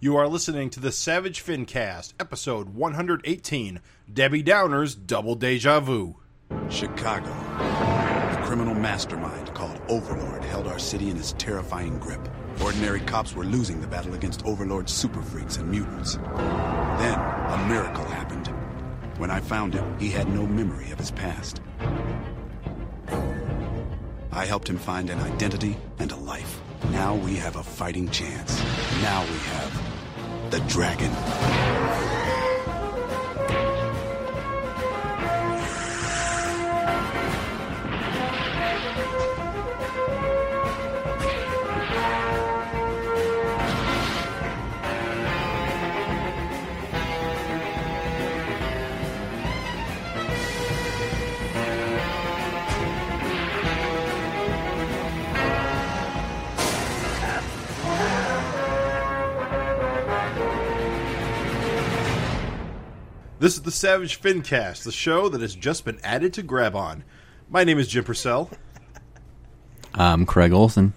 [0.00, 3.80] You are listening to the Savage Fincast, episode 118
[4.12, 6.14] Debbie Downer's Double Deja Vu.
[6.70, 7.32] Chicago.
[7.32, 12.28] A criminal mastermind called Overlord held our city in his terrifying grip.
[12.62, 16.14] Ordinary cops were losing the battle against Overlord's super freaks and mutants.
[16.14, 18.46] Then, a miracle happened.
[19.16, 21.60] When I found him, he had no memory of his past.
[24.30, 26.60] I helped him find an identity and a life.
[26.92, 28.62] Now we have a fighting chance.
[29.02, 29.87] Now we have
[30.50, 32.37] the dragon.
[63.40, 67.04] This is the Savage Fincast, the show that has just been added to Grab On.
[67.48, 68.50] My name is Jim Purcell,
[69.94, 70.92] I'm Craig Olson.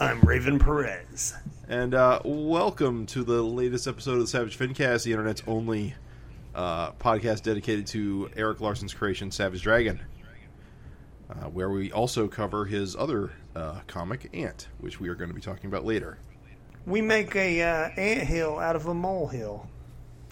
[0.00, 1.34] I'm Raven Perez.
[1.68, 5.94] and uh, welcome to the latest episode of the Savage Fincast, the internet's only
[6.56, 10.00] uh, podcast dedicated to Erik Larsen's creation, Savage Dragon,
[11.30, 15.34] uh, where we also cover his other uh, comic, Ant, which we are going to
[15.34, 16.18] be talking about later.
[16.86, 19.68] We make a uh, ant hill out of a molehill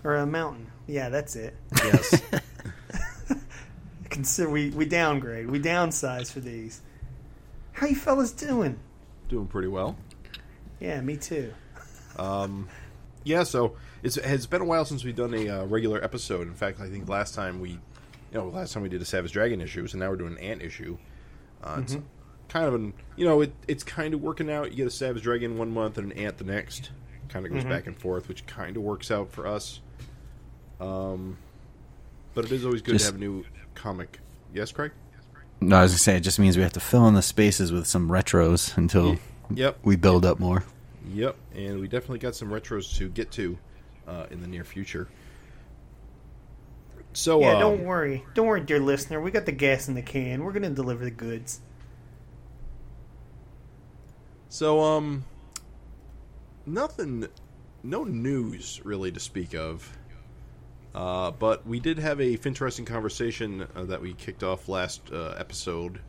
[0.03, 0.72] or a mountain.
[0.93, 1.57] Yeah, that's it.
[1.83, 2.21] Yes.
[4.11, 6.83] Consider we we downgrade, we downsize for these.
[7.73, 8.79] How you fellas doing?
[9.31, 9.97] Doing pretty well.
[10.81, 11.55] Yeah, me too.
[12.19, 12.69] um,
[13.25, 16.47] Yeah, so it's it's been a while since we've done a uh, regular episode.
[16.47, 17.79] In fact, I think last time we, you
[18.35, 20.61] know, last time we did a Savage Dragon issue, so now we're doing an Ant
[20.61, 20.99] issue.
[21.65, 21.97] Uh, It's
[22.51, 24.73] kind of an, you know, it it's kind of working out.
[24.73, 26.91] You get a Savage Dragon one month and an Ant the next.
[27.31, 29.81] Kind of goes back and forth, which kind of works out for us.
[30.83, 31.39] Um,
[32.35, 33.45] but it is always good Just- to have a new
[33.75, 34.19] comic.
[34.55, 34.93] Yes, Craig.
[35.61, 37.71] No, I was gonna say it just means we have to fill in the spaces
[37.73, 39.17] with some retros until
[39.55, 39.79] Yep.
[39.85, 40.65] we build up more.
[41.15, 43.59] Yep, and we definitely got some retros to get to
[44.09, 45.07] uh, in the near future.
[47.13, 48.25] So Yeah, um, don't worry.
[48.35, 49.21] Don't worry, dear listener.
[49.21, 50.43] We got the gas in the can.
[50.43, 51.61] We're gonna deliver the goods.
[54.49, 55.25] So, um,
[56.67, 57.27] nothing,
[57.83, 59.97] no news really to speak of.
[60.95, 65.35] Uh, but we did have a interesting conversation uh, that we kicked off last uh,
[65.39, 66.01] episode,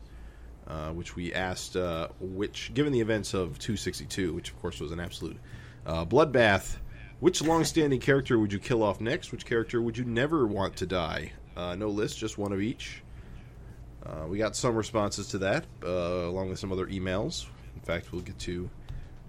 [0.67, 4.91] uh, which we asked uh, which, given the events of 262, which of course was
[4.91, 5.37] an absolute
[5.85, 6.77] bloodbath,
[7.19, 9.31] which long-standing character would you kill off next?
[9.31, 11.31] Which character would you never want to die?
[11.55, 13.01] No list, just one of each.
[14.27, 17.45] We got some responses to that, along with some other emails.
[17.75, 18.69] In fact, we'll get to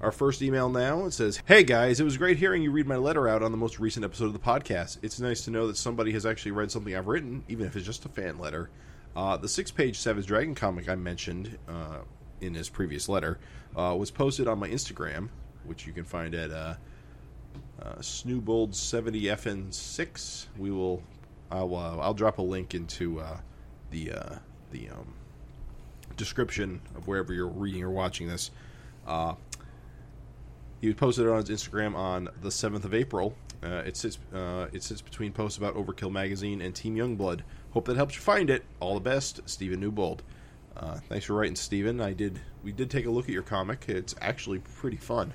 [0.04, 1.06] our first email now.
[1.06, 3.56] It says, Hey guys, it was great hearing you read my letter out on the
[3.56, 4.98] most recent episode of the podcast.
[5.02, 7.86] It's nice to know that somebody has actually read something I've written, even if it's
[7.86, 8.68] just a fan letter.
[9.16, 12.00] Uh, the six page Savage Dragon comic I mentioned uh,
[12.42, 13.38] in his previous letter
[13.74, 15.30] uh, was posted on my Instagram,
[15.64, 16.74] which you can find at uh,
[17.80, 20.46] uh, Snoobold70FN6.
[20.58, 21.02] We will,
[21.50, 23.38] I'll, uh, I'll drop a link into uh,
[23.90, 24.34] the uh,
[24.70, 25.14] the um,
[26.16, 28.50] description of wherever you're reading or watching this.
[29.06, 29.34] Uh,
[30.80, 33.34] he posted it on his Instagram on the seventh of April.
[33.62, 37.40] Uh, it sits uh, it sits between posts about Overkill magazine and Team Youngblood.
[37.70, 38.64] Hope that helps you find it.
[38.80, 40.22] All the best, Stephen Newbold.
[40.76, 42.00] Uh, thanks for writing, Stephen.
[42.00, 43.84] I did we did take a look at your comic.
[43.88, 45.32] It's actually pretty fun.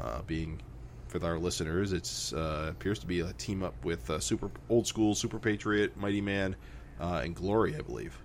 [0.00, 0.60] Uh, being
[1.12, 4.86] with our listeners, it's uh, appears to be a team up with uh, super old
[4.86, 6.54] school Super Patriot, Mighty Man,
[7.00, 8.18] uh, and Glory, I believe.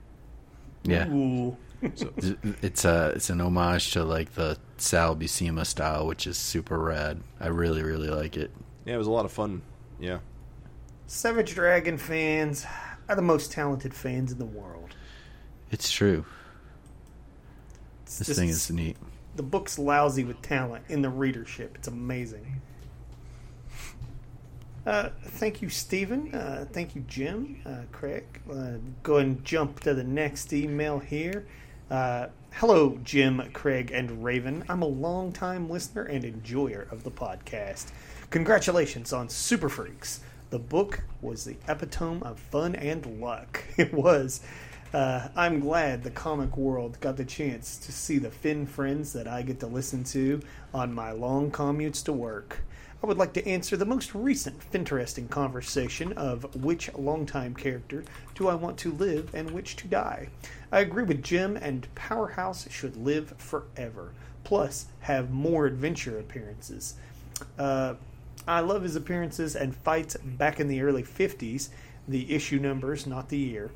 [0.83, 1.57] Yeah, Ooh.
[2.61, 7.21] it's a it's an homage to like the Sal Buscema style, which is super rad.
[7.39, 8.51] I really really like it.
[8.85, 9.61] Yeah, it was a lot of fun.
[9.99, 10.19] Yeah.
[11.07, 12.65] Savage Dragon fans
[13.09, 14.95] are the most talented fans in the world.
[15.71, 16.25] It's true.
[18.03, 18.97] It's This just- thing is neat.
[19.35, 21.75] the book's lousy with talent in the readership.
[21.75, 22.61] It's amazing.
[24.85, 26.33] Uh, thank you, Stephen.
[26.35, 27.61] Uh, thank you, Jim.
[27.65, 28.25] Uh, Craig.
[28.51, 31.45] Uh, go and jump to the next email here.
[31.91, 34.63] Uh, hello, Jim, Craig, and Raven.
[34.69, 37.91] I'm a longtime listener and enjoyer of the podcast.
[38.29, 40.21] Congratulations on Super Freaks.
[40.49, 43.63] The book was the epitome of fun and luck.
[43.77, 44.41] It was.
[44.93, 49.27] Uh, I'm glad the comic world got the chance to see the Finn friends that
[49.27, 50.41] I get to listen to
[50.73, 52.63] on my long commutes to work.
[53.03, 58.47] I would like to answer the most recent interesting conversation of which longtime character do
[58.47, 60.29] I want to live and which to die.
[60.73, 64.11] I agree with Jim, and Powerhouse should live forever,
[64.43, 66.95] plus have more adventure appearances.
[67.59, 67.93] Uh,
[68.47, 71.69] I love his appearances and fights back in the early 50s.
[72.07, 73.69] The issue numbers, not the year.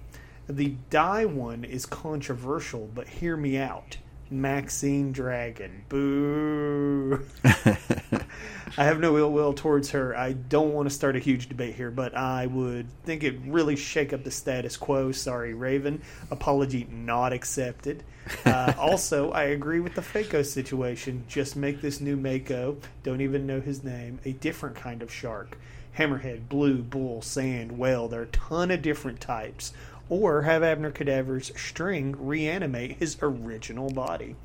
[0.49, 3.97] The die one is controversial, but hear me out.
[4.29, 5.83] Maxine Dragon.
[5.89, 7.25] Boo.
[7.43, 10.15] I have no ill will towards her.
[10.15, 13.75] I don't want to start a huge debate here, but I would think it really
[13.75, 15.11] shake up the status quo.
[15.11, 16.01] Sorry, Raven.
[16.29, 18.03] Apology not accepted.
[18.45, 21.23] Uh, also, I agree with the Fako situation.
[21.27, 25.57] Just make this new Mako, don't even know his name, a different kind of shark.
[25.97, 28.07] Hammerhead, blue, bull, sand, whale.
[28.07, 29.73] There are a ton of different types.
[30.09, 34.35] Or have Abner Cadaver's string reanimate his original body.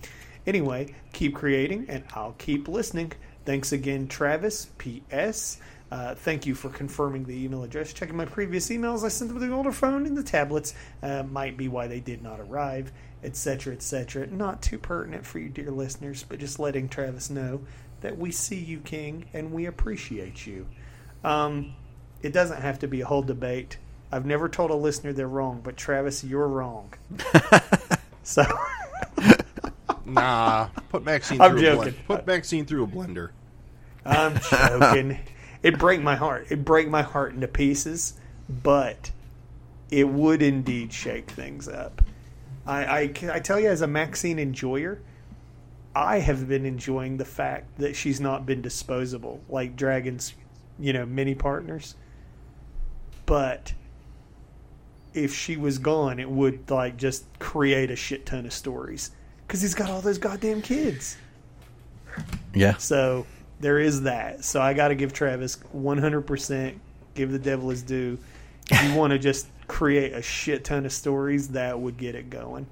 [0.46, 3.12] Anyway, keep creating and I'll keep listening.
[3.44, 4.66] Thanks again, Travis.
[4.78, 5.58] P.S.
[5.90, 7.92] Uh, thank you for confirming the email address.
[7.92, 11.22] Checking my previous emails I sent them with the older phone and the tablets uh,
[11.24, 12.90] might be why they did not arrive,
[13.22, 14.26] etc., etc.
[14.26, 17.60] Not too pertinent for you, dear listeners, but just letting Travis know
[18.00, 20.66] that we see you, King, and we appreciate you.
[21.24, 21.74] Um,
[22.22, 23.76] it doesn't have to be a whole debate.
[24.12, 26.92] I've never told a listener they're wrong, but Travis, you're wrong.
[28.22, 28.44] so.
[30.04, 31.92] Nah, put Maxine I'm through a joking.
[31.92, 32.06] blender.
[32.06, 33.30] Put Maxine through a blender.
[34.04, 35.18] I'm joking.
[35.62, 36.48] it break my heart.
[36.50, 38.14] It break my heart into pieces,
[38.62, 39.10] but
[39.90, 42.02] it would indeed shake things up.
[42.66, 43.00] I, I,
[43.32, 45.00] I tell you, as a Maxine enjoyer,
[45.94, 50.34] I have been enjoying the fact that she's not been disposable like Dragon's,
[50.78, 51.94] you know, mini partners.
[53.24, 53.72] But
[55.14, 59.10] if she was gone, it would like just create a shit ton of stories
[59.46, 61.16] because he's got all those goddamn kids.
[62.54, 62.76] Yeah.
[62.76, 63.26] So
[63.60, 64.44] there is that.
[64.44, 66.74] So I got to give Travis 100%,
[67.14, 68.18] give the devil his due.
[68.70, 72.30] If you want to just create a shit ton of stories, that would get it
[72.30, 72.66] going.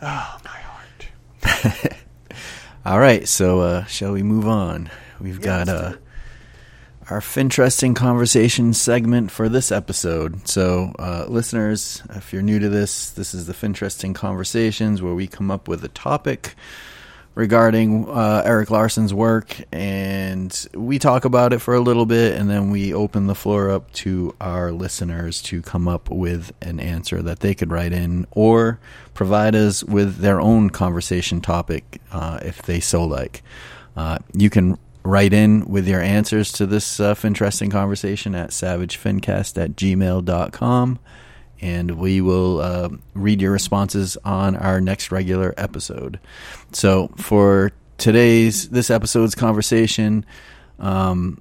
[0.00, 1.94] Oh, my heart.
[2.84, 4.90] All right, so uh, shall we move on?
[5.20, 5.92] We've Yeah, got uh.
[7.10, 10.46] Our interesting conversation segment for this episode.
[10.46, 15.26] So, uh, listeners, if you're new to this, this is the Finteresting Conversations where we
[15.26, 16.54] come up with a topic
[17.34, 22.50] regarding uh, Erik Larsen's work and we talk about it for a little bit and
[22.50, 27.22] then we open the floor up to our listeners to come up with an answer
[27.22, 28.78] that they could write in or
[29.14, 33.42] provide us with their own conversation topic uh, if they so like.
[33.96, 34.78] Uh, you can
[35.08, 40.98] write in with your answers to this uh, Finteresting conversation at savagefincast at gmail.com
[41.60, 46.20] and we will uh, read your responses on our next regular episode.
[46.72, 50.26] So for today's this episode's conversation,
[50.78, 51.40] um,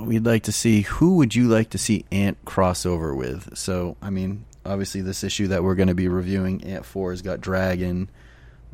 [0.00, 3.56] we'd like to see who would you like to see Ant crossover with.
[3.56, 7.20] So I mean, obviously this issue that we're going to be reviewing, Ant Four has
[7.20, 8.08] got Dragon.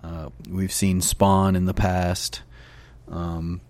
[0.05, 2.43] Uh, we've seen Spawn in the past.
[3.09, 3.61] Um,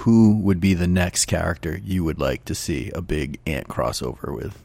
[0.00, 4.34] who would be the next character you would like to see a big Ant crossover
[4.34, 4.62] with?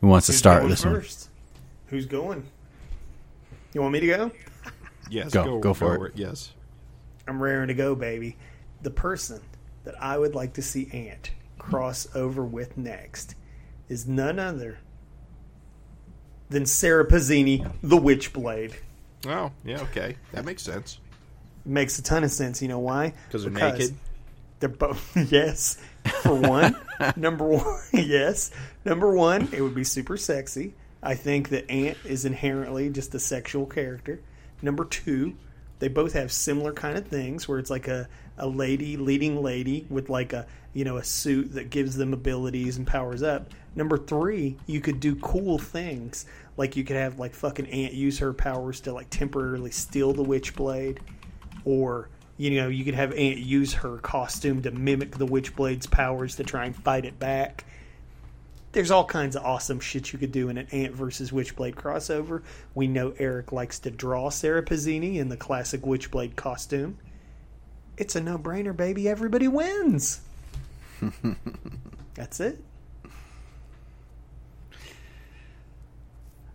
[0.00, 1.04] Who wants to start going this one?
[1.88, 2.44] Who's going?
[3.74, 4.30] You want me to go?
[5.10, 6.12] Yes, Go- go for it.
[6.16, 6.52] Yes.
[7.28, 8.38] I'm raring to go, baby.
[8.80, 9.42] The person
[9.84, 13.34] that I would like to see Ant cross over with next
[13.90, 14.78] is none other
[16.48, 18.72] than Sara Pezzini, the Witchblade.
[19.26, 20.16] Oh, yeah, okay.
[20.30, 20.98] That makes sense.
[21.64, 22.60] Makes a ton of sense.
[22.62, 23.14] You know why?
[23.30, 23.96] 'Cause they're naked?
[24.60, 25.78] They're both yes.
[26.22, 26.76] For one,
[27.16, 28.50] number one, yes.
[28.84, 30.74] Number one, it would be super sexy.
[31.02, 34.20] I think that Ant is inherently just a sexual character.
[34.62, 35.34] Number two,
[35.80, 38.08] they both have similar kind of things where it's like a,
[38.38, 42.76] a lady leading lady with like a you know a suit that gives them abilities
[42.76, 43.50] and powers up.
[43.74, 46.24] Number three, you could do cool things
[46.56, 50.24] like you could have like fucking Ant use her powers to like temporarily steal the
[50.24, 50.98] Witchblade
[51.64, 56.36] or you know you could have Ant use her costume to mimic the Witchblade's powers
[56.36, 57.64] to try and fight it back.
[58.72, 62.42] There's all kinds of awesome shit you could do in an Ant versus Witchblade crossover.
[62.74, 66.96] We know Erik likes to draw Sara Pezzini in the classic Witchblade costume.
[67.98, 69.10] It's a no-brainer, baby.
[69.10, 70.22] Everybody wins.
[72.14, 72.64] That's it.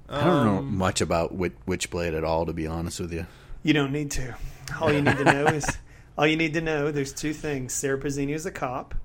[0.09, 3.27] I don't know Um, much about Witch, Witchblade at all, to be honest with you.
[3.61, 4.35] You don't need to.
[4.79, 5.65] All you need to know is
[6.17, 6.91] all you need to know.
[6.91, 7.73] There's two things.
[7.73, 8.95] Sara Pezzini is a cop,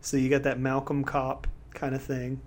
[0.00, 2.40] so you got that Malcolm cop kind of thing.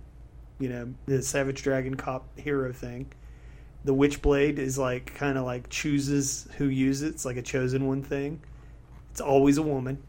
[0.58, 3.12] You know, the Savage Dragon cop hero thing.
[3.84, 7.14] The Witchblade is like kind of like chooses who uses it.
[7.14, 8.40] It's like a chosen one thing.
[9.12, 10.02] It's always a woman.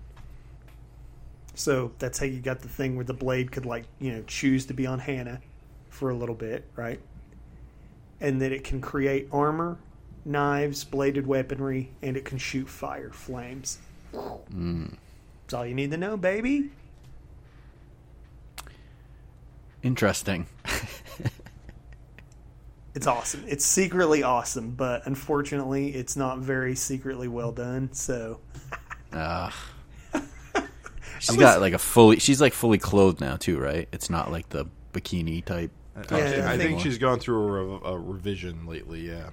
[1.54, 4.66] So that's how you got the thing where the blade could like you know choose
[4.68, 5.42] to be on Hannah
[5.90, 7.00] for a little bit, right?
[8.22, 9.78] And that it can create armor
[10.26, 13.78] knives, bladed weaponry, and it can shoot fire flames.
[14.12, 16.70] That's all you need to know, baby.
[19.82, 20.46] Interesting.
[22.96, 23.44] It's awesome.
[23.48, 27.94] It's secretly awesome, but unfortunately, it's not very secretly well done.
[27.94, 28.40] So
[29.14, 29.52] Uh,
[31.20, 32.20] she's got like a fully.
[32.20, 33.88] She's like fully clothed now too, right?
[33.94, 35.72] It's not like the bikini type.
[35.96, 39.08] Yeah, I, I think, I think- think she's gone through a, rev- a revision lately.
[39.08, 39.30] Yeah.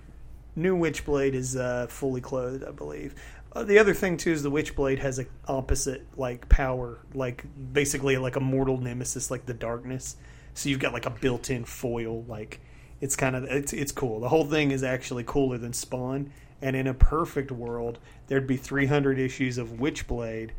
[0.56, 3.14] New Witchblade is uh, fully clothed, I believe.
[3.52, 8.16] Uh, the other thing too is the Witchblade has a opposite like power, like basically
[8.16, 10.16] like a mortal nemesis, like the darkness.
[10.54, 12.24] So you've got like a built-in foil.
[12.24, 12.60] Like
[13.00, 14.20] it's kind of it's it's cool.
[14.20, 16.32] The whole thing is actually cooler than Spawn.
[16.62, 17.98] And in a perfect world,
[18.28, 20.50] there'd be 300 issues of Witchblade,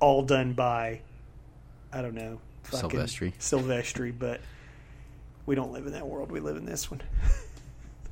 [0.00, 1.00] all done by
[1.92, 3.34] I don't know fucking Silvestri.
[3.38, 4.40] Silvestri, but
[5.46, 6.32] we don't live in that world.
[6.32, 7.02] We live in this one.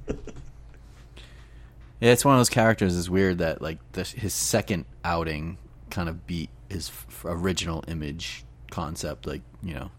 [2.00, 2.96] Yeah, it's one of those characters.
[2.98, 5.58] It's weird that like the, his second outing
[5.90, 9.26] kind of beat his f- original image concept.
[9.26, 9.90] Like you know,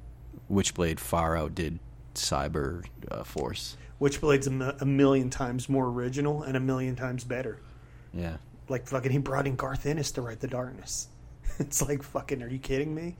[0.52, 1.80] Witchblade far outdid
[2.14, 3.78] Cyber uh, Force.
[4.00, 7.60] Witchblade's a, a million times more original and a million times better.
[8.14, 8.38] Yeah,
[8.70, 11.08] Like fucking, he brought in Garth Ennis to write the darkness.
[11.60, 13.16] It's like fucking, are you kidding me?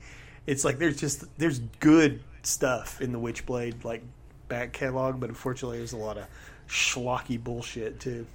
[0.46, 4.02] It's like there's just there's good stuff in the Witchblade like
[4.48, 6.26] back catalog, but unfortunately there's a lot of
[6.68, 8.26] schlocky bullshit too.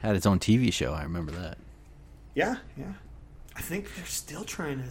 [0.00, 0.92] Had its own TV show.
[0.92, 1.58] I remember that.
[2.34, 2.92] Yeah, yeah.
[3.56, 4.88] I think they're still trying to.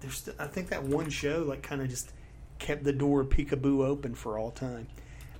[0.00, 0.18] There's.
[0.18, 2.12] St- I think that one show like kind of just
[2.58, 4.88] kept the door peekaboo open for all time.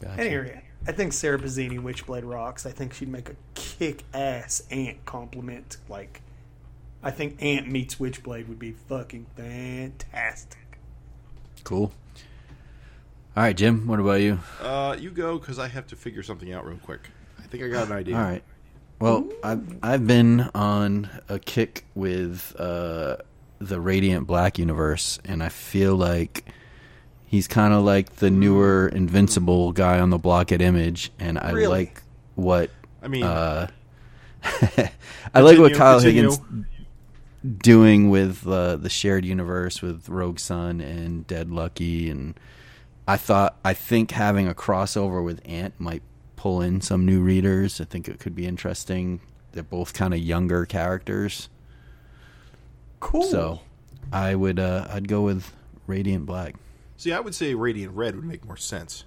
[0.01, 0.21] Gotcha.
[0.21, 2.67] Anyway, I think Sara Pezzini Witchblade rocks.
[2.67, 5.77] I think she'd make a kick-ass Ant compliment.
[5.89, 6.23] Like,
[7.03, 10.79] I think Ant meets Witchblade would be fucking fantastic.
[11.65, 11.93] Cool.
[13.37, 13.87] All right, Jim.
[13.87, 14.41] What about you?
[14.61, 17.09] Uh, you go because I have to figure something out real quick.
[17.39, 18.17] I think I got an idea.
[18.17, 18.43] All right.
[19.03, 23.17] Well, I've I've been on a kick with uh,
[23.59, 26.45] the Radiant Black universe, and I feel like
[27.27, 31.51] he's kind of like the newer Invincible guy on the block at Image, and I
[31.51, 31.67] Really?
[31.67, 32.01] like
[32.37, 32.71] what
[33.03, 33.67] I mean, uh,
[35.35, 36.31] I like what Kyle continue.
[36.31, 36.41] Higgins
[37.59, 42.39] doing with uh, the shared universe with Rogue Sun and Dead Lucky, and
[43.09, 46.05] I thought I think having a crossover with Ant might
[46.43, 47.81] pull in some new readers.
[47.81, 49.21] I think it could be interesting.
[49.53, 51.49] They're both kind of younger characters,
[52.99, 53.23] Cool.
[53.25, 53.61] so
[54.13, 55.53] I would uh, I'd go with
[55.87, 56.57] Radiant Black.
[56.97, 59.05] see, I would say Radiant Red would make more sense.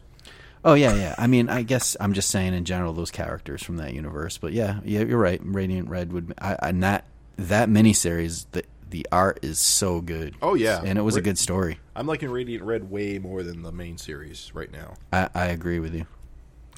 [0.64, 1.16] Oh yeah, yeah.
[1.18, 4.38] I mean, I guess I'm just saying in general those characters from that universe.
[4.38, 5.40] But yeah, yeah, you're right.
[5.44, 6.34] Radiant Red would.
[6.40, 7.06] I, and that
[7.38, 10.36] that miniseries, the the art is so good.
[10.42, 10.82] Oh, yeah.
[10.86, 11.80] and it was a good story.
[11.96, 14.94] I'm liking Radiant Red way more than the main series right now.
[15.12, 16.06] I, I agree with you.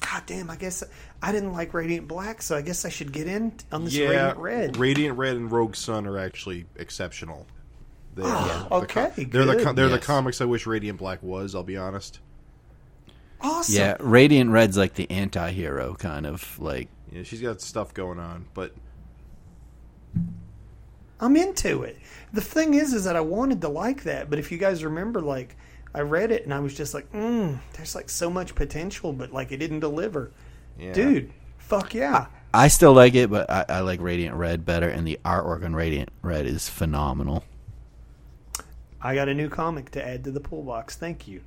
[0.00, 0.84] God damn, I guess
[1.22, 4.08] I didn't like Radiant Black, so I guess I should get in on this yeah,
[4.08, 4.76] Radiant Red.
[4.76, 7.46] Radiant Red and Rogue Sun are actually exceptional.
[8.14, 9.64] They are the Ah, okay, they're the good.
[9.64, 11.54] co- they're the comics I wish Radiant Black was.
[11.54, 12.20] I'll be honest.
[13.40, 13.74] awesome.
[13.74, 16.88] Yeah, Radiant Red's like the anti-hero kind of like.
[17.12, 18.74] Yeah, she's got stuff going on, but
[21.20, 21.98] I'm into it.
[22.32, 25.20] The thing is, is that I wanted to like that, but if you guys remember,
[25.20, 25.56] like
[25.94, 29.32] I read it and I was just like, mm, there's like so much potential, but
[29.32, 30.30] like it didn't deliver.
[30.78, 30.92] yeah.
[30.92, 32.26] Dude, fuck yeah.
[32.52, 35.74] I still like it, but I, I like Radiant Red better, and the artwork on
[35.74, 37.44] Radiant Red is phenomenal.
[39.02, 40.96] I got a new comic to add to the pool box.
[40.96, 41.42] Thank you.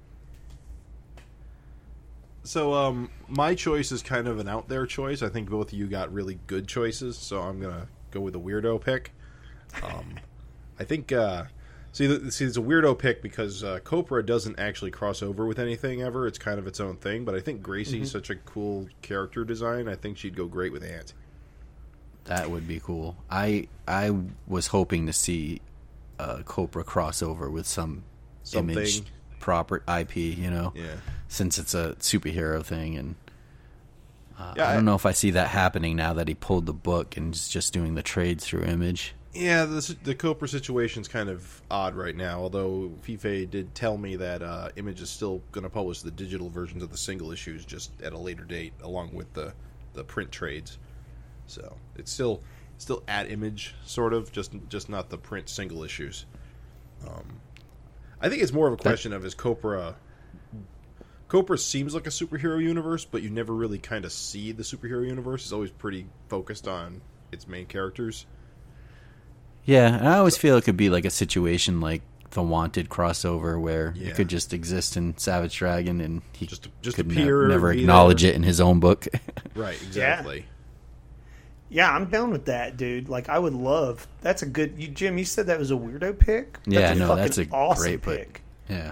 [2.44, 5.22] So, um, my choice is kind of an out there choice.
[5.22, 8.40] I think both of you got really good choices, so I'm gonna go with a
[8.40, 9.12] weirdo pick.
[9.84, 10.16] Um,
[10.80, 11.46] I think, uh,
[11.92, 16.02] see, see, it's a weirdo pick because uh, Copra doesn't actually cross over with anything
[16.02, 16.28] ever.
[16.28, 17.26] It's kind of its own thing.
[17.26, 19.88] But I think Gracie's such a cool character design.
[19.88, 21.14] I think she'd go great with Ant.
[22.26, 23.16] That would be cool.
[23.30, 24.16] I I
[24.48, 25.62] was hoping to see
[26.20, 28.04] a Copra crossover with some
[28.44, 28.78] Something.
[28.78, 29.02] image
[29.40, 30.98] proper IP, you know, Yeah.
[31.28, 33.16] since it's a superhero thing, and
[34.38, 36.68] uh, Yeah, I I- don't know if I see that happening now that he pulled
[36.68, 39.16] the book and is just doing the trades through Image.
[39.34, 42.42] Yeah, the, the Copra situation's kind of odd right now.
[42.42, 46.50] Although Fiffe did tell me that uh, Image is still going to publish the digital
[46.50, 49.54] versions of the single issues just at a later date, along with the
[49.94, 50.78] the print trades.
[51.48, 52.44] So it's still
[52.78, 56.26] still at Image, sort of, just just not the print single issues.
[57.08, 57.40] Um,
[58.20, 59.96] I think it's more of a question of is Copra.
[61.30, 65.08] Copra seems like a superhero universe, but you never really kind of see the superhero
[65.08, 65.44] universe.
[65.44, 68.26] It's always pretty focused on its main characters.
[69.66, 72.02] Yeah, and I always feel it could be like a situation like
[72.32, 74.10] the Wanted crossover where Yeah.
[74.10, 77.72] it could just exist in Savage Dragon and he Just- just could ne- appear, never
[77.72, 78.32] acknowledge there.
[78.32, 79.08] it in his own book.
[79.54, 80.46] Right, exactly.
[81.70, 83.10] Yeah, I'm down with that, dude.
[83.10, 84.08] Like, I would love.
[84.22, 84.74] That's a good.
[84.78, 86.58] You, Jim, you said that was a weirdo pick.
[86.66, 88.34] Yeah, that's a no, that's a awesome great pick.
[88.34, 88.42] pick.
[88.70, 88.92] Yeah.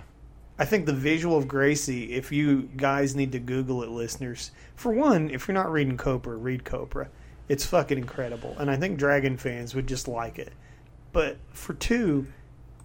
[0.58, 4.92] I think the visual of Gracie, if you guys need to Google it, listeners, for
[4.92, 7.08] one, if you're not reading Copra, read Copra.
[7.50, 8.56] It's fucking incredible.
[8.60, 10.54] And I think Dragon fans would just like it.
[11.12, 12.28] But for two,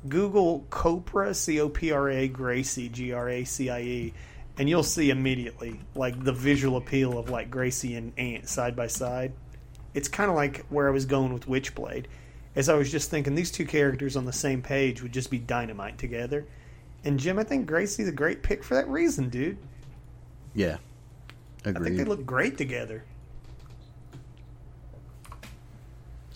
[0.09, 4.15] Google Copra, C O P R A, Gracie, G R A C I E,
[4.59, 8.87] and you'll see immediately, like, the visual appeal of, like, Gracie and Ant side by
[8.87, 9.33] side.
[9.93, 12.07] It's kind of like where I was going with Witchblade.
[12.57, 15.39] As I was just thinking, these two characters on the same page would just be
[15.39, 16.47] dynamite together.
[17.05, 19.59] And Jim, I think Gracie's a great pick for that reason, dude.
[20.55, 20.79] Yeah.
[21.65, 23.05] I think they look great together.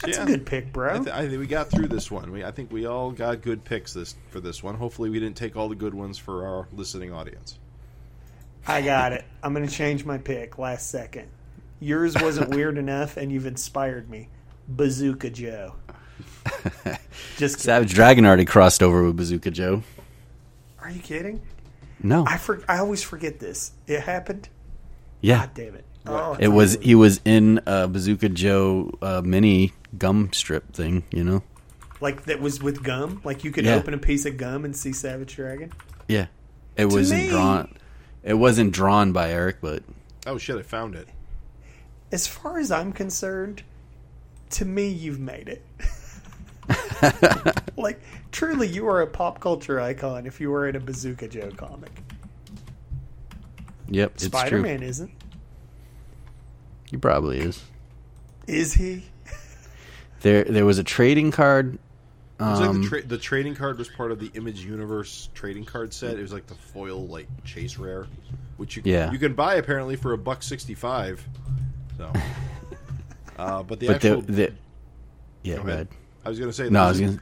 [0.03, 0.23] That's Yeah.
[0.25, 0.95] a good pick, bro.
[0.95, 2.31] I, th- I think we got through this one.
[2.31, 4.77] We, I think we all got good picks this for this one.
[4.77, 7.59] Hopefully, we didn't take all the good ones for our listening audience.
[8.67, 9.25] I got it.
[9.43, 11.29] I'm going to change my pick last second.
[11.81, 14.29] Yours wasn't weird enough, and you've inspired me.
[14.69, 15.75] Bazooka Joe.
[17.37, 17.59] Just kidding.
[17.59, 19.83] Savage Dragon already crossed over with Bazooka Joe.
[20.81, 21.41] Are you kidding?
[22.03, 22.25] No.
[22.27, 23.73] I for, I always forget this.
[23.87, 24.49] It happened.
[25.21, 25.39] yeah.
[25.47, 25.85] God damn it!
[26.09, 31.23] Oh, It was he was in a Bazooka Joe uh, mini gum strip thing, you
[31.25, 31.43] know.
[32.01, 33.21] like that was with gum.
[33.25, 33.75] Like you could Yeah.
[33.77, 35.73] open a piece of gum and see Savage Dragon.
[36.09, 36.27] Yeah,
[36.77, 37.75] it wasn't me- drawn.
[38.23, 39.83] It wasn't drawn by Erik, but
[40.27, 40.57] Oh shit!
[40.57, 41.09] I found it.
[42.11, 43.63] As far as I'm concerned,
[44.51, 45.63] to me, you've made it.
[47.77, 48.01] like
[48.33, 51.91] truly, you are a pop culture icon if you were in a Bazooka Joe comic.
[53.89, 55.11] yep, Spider Man isn't.
[56.91, 57.63] He probably is.
[58.47, 59.05] Is he?
[60.21, 61.75] There, there was a trading card.
[62.41, 65.29] It was like Um, the, tra- the trading card was part of the Image Universe
[65.35, 66.17] trading card set.
[66.19, 68.07] It was like the foil, like chase rare,
[68.57, 69.11] which you Yeah.
[69.13, 71.23] you can buy apparently for a buck sixty five.
[71.97, 72.13] So,
[73.39, 74.53] uh, but the but actual the, the
[75.43, 75.75] yeah, Go go ahead.
[75.75, 75.89] ahead.
[76.25, 77.17] I was gonna say No, I was there's-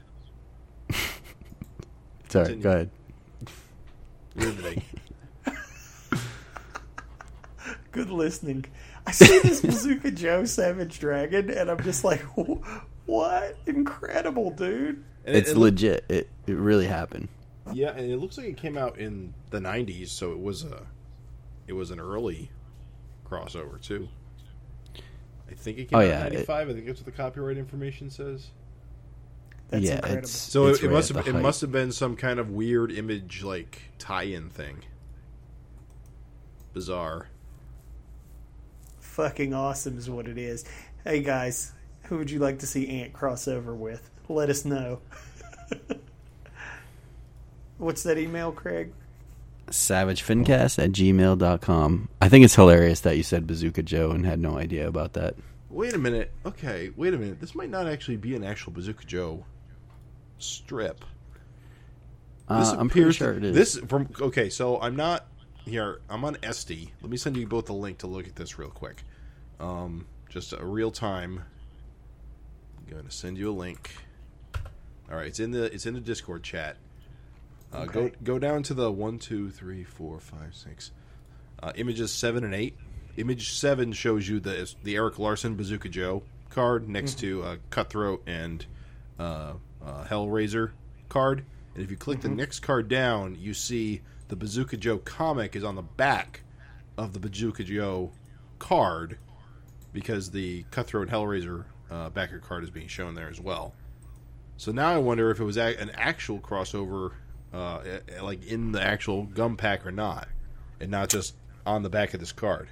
[0.91, 0.99] gonna.
[2.29, 2.63] Sorry, Continue.
[2.63, 2.91] go ahead.
[4.35, 4.83] riveting.
[7.93, 8.65] Good listening.
[9.07, 12.21] I see this Bazooka Joe Savage Dragon, and I'm just like,
[13.07, 13.57] what?
[13.67, 15.05] Incredible, dude.
[15.25, 16.05] And it- It's it, legit.
[16.09, 17.29] It it really happened.
[17.73, 20.83] Yeah, and it looks like it came out in the '90s, so it was a,
[21.67, 22.51] it was an early
[23.29, 24.09] crossover too.
[25.51, 26.69] I think it came Oh, out yeah, in it- '95.
[26.69, 28.51] I think that's what the copyright information says.
[29.69, 30.19] That's yeah, incredible.
[30.21, 32.51] it's So it's it, it must have the it must have been some kind of
[32.51, 34.85] weird image like tie-in thing.
[36.73, 37.29] Bizarre.
[39.17, 40.67] Fucking awesome is what it is.
[41.03, 44.11] Hey guys, who would you like to see Ant crossover with?
[44.29, 45.01] Let us know.
[47.79, 48.93] What's that email, Craig?
[49.69, 52.09] savagefincast at gmail.com.
[52.21, 55.35] I think it's hilarious that you said Bazooka Joe and had no idea about that.
[55.71, 56.31] Wait a minute.
[56.45, 57.41] Okay, wait a minute.
[57.41, 59.47] This might not actually be an actual Bazooka Joe
[60.39, 61.01] strip.
[62.51, 63.55] This Uh, I'm pretty appears sure to- it is.
[63.57, 64.51] This from okay.
[64.51, 65.27] So I'm not
[65.67, 66.01] here.
[66.09, 66.91] I'm on SD.
[67.03, 69.03] Let me send you both a link to look at this real quick.
[69.61, 71.43] Um, just a real time.
[72.79, 73.95] I'm going to send you a link.
[75.11, 76.77] All right, it's in the it's in the Discord chat.
[77.73, 78.15] Uh, Go Okay.
[78.23, 80.91] go down to the one, two, three, four, five, six.
[81.63, 82.77] Uh, images seven and eight.
[83.17, 88.23] Image seven shows you the the Erik Larsen Bazooka Joe card next to uh, Cutthroat
[88.27, 88.65] and
[89.19, 89.53] uh,
[89.85, 90.73] uh, Hellraiser
[91.09, 91.45] card.
[91.75, 95.65] And if you click the next card down, you see the Bazooka Joe comic is
[95.65, 96.43] on the back
[96.99, 98.13] of the Bazooka Joe
[98.59, 99.19] card
[99.93, 103.75] because the Cutthroat Hellraiser uh, backer card is being shown there as well.
[104.57, 107.13] So now I wonder if it was a- an actual crossover,
[107.53, 110.29] uh, eh, like in the actual gum pack or not,
[110.81, 111.35] and not just
[111.65, 112.69] on the back of this card.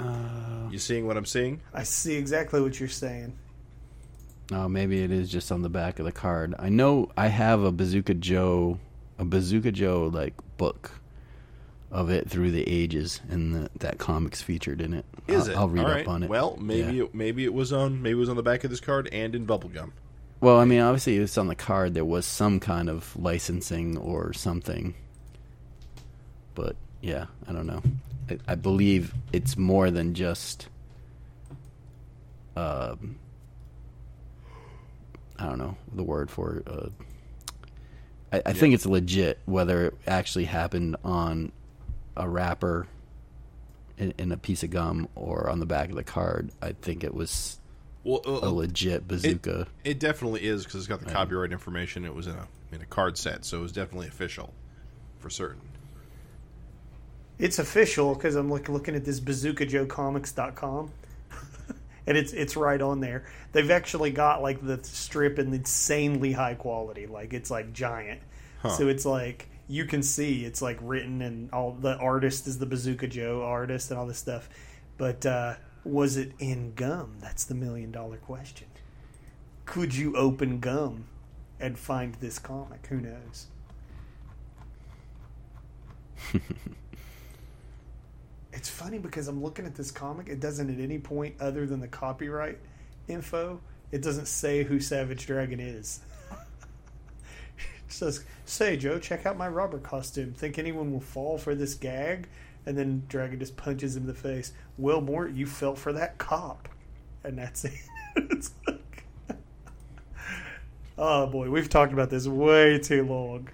[0.00, 1.60] Uh, You seeing what I'm seeing?
[1.72, 3.38] I see exactly what you're saying.
[4.52, 6.54] Oh, maybe it is just on the back of the card.
[6.58, 8.78] I know I have a Bazooka Joe,
[9.18, 10.92] a Bazooka Joe like book
[11.90, 15.04] of it through the ages, and the, that comic's featured in it.
[15.28, 15.56] Is I'll, it?
[15.58, 16.06] I'll read All up right.
[16.08, 16.28] on it.
[16.28, 17.04] Well, maybe Yeah.
[17.04, 19.34] it, maybe it was on maybe it was on the back of this card and
[19.34, 19.92] in bubblegum.
[20.40, 21.94] Well, I mean, obviously, it's on the card.
[21.94, 24.94] There was some kind of licensing or something,
[26.54, 27.82] but yeah, I don't know.
[28.28, 30.68] I, I believe it's more than just.
[32.56, 33.16] Um,
[35.44, 36.56] I don't know the word for.
[36.56, 36.68] it.
[36.68, 36.88] Uh,
[38.32, 39.38] I, I think it's legit.
[39.44, 41.52] Whether it actually happened on
[42.16, 42.86] a wrapper
[43.98, 47.04] in, in a piece of gum or on the back of the card, I think
[47.04, 47.58] it was
[48.04, 49.66] Well, a uh, legit bazooka.
[49.84, 52.04] it definitely is because it's got the copyright information.
[52.04, 54.52] It was in a in a card set, so it was definitely official
[55.18, 55.60] for certain.
[57.38, 60.90] It's official because I'm look, looking at this bazookajoecomics.com.
[62.06, 63.24] and it's it's right on there.
[63.52, 67.06] They've actually got like the strip in insanely high quality.
[67.06, 68.20] Like it's like giant.
[68.76, 72.64] So it's like you can see it's like written and all the artist is the
[72.64, 74.48] Bazooka Joe artist and all this stuff.
[74.96, 77.16] But uh, was it in gum?
[77.20, 78.68] That's the million dollar question.
[79.66, 81.04] Could you open gum
[81.60, 82.86] and find this comic?
[82.86, 83.48] Who knows?
[88.54, 90.28] it's funny because I'm looking at this comic.
[90.28, 92.58] It doesn't at any point, other than the copyright
[93.08, 96.00] info, it doesn't say who Savage Dragon is.
[96.30, 100.32] it says, "Say Joe, check out my rubber costume.
[100.32, 102.28] Think anyone will fall for this gag?"
[102.66, 104.52] And then Dragon just punches him in the face.
[104.78, 106.68] Will Mort, you fell for that cop,
[107.24, 107.64] and that's
[108.16, 108.50] it.
[108.66, 109.04] like,
[110.98, 113.48] oh boy, we've talked about this way too long.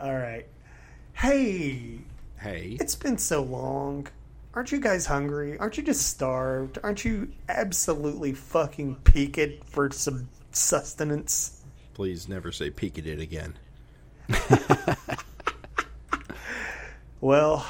[0.00, 0.46] All right.
[1.14, 2.00] Hey,
[2.38, 4.06] Hey, it's been so long.
[4.54, 5.58] Aren't you guys hungry?
[5.58, 6.78] Aren't you just starved?
[6.82, 11.52] Aren't you absolutely fucking peaked for some sustenance?
[11.94, 13.54] please never say peek at it again.
[17.20, 17.66] Well,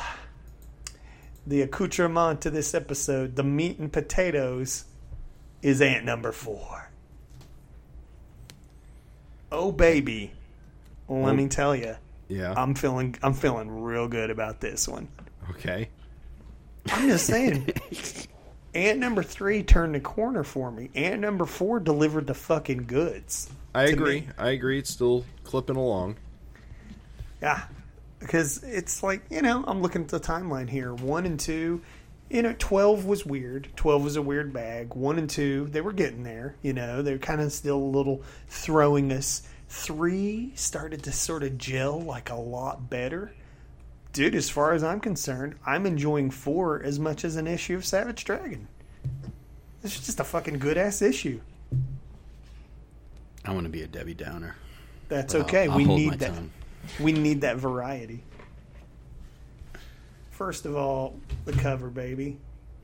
[1.46, 4.84] the accoutrement to this episode, the meat and potatoes,
[5.62, 6.90] is ant number four.
[9.50, 10.32] Oh baby,
[11.08, 11.96] let me tell you,
[12.28, 12.54] Yeah.
[12.56, 15.08] I'm feeling I'm feeling real good about this one.
[15.50, 15.88] okay.
[16.90, 17.70] I'm just saying.
[18.74, 20.90] Ant number three turned the corner for me.
[20.94, 23.48] Ant number four delivered the fucking goods.
[23.74, 24.20] I agree.
[24.20, 24.28] me.
[24.38, 24.78] I agree.
[24.78, 26.16] It's still clipping along.
[27.40, 27.62] Yeah,
[28.18, 30.92] because it's like you know I'm looking at the timeline here.
[30.94, 31.80] One and two,
[32.30, 33.68] you know, twelve was weird.
[33.76, 34.94] Twelve was a weird bag.
[34.94, 36.56] One and two, they were getting there.
[36.62, 39.42] You know, they're kind of still a little throwing us.
[39.68, 43.32] Three started to sort of gel like a lot better.
[44.12, 47.84] Dude, as far as I'm concerned, I'm enjoying four as much as an issue of
[47.84, 48.68] Savage Dragon.
[49.82, 51.40] This is just a fucking good ass issue.
[53.44, 54.56] I want to be a Debbie Downer.
[55.08, 55.68] That's I'll- okay.
[55.68, 56.34] I'll we need that.
[56.34, 56.50] tongue.
[57.00, 58.22] We need that variety.
[60.30, 62.38] First of all, the cover, baby.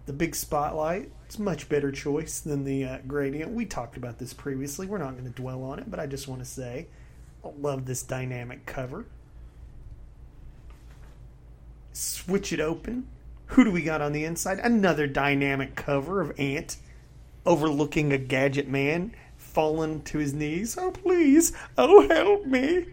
[0.07, 1.11] The big spotlight.
[1.27, 3.53] It's a much better choice than the uh, gradient.
[3.53, 4.87] We talked about this previously.
[4.87, 6.89] We're not going to dwell on it, but I just want to say
[7.45, 9.07] I love this dynamic cover.
[11.93, 13.07] Switch it open.
[13.47, 14.59] Who do we got on the inside?
[14.59, 16.77] Another dynamic cover of Ant
[17.45, 20.77] overlooking a gadget man fallen to his knees.
[20.79, 21.53] Oh, please.
[21.77, 22.87] Oh, help me.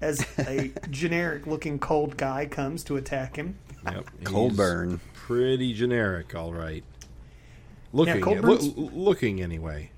[0.00, 3.56] As a generic looking cold guy comes to attack him.
[3.84, 4.10] Yep.
[4.24, 5.00] Cold burn.
[5.30, 6.82] Pretty generic, all right.
[7.92, 9.92] Looking, Burn's- looking anyway.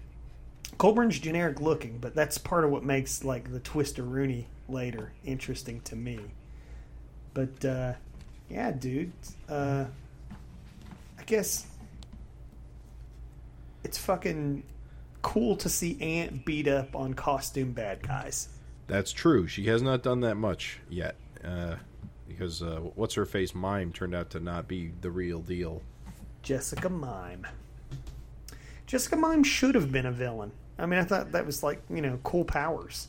[0.76, 5.80] Colburn's generic looking, but that's part of what makes like the Twister Rooney later interesting
[5.82, 6.20] to me.
[7.32, 7.94] But uh,
[8.50, 9.12] yeah, dude,
[9.48, 9.86] uh,
[11.18, 11.66] I guess
[13.84, 14.64] it's fucking
[15.22, 18.48] cool to see Ant beat up on costume bad guys.
[18.86, 19.46] That's true.
[19.46, 21.76] She has not done that much yet, uh,
[22.42, 25.80] because uh, what's her face mime turned out to not be the real deal.
[26.42, 27.46] Jessica Mime.
[28.84, 30.50] Jessica Mime should have been a villain.
[30.76, 33.06] I mean, I thought that was like you know cool powers,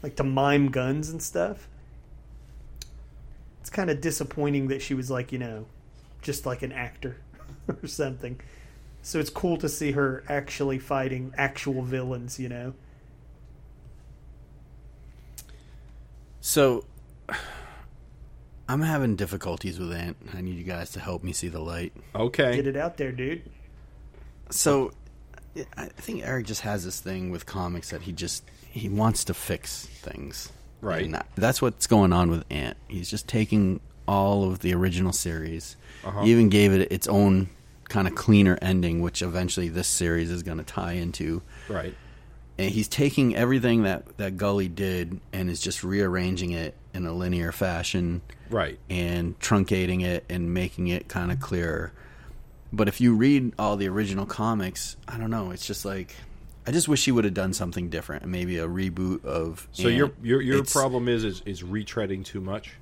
[0.00, 1.66] like to mime guns and stuff.
[3.60, 5.66] It's kind of disappointing that she was like you know,
[6.22, 7.16] just like an actor
[7.82, 8.40] or something.
[9.02, 12.38] So it's cool to see her actually fighting actual villains.
[12.38, 12.74] You know,
[16.40, 16.84] So,
[18.68, 20.16] I'm having difficulties with Ant.
[20.34, 21.92] I need you guys to help me see the light.
[22.14, 22.56] Okay.
[22.56, 23.42] get it out there, dude.
[24.50, 24.92] So,
[25.76, 29.34] I think Erik just has this thing with comics that he just he wants to
[29.34, 30.52] fix things.
[30.80, 31.04] Right.
[31.04, 32.76] And that's what's going on with Ant.
[32.86, 35.76] He's just taking all of the original series.
[36.04, 36.22] Uh-huh.
[36.22, 37.48] He even gave it its own
[37.88, 41.42] kind of cleaner ending, which eventually this series is going to tie into.
[41.68, 41.94] Right.
[42.58, 47.12] and he's taking everything that that Gully did and is just rearranging it in a
[47.12, 48.78] linear fashion Right.
[48.90, 51.92] and truncating it and making it kind of clearer.
[52.72, 55.50] But if you read all the original comics, I don't know.
[55.52, 56.14] It's just like
[56.66, 59.66] I just wish he would have done something different, maybe a reboot of.
[59.72, 59.96] So Ant.
[59.96, 62.72] your your your problem is, is is retreading too much.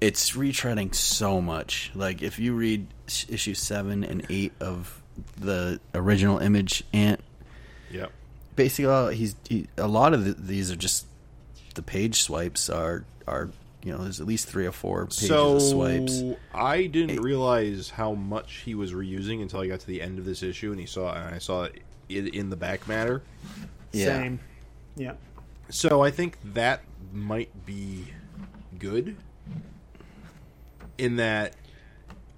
[0.00, 1.90] it's retreading so much.
[1.94, 2.86] Like if you read
[3.28, 5.02] issue seven and eight of
[5.40, 7.20] the original Image Ant,
[7.90, 8.12] Yep.
[8.54, 11.06] basically he's he, a lot of the, these are just
[11.76, 13.48] the page swipes are are
[13.84, 16.22] you know there's at least three or four pages So of swipes.
[16.52, 20.24] I didn't realize how much he was reusing until I got to the end of
[20.24, 23.22] this issue and he saw and I saw it in, in the back matter.
[23.92, 24.06] Yeah.
[24.06, 24.40] Same.
[24.96, 25.12] Yeah.
[25.70, 28.06] So I think that might be
[28.78, 29.16] good.
[30.98, 31.54] in that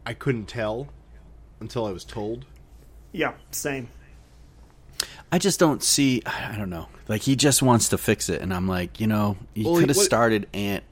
[0.05, 0.89] I couldn't tell
[1.61, 2.45] until I was told.
[3.13, 3.89] Yeah, same.
[5.31, 6.23] I just don't see.
[6.27, 6.89] I don't know.
[7.09, 9.89] Like he just wants to fix it, and I'm like, you know, he Well, could
[9.89, 10.85] have started Ant,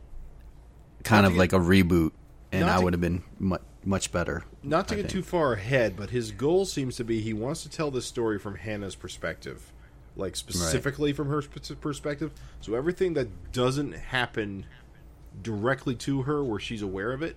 [1.05, 2.13] kind of to like a reboot,
[2.53, 4.43] and I would have been much much better.
[4.65, 5.13] Not to I get think.
[5.13, 8.39] too far ahead, but his goal seems to be he wants to tell this story
[8.39, 9.73] from Hannah's perspective,
[10.17, 12.33] like specifically from her perspective.
[12.61, 14.67] So everything that doesn't happen
[15.41, 17.37] directly to her, where she's aware of it,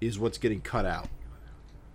[0.00, 1.08] is what's getting cut out.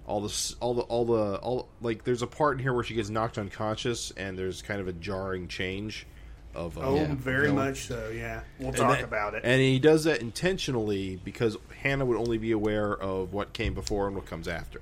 [0.08, 2.96] All the all the all the all like there's a part in here where she
[2.96, 6.08] gets knocked unconscious, and there's kind of a jarring change
[6.56, 7.14] of uh, Oh, Yeah.
[7.16, 7.56] very villain.
[7.68, 8.10] much so.
[8.14, 9.42] Yeah, we'll talk that- about it.
[9.44, 14.08] And he does that intentionally because Hannah would only be aware of what came before
[14.08, 14.82] and what comes after.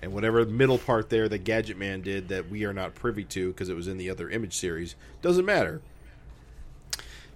[0.00, 3.48] And whatever middle part there that Gadget Man did that we are not privy to
[3.48, 5.80] because it was in the other image series doesn't matter.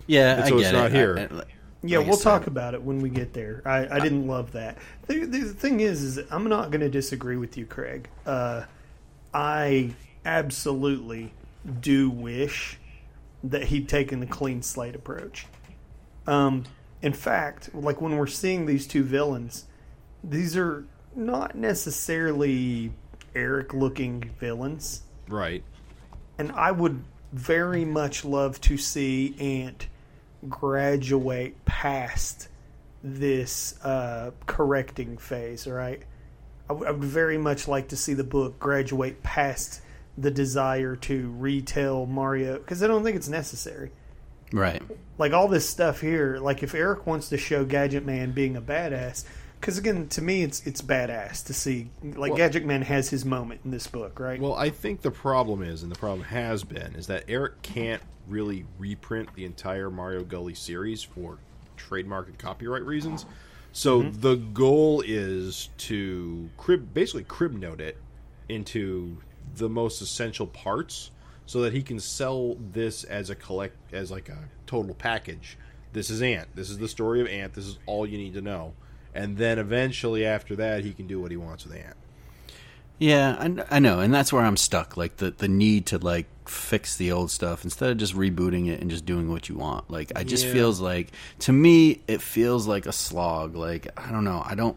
[0.07, 0.77] Yeah, And I so get it's it.
[0.77, 1.18] not here.
[1.18, 1.42] I- I-
[1.85, 3.62] Yeah, like we'll said, talk about it when we get there.
[3.64, 4.79] I, I didn't love that.
[5.09, 8.09] The, the thing is, is I'm not going to disagree with you, Craig.
[8.25, 8.62] Uh,
[9.35, 9.90] I
[10.25, 11.33] absolutely
[11.81, 12.79] do wish
[13.44, 15.46] that he'd taken the clean slate approach.
[16.26, 16.64] Um,
[17.00, 19.64] in fact, like when we're seeing these two villains,
[20.22, 20.85] these are
[21.16, 22.92] not necessarily
[23.35, 25.64] Erik-looking villains Right.
[26.38, 27.02] and I would
[27.33, 29.88] very much love to see Ant
[30.48, 32.48] graduate past
[33.02, 35.66] this uh, correcting phase.
[35.66, 36.02] Right,
[36.68, 39.81] I would- I would very much like to see the book graduate past
[40.16, 43.90] the desire to retell Mario because I don't think it's necessary.
[44.53, 44.83] Right.
[45.18, 48.61] Like all this stuff here, like if Erik wants to show Gadget Man being a
[48.61, 49.25] badass,
[49.61, 53.25] because again, to me, it's it's badass to see like Well- Gadget Man has his
[53.25, 54.40] moment in this book, right?
[54.40, 58.03] Well, I think the problem is, and the problem has been, is that Erik can't
[58.29, 61.38] really reprint the entire Mario Gully series for
[61.77, 63.27] trademark and copyright reasons.
[63.72, 64.20] So mm-hmm.
[64.20, 67.96] the goal is to crib, basically crib note it
[68.48, 69.16] into
[69.57, 71.11] the most essential parts,
[71.47, 75.59] so that he can sell this as a collect, as like a total package.
[75.93, 76.49] This is Ant.
[76.55, 77.53] This is the story of Ant.
[77.53, 78.73] This is all you need to know.
[79.15, 81.97] And then eventually, after that, he can do what he wants with Ant.
[82.99, 83.37] Yeah,
[83.71, 84.97] I, I know, and that's where I'm stuck.
[84.97, 88.81] Like the the need to like fix the old stuff instead of just rebooting it
[88.81, 89.91] and just doing what you want.
[89.91, 90.53] Like I just Yeah.
[90.53, 91.11] feels like
[91.41, 93.57] to me it feels like a slog.
[93.57, 94.77] Like I don't know, I don't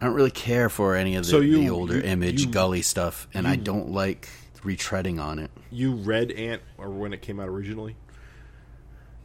[0.00, 2.50] I don't really care for any of the, So you- the older you- image you-
[2.50, 4.28] gully stuff, and I don't like
[4.62, 5.50] retreading on it.
[5.70, 7.96] You read Ant, or when it came out originally?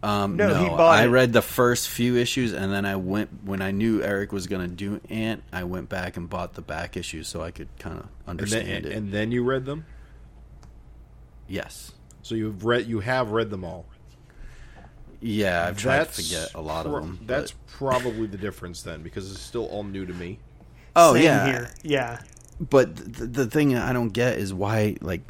[0.01, 1.07] Um, No, no, he bought I it.
[1.07, 4.61] read the first few issues, and then I went when I knew Erik was going
[4.69, 5.43] to do Ant.
[5.51, 8.85] I went back and bought the back issues so I could kind of And understand
[8.85, 8.97] then, it.
[8.97, 9.85] and then you read them.
[11.47, 13.85] yes, So you've read, you have read them all.
[15.19, 17.19] yeah, I've tried to forget a lot pro- of them.
[17.25, 20.39] That's but- probably the difference then, because it's still all new to me.
[20.99, 21.71] Oh Same yeah, here.
[21.83, 22.19] yeah.
[22.59, 25.21] but the, the thing I don't get is why like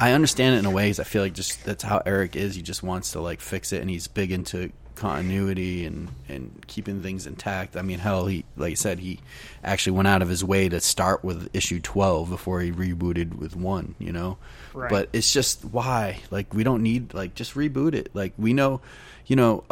[0.00, 2.54] I understand it in a way because I feel like just that's how Erik is.
[2.56, 7.02] He just wants to like fix it, and he's big into continuity and and keeping
[7.02, 7.76] things intact.
[7.76, 9.20] I mean, hell, he like I said, he
[9.62, 13.54] actually went out of his way to start with issue twelve before he rebooted with
[13.56, 13.94] one.
[13.98, 14.38] You know,
[14.72, 14.90] Right.
[14.90, 18.10] but it's just why like we don't need like just reboot it.
[18.14, 18.80] Like we know,
[19.26, 19.64] you know.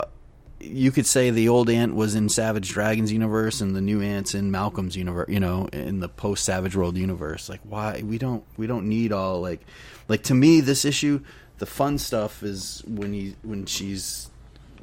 [0.65, 4.35] You could say the old ant was in Savage Dragons universe and the new ant's
[4.35, 7.49] in Malcolm's universe, you know, in the post Savage World universe.
[7.49, 9.61] Like why we don't we don't need all like
[10.09, 11.21] like to me this issue
[11.59, 14.31] the fun stuff is when he when she's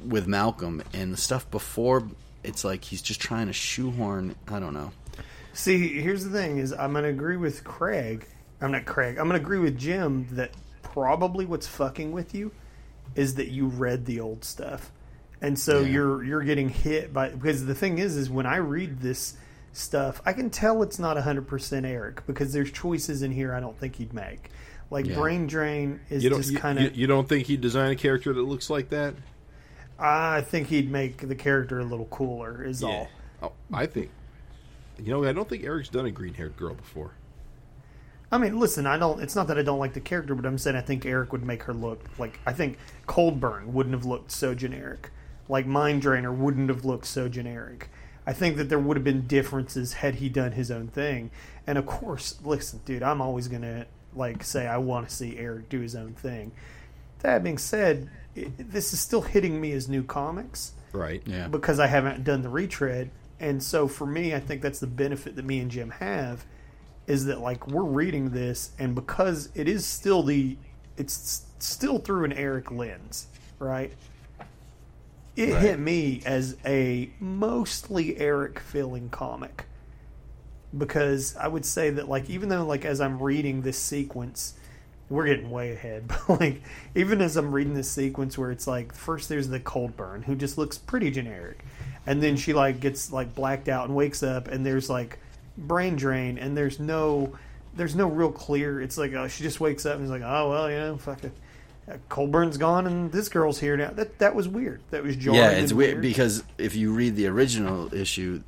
[0.06, 2.08] with Malcolm and the stuff before
[2.42, 4.92] it's like he's just trying to shoehorn I don't know.
[5.52, 8.26] See, here's the thing: is I'm going to agree with Craig.
[8.60, 9.18] I'm not Craig.
[9.18, 12.50] I'm going to agree with Jim that probably what's fucking with you
[13.14, 14.90] is that you read the old stuff,
[15.42, 15.88] and so Yeah.
[15.88, 17.28] you're you're getting hit by.
[17.30, 19.34] Because the thing is, is when I read this
[19.72, 23.60] stuff, I can tell it's not 100 percent Erik because there's choices in here I
[23.60, 24.50] don't think he'd make.
[24.90, 25.14] Like Yeah.
[25.16, 26.96] brain drain is You just kind of.
[26.96, 29.14] you don't think he'd design a character that looks like that?
[29.98, 32.64] I think he'd make the character a little cooler.
[32.64, 33.08] Is all.
[33.42, 34.10] Oh, I think.
[34.98, 37.12] You know, I don't think Erik's done a green-haired girl before.
[38.32, 39.20] I mean, listen, I don't.
[39.22, 41.44] It's not that I don't like the character, but I'm saying I think Erik would
[41.44, 42.38] make her look like.
[42.46, 45.10] I think Coldburn wouldn't have looked so generic.
[45.50, 47.90] Like Mind Drainer wouldn't have looked so generic.
[48.26, 51.30] I think that there would have been differences had he done his own thing.
[51.66, 55.68] And of course, listen, dude, I'm always gonna like say I want to see Erik
[55.68, 56.52] do his own thing.
[57.20, 61.22] That being said, it, this is still hitting me as new comics Right.
[61.26, 61.48] Yeah.
[61.48, 63.10] because I haven't done the retread.
[63.38, 66.44] And so for me, I think that's the benefit that me and Jim have
[67.06, 70.56] is that like we're reading this and because it is still the
[70.96, 73.26] it's still through an Erik lens,
[73.58, 73.92] right?
[75.40, 75.62] It Right.
[75.62, 79.64] hit me as a mostly Erik feeling comic
[80.76, 84.52] because I would say that like even though like as I'm reading this sequence,
[85.08, 86.62] we're getting way ahead, but like
[86.94, 90.34] even as I'm reading this sequence where it's like first there's the cold burn who
[90.36, 91.64] just looks pretty generic,
[92.06, 95.18] and then she like gets like blacked out and wakes up and there's like
[95.56, 97.32] brain drain and there's no
[97.74, 98.78] there's no real clear.
[98.82, 101.24] It's like uh, she just wakes up and is like oh well you know fuck
[101.24, 101.32] it.
[102.08, 103.90] Colburn's gone and this girl's here now.
[103.90, 104.80] That that was weird.
[104.90, 105.40] That was jarring.
[105.40, 108.42] Yeah, it's and weird because if you read the original issue,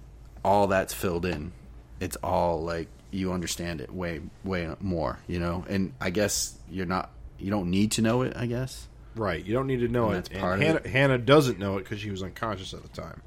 [0.45, 1.53] all that's filled in.
[2.01, 5.65] It's all like you understand it way way more, you know.
[5.69, 8.37] And I guess you're not you don't need to know it.
[8.37, 8.89] I guess.
[9.15, 9.45] Right.
[9.45, 10.17] You don't need to know And it.
[10.17, 10.87] that's And part of Hannah, it.
[10.87, 13.21] Hannah doesn't know it because she was unconscious at the time.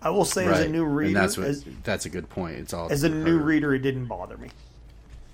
[0.00, 2.58] I will say as a new reader, and that's what as, that's a good point.
[2.58, 3.44] It's all as a new her.
[3.44, 4.50] reader, it didn't bother me.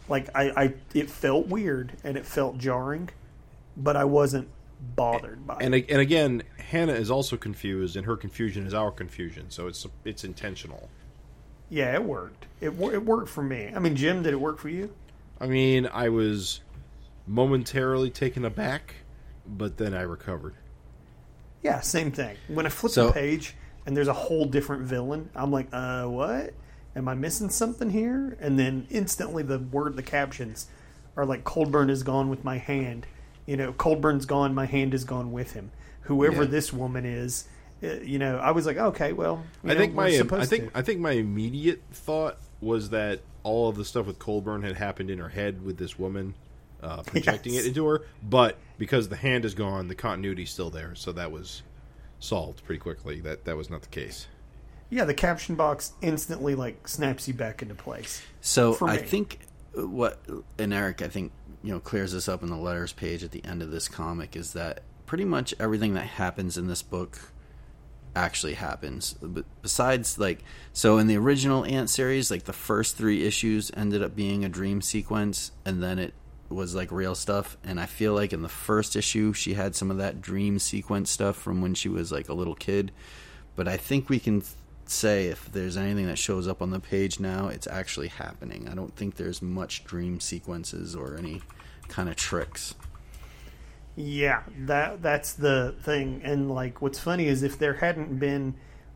[0.09, 3.11] Like I, I, it felt weird and it felt jarring,
[3.83, 4.49] but I wasn't
[4.97, 5.91] bothered by And it.
[5.91, 9.47] and again, Hannah is also confused, and her confusion is our confusion.
[9.51, 10.89] So it's it's intentional.
[11.69, 12.47] Yeah, it worked.
[12.61, 13.71] It it worked for me.
[13.75, 14.93] I mean, Jim, did it work for you?
[15.41, 16.61] I mean, I was
[17.27, 18.95] momentarily taken aback,
[19.47, 20.55] but then I recovered.
[21.63, 22.37] Yeah, same thing.
[22.49, 23.55] When I flip So- the page
[23.87, 26.55] and there's a whole different villain, I'm like, uh, what?
[26.97, 28.37] Am I missing something here?
[28.41, 30.67] And then instantly the word, the captions
[31.17, 33.07] are like, Coldburn is gone with my hand.
[33.51, 35.73] You know, Coldburn's gone, my hand is gone with him.
[36.03, 36.51] Whoever Yeah.
[36.51, 37.47] this woman is,
[37.83, 40.43] uh, you know, I was like, okay, well, you I know, think we're my supposed
[40.43, 40.79] I think to.
[40.79, 45.11] I think my immediate thought was that all of the stuff with Colburn had happened
[45.11, 46.35] in her head with this woman
[46.81, 47.65] uh, projecting Yes.
[47.65, 51.33] it into her, but because the hand is gone, the continuity's still there, so that
[51.33, 51.63] was
[52.21, 53.21] solved pretty quickly.
[53.21, 54.29] That that was not the case.
[54.91, 58.23] yeah, the caption box instantly like snaps you back into place.
[58.41, 59.41] So I think
[59.75, 60.21] what
[60.59, 63.45] and Erik I think you know clears this up in the letters page at the
[63.45, 67.33] end of this comic is that pretty much everything that happens in this book
[68.15, 69.15] actually happens.
[69.21, 70.43] But besides like
[70.73, 74.49] so in the original Ant series, like the first 3 issues ended up being a
[74.49, 76.15] dream sequence and then it
[76.49, 79.91] was like real stuff and I feel like in the first issue she had some
[79.91, 82.91] of that dream sequence stuff from when she was like a little kid.
[83.55, 84.43] But I think we can
[84.93, 88.69] say if there's anything that shows up on the page now, it's actually happening.
[88.69, 91.43] I don't think there's much dream sequences or any
[91.89, 92.75] kind of tricks.
[93.97, 96.21] Yeah, that that's the thing.
[96.25, 98.55] And like what's funny is if there hadn't been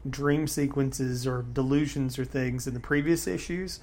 [0.09, 3.81] dream sequences or delusions or things in the previous issues,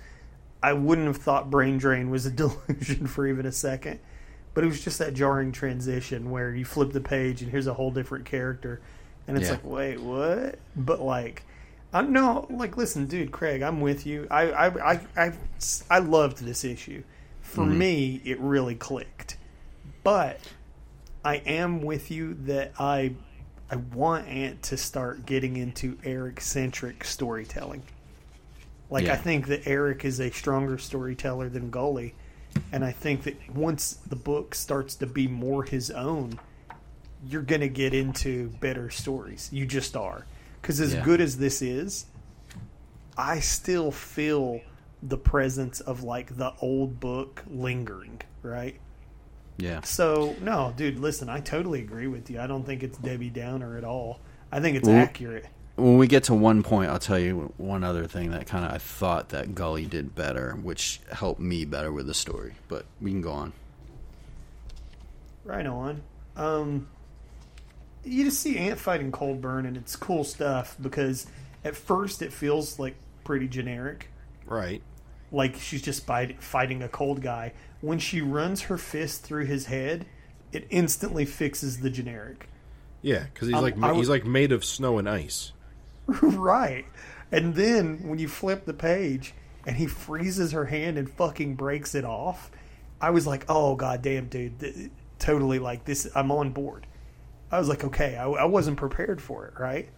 [0.63, 3.99] I wouldn't have thought brain drain was a delusion for even a second.
[4.53, 7.73] But it was just that jarring transition where you flip the page and here's a
[7.73, 8.81] whole different character
[9.27, 9.53] and it's Yeah.
[9.53, 10.59] like, wait, what?
[10.75, 11.43] But like
[11.93, 14.27] I'm no like listen, dude, Craig, I'm with you.
[14.31, 15.33] I I I I,
[15.89, 17.03] I loved this issue.
[17.41, 17.77] For mm-hmm.
[17.77, 19.37] me, it really clicked.
[20.03, 20.39] But
[21.23, 23.15] I am with you that I
[23.69, 27.83] I want Ant to start getting into Erik centric storytelling.
[28.89, 29.13] Like Yeah.
[29.13, 32.13] I think that Erik is a stronger storyteller than Gully,
[32.71, 36.39] and I think that once the book starts to be more his own,
[37.25, 39.49] you're gonna get into better stories.
[39.51, 40.25] You just are.
[40.61, 41.03] Because as Yeah.
[41.03, 42.05] good as this is,
[43.17, 44.61] I still feel
[45.03, 48.79] the presence of like the old book lingering, right?
[49.57, 49.81] Yeah.
[49.81, 52.39] So no, dude, listen, I totally agree with you.
[52.39, 54.19] I don't think it's Debbie Downer at all.
[54.51, 55.45] I think it's Well- accurate.
[55.77, 58.71] When we get to one point, I'll tell you one other thing that kind of
[58.71, 62.53] I thought that Gully did better, which helped me better with the story.
[62.67, 63.53] But we can go on.
[65.43, 66.01] Right on.
[66.35, 66.87] Um,
[68.03, 71.27] you just see Ant fighting Coldburn, and it's cool stuff because
[71.63, 74.09] at first it feels like pretty generic,
[74.45, 74.81] Right.
[75.31, 77.53] like she's just fight, fighting a cold guy.
[77.81, 80.05] When she runs her fist through his head,
[80.51, 82.47] it instantly fixes the generic.
[83.01, 85.51] Yeah, because he's Um, like he's like made of snow and ice.
[86.21, 86.85] right.
[87.31, 89.33] And then when you flip the page
[89.65, 92.51] and he freezes her hand and fucking breaks it off,
[92.99, 96.07] I was like, oh god damn, dude, th- totally like this.
[96.15, 96.85] I'm on board.
[97.51, 99.89] I was like, okay, I, I wasn't prepared for it, right?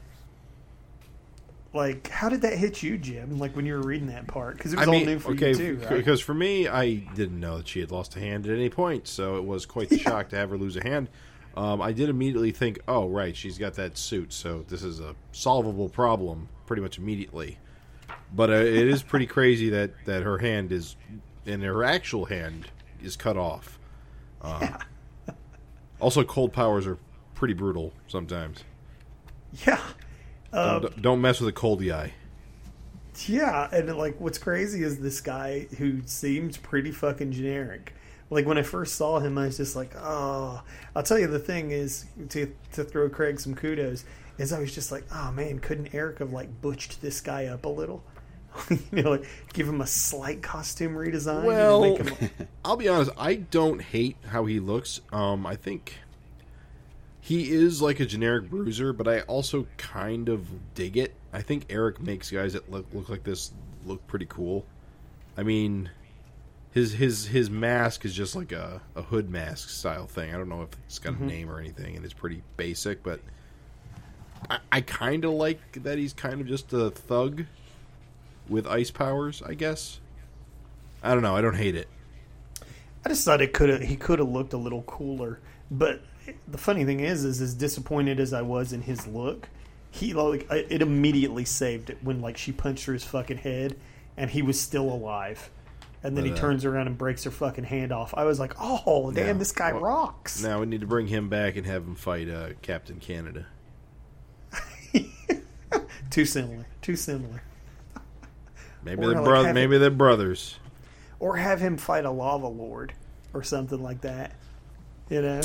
[1.74, 3.40] Like, how did that hit you, Jim?
[3.40, 5.32] Like when you were reading that part, because it was I mean, all new for
[5.32, 5.90] okay, you too, right?
[5.90, 9.08] because for me, I didn't know that she had lost a hand at any point,
[9.08, 11.10] so it was quite the shock to have her lose a hand.
[11.56, 15.16] Um, I did immediately think, oh, right, she's got that suit, so this is a
[15.32, 17.60] solvable problem pretty much immediately.
[18.36, 20.96] But uh, it is pretty crazy that, that her hand is,
[21.46, 22.68] and her actual hand
[23.02, 23.80] is cut off.
[24.42, 24.78] Um,
[26.02, 26.98] Also, cold powers are
[27.44, 28.64] pretty brutal sometimes.
[29.68, 29.82] yeah,
[30.54, 32.14] Um, don't, don't mess with a coldy eye.
[33.28, 37.94] Yeah, and like what's crazy is this guy who seems pretty fucking generic.
[38.30, 40.64] Like when I first saw him, I was just like, oh.
[40.96, 44.06] I'll tell you the thing is to to throw Craig some kudos
[44.38, 47.66] is I was just like, oh man, couldn't Erik have like butched this guy up
[47.66, 48.06] a little?
[48.70, 51.40] you know, like give him a slight costume redesign.
[51.40, 52.30] and Well, make him-
[52.66, 53.12] I'll be honest.
[53.18, 55.02] I don't hate how he looks.
[55.12, 56.00] Um, I think
[57.24, 60.46] he is like a generic bruiser, but I also kind of
[60.76, 61.14] dig it.
[61.32, 63.54] I think Erik makes guys that look look like this
[63.86, 64.66] look pretty cool.
[65.38, 65.90] I mean,
[66.74, 70.36] his his his mask is just like a, a hood mask style thing.
[70.36, 71.28] I don't know if it's got a mm-hmm.
[71.28, 73.22] name or anything, and it's pretty basic, but
[74.50, 77.46] I, I kind of like that he's kind of just a thug
[78.50, 79.42] with ice powers.
[79.42, 80.02] I guess.
[81.02, 81.38] I don't know.
[81.38, 81.88] I don't hate it.
[83.06, 85.40] I just thought it could have he could have looked a little cooler.
[85.72, 86.02] But
[86.48, 89.50] the funny thing is, is as disappointed as I was in his look,
[89.92, 93.76] he like it immediately saved it when like she punched through his fucking head
[94.18, 95.50] and he was still alive.
[96.06, 98.14] And then But, he uh, turns around and breaks her fucking hand off.
[98.16, 99.34] I was like, "Oh, damn, Yeah.
[99.34, 102.30] this guy Well, rocks!" Now we need to bring him back and have him fight
[102.30, 103.46] uh, Captain Canada.
[106.10, 107.42] Too similar, too similar.
[108.84, 109.54] Maybe Or they're like brothers.
[109.56, 110.60] Maybe they're brothers.
[111.20, 112.94] Or have him fight a lava lord
[113.34, 114.36] or something like that.
[115.10, 115.42] You know?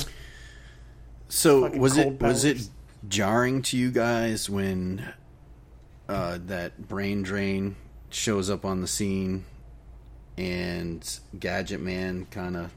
[1.29, 2.69] So was cold it was it
[3.07, 5.13] jarring to you guys when
[6.09, 7.77] uh, that brain drain
[8.11, 9.45] shows up on the scene
[10.39, 12.73] and Gadget Man kind of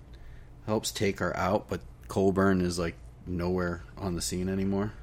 [0.65, 2.95] helps take her out, but Colburn is like
[3.25, 4.93] nowhere on the scene anymore?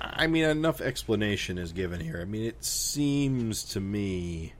[0.00, 2.20] I mean, enough explanation is given here.
[2.20, 4.54] I mean, it seems to me.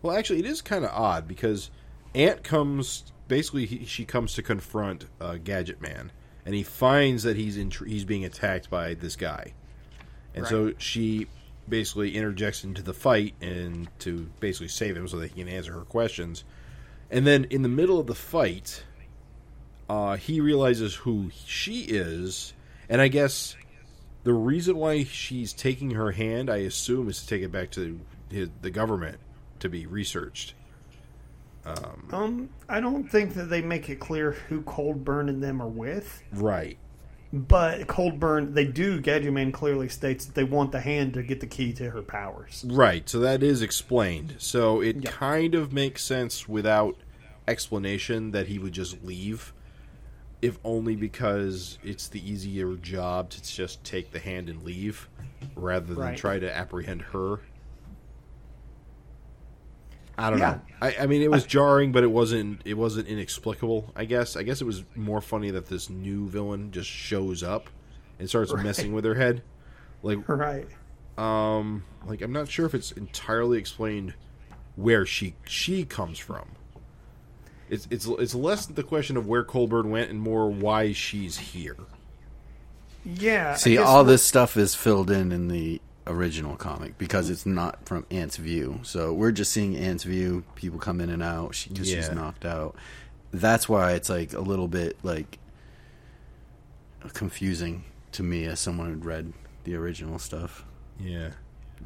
[0.00, 1.70] Well, actually, it is kind of odd because
[2.14, 3.04] Ant comes.
[3.28, 6.10] Basically, he, she comes to confront uh, Gadget Man,
[6.44, 9.52] and he finds that he's in, he's being attacked by this guy,
[10.34, 11.26] and so she
[11.68, 15.72] basically interjects into the fight and to basically save him so that he can answer
[15.72, 16.44] her questions.
[17.10, 18.82] And then in the middle of the fight,
[19.88, 22.54] uh, he realizes who she is,
[22.88, 23.54] and I guess
[24.24, 28.00] the reason why she's taking her hand, I assume, is to take it back to
[28.30, 29.18] his, the government
[29.60, 30.54] to be researched.
[31.64, 36.22] Um, I don't think that they make it clear who Coldburn and them are with.
[36.32, 36.76] Right.
[37.32, 39.00] But Coldburn, they do.
[39.00, 42.02] Gadget Man clearly states that they want the hand to get the key to her
[42.02, 42.64] powers.
[42.68, 43.08] Right.
[43.08, 44.34] So that is explained.
[44.38, 45.10] So it Yeah.
[45.10, 46.96] kind of makes sense without
[47.48, 49.52] explanation that he would just leave,
[50.42, 55.08] if only because it's the easier job to just take the hand and leave
[55.56, 56.16] rather than Right.
[56.18, 57.40] try to apprehend her.
[60.22, 60.50] I don't Yeah.
[60.52, 60.60] know.
[60.80, 62.60] I, I mean, it was jarring, but it wasn't.
[62.64, 63.92] It wasn't inexplicable.
[63.96, 64.36] I guess.
[64.36, 67.68] I guess it was more funny that this new villain just shows up
[68.18, 68.64] and starts Right.
[68.64, 69.42] messing with her head.
[70.02, 70.66] Like, Right.
[71.18, 74.14] um, like I'm not sure if it's entirely explained
[74.76, 76.48] where she she comes from.
[77.68, 81.76] It's it's it's less the question of where Colburn went and more why she's here.
[83.04, 83.54] Yeah.
[83.56, 88.04] See, all this stuff is filled in in the original comic because it's not from
[88.10, 88.80] Ant's view.
[88.82, 90.44] So we're just seeing Ant's view.
[90.56, 92.74] People come in and out because she's knocked out.
[93.30, 95.38] That's why it's like a little bit like
[97.14, 99.32] confusing to me as someone who'd read
[99.64, 100.64] the original stuff.
[101.00, 101.30] Yeah,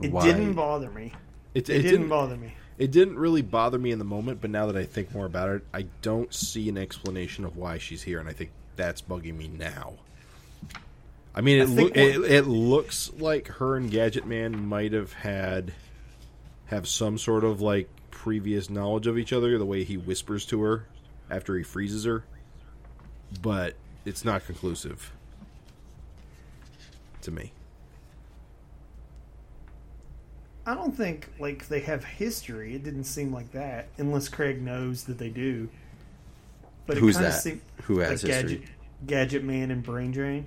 [0.03, 1.13] It Why- didn't bother me.
[1.55, 2.55] it, It, it, didn't, bother me.
[2.79, 5.49] It didn't really bother me in the moment, but now that I think more about
[5.51, 9.37] it, I don't see an explanation of why she's here, and I think that's bugging
[9.37, 9.95] me now.
[11.37, 15.13] I mean, it, I think it, it looks like her and Gadget Man might have
[15.13, 15.73] had
[16.67, 19.59] have some sort of like previous knowledge of each other.
[19.59, 20.87] The way he whispers to her
[21.31, 22.25] after he freezes her,
[23.43, 23.75] but
[24.07, 25.13] it's not conclusive
[27.21, 27.53] to me.
[30.65, 32.75] I don't think like they have history.
[32.75, 35.69] It didn't seem like that, unless Craig knows that they do.
[36.87, 37.31] But Who's that?
[37.35, 38.57] seemed- Who has like history?
[38.57, 38.69] Gadget,
[39.07, 40.47] Gadget Man and Brain Drain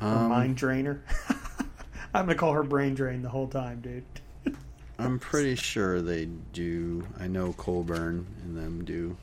[0.00, 1.02] Um, Mind Drainer.
[2.14, 4.04] I'm gonna call her Brain Drain the whole time, dude.
[4.98, 7.06] I'm pretty sure they do.
[7.18, 9.16] I know Colburn and them do.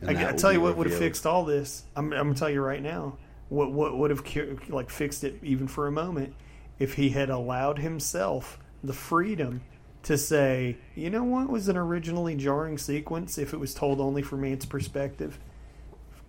[0.00, 1.84] And I, will tell you what would have fixed all this.
[1.94, 3.16] I'm, I'm gonna tell you right now.
[3.48, 4.24] What what would have
[4.68, 6.34] like fixed it even for a moment
[6.78, 9.62] if he had allowed himself the freedom
[10.02, 14.22] to say, you know what was an originally jarring sequence if it was told only
[14.22, 15.38] from Ant's perspective.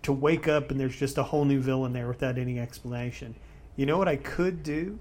[0.03, 3.35] To wake up and there's just a whole new villain there without any explanation.
[3.75, 4.99] You know what I could do?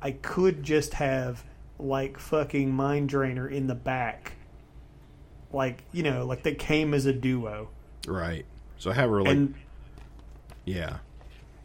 [0.00, 1.44] I could just have
[1.78, 4.32] like fucking mind drainer in the back.
[5.52, 7.68] Like, you know, like they came as a duo.
[8.06, 8.44] Right.
[8.78, 9.54] So I have her like, and
[10.64, 10.98] yeah,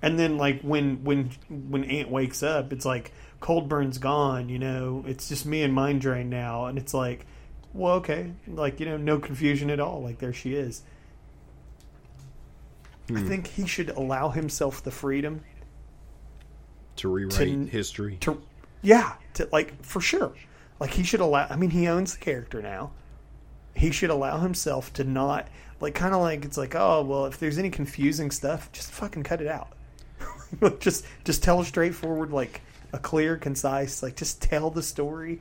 [0.01, 3.11] and then like when when when Ant wakes up, it's like
[3.41, 4.49] Coldburn's gone.
[4.49, 7.25] You know, it's just me and Mind Drain now, and it's like,
[7.73, 10.01] well, okay, like you know, no confusion at all.
[10.01, 10.83] Like there she is.
[13.09, 13.27] I hmm.
[13.27, 15.41] think he should allow himself the freedom
[16.97, 18.17] To rewrite To- history.
[18.21, 18.41] to,
[18.81, 20.33] yeah, to like for sure.
[20.79, 21.47] Like he should allow.
[21.49, 22.91] I mean, he owns the character now.
[23.75, 25.47] He should allow himself to not
[25.79, 29.23] like kind of like it's like oh well if there's any confusing stuff just fucking
[29.23, 29.73] cut it out.
[30.79, 35.39] just just tell a straightforward like a clear concise like just tell the story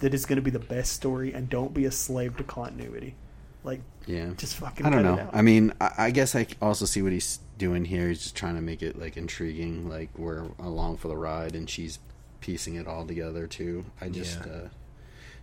[0.00, 3.14] that is going to be the best story and don't be a slave to continuity.
[3.62, 4.30] Like Yeah.
[4.36, 4.86] just fucking.
[4.86, 5.14] I don't cut know.
[5.22, 5.30] It out.
[5.34, 8.08] I mean, I, I guess I also see what he's doing here.
[8.08, 11.68] He's just trying to make it like intriguing, like we're along for the ride, and
[11.68, 11.98] she's
[12.40, 13.84] piecing it all together too.
[14.00, 14.52] I just, Yeah.
[14.52, 14.68] uh,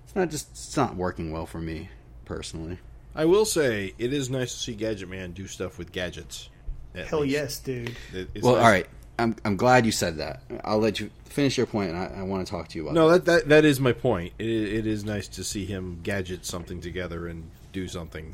[0.03, 1.89] it's not just, it's not working well for me
[2.25, 2.79] personally.
[3.13, 6.49] I will say it is nice to see Gadget Man do stuff with gadgets.
[6.95, 7.31] Hell least.
[7.33, 7.89] yes, dude.
[8.13, 8.87] It- it's well, nice- all right.
[9.19, 10.43] I'm I'm glad you said that.
[10.63, 12.93] I'll let you finish your point, and I, I want to talk to you about.
[12.93, 13.25] No, that.
[13.25, 14.33] that, that that is my point.
[14.37, 17.49] It, it is nice to see him gadget something together and
[17.81, 18.33] do something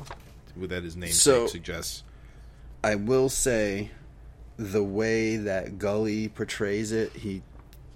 [0.56, 2.02] that his name So- suggests.
[2.82, 3.90] I will say
[4.56, 7.42] the way that Gully portrays it, he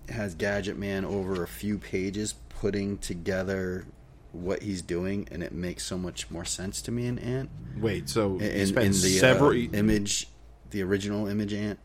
[0.08, 3.84] has Gadget Man over a few pages putting together
[4.32, 7.50] what he's doing, and it makes so much more sense to me in Ant.
[7.78, 9.50] Wait, so In, he in the several.
[9.50, 10.28] uh, image,
[10.70, 11.78] the original image Ant.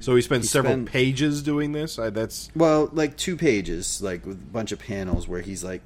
[0.00, 1.98] so he spent he several spent- pages doing this.
[1.98, 5.82] I, that's Well, like two pages, like with a bunch of panels where he's like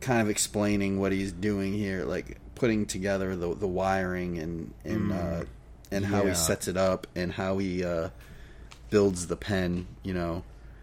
[0.00, 5.12] kind of explaining what he's doing here, like putting together the the wiring and and
[5.12, 5.44] uh,
[5.90, 6.30] and how Yeah.
[6.30, 8.10] he sets it up and how he uh,
[8.90, 9.86] builds the pen.
[10.02, 10.42] You know,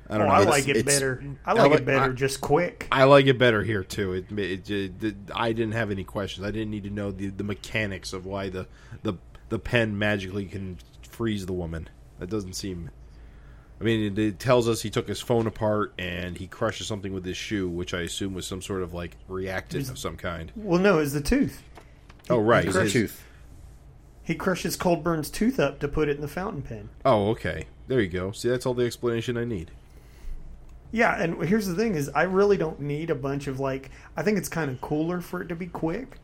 [0.10, 0.36] I don't Oh, know.
[0.36, 1.24] I It's- like it better.
[1.46, 2.88] I I like like- it better I- just quick.
[2.92, 4.14] I like it better here too.
[4.14, 6.46] It, it, it, it- I didn't have any questions.
[6.46, 8.68] I didn't need to know the, the mechanics of why the,
[9.04, 9.14] the
[9.50, 11.90] the pen magically can freeze the woman.
[12.20, 12.90] That doesn't seem.
[13.82, 17.26] I mean, it, tells us he took his phone apart and he crushes something with
[17.26, 20.52] his shoe, which I assume was some sort of like reactant of some kind.
[20.56, 21.62] Well, no, it's the tooth.
[22.30, 23.26] Oh right, his tooth.
[24.24, 26.90] He crushes Coldburn's tooth up to put it in the fountain pen.
[27.04, 28.32] Oh okay, there you go.
[28.32, 29.72] See, that's all the explanation I need.
[30.94, 33.90] Yeah, and here's the thing: is I really don't need a bunch of like.
[34.16, 36.20] I think it's kind of cooler for it to be quick,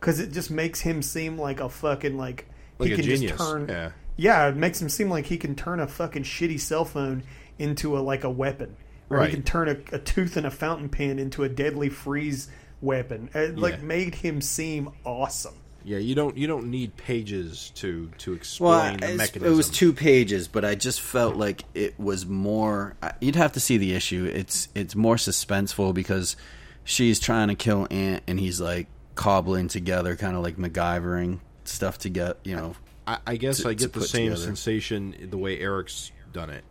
[0.00, 2.46] because it just makes him seem like a fucking like,
[2.78, 3.32] Like he can genius.
[3.32, 3.68] just turn.
[3.68, 3.90] Yeah.
[4.16, 7.22] Yeah, it makes him seem like he can turn a fucking shitty cell phone
[7.58, 8.76] into a like a weapon,
[9.10, 9.28] or Right.
[9.30, 12.48] he can turn a, a tooth and a fountain pen into a deadly freeze
[12.80, 13.30] weapon.
[13.34, 13.82] It like Yeah.
[13.84, 15.54] made him seem awesome.
[15.86, 19.52] Yeah, you don't you don't need pages to to explain Well, the it's- mechanism.
[19.52, 22.94] it was two pages, but I just felt like it was more.
[23.20, 24.24] You'd have to see the issue.
[24.32, 26.36] It's it's more suspenseful because
[26.84, 31.98] she's trying to kill Ant, and he's like cobbling together, kind of like MacGyvering stuff
[31.98, 32.74] to get you know.
[33.06, 34.42] I, I guess to- I get the same together.
[34.46, 36.64] sensation the way Erik's done it,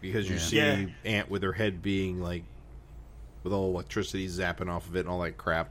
[0.00, 0.40] because you Yeah.
[0.40, 0.86] see Yeah.
[1.04, 2.44] Ant with her head being like,
[3.42, 5.68] with all electricity zapping off of it and all that crap.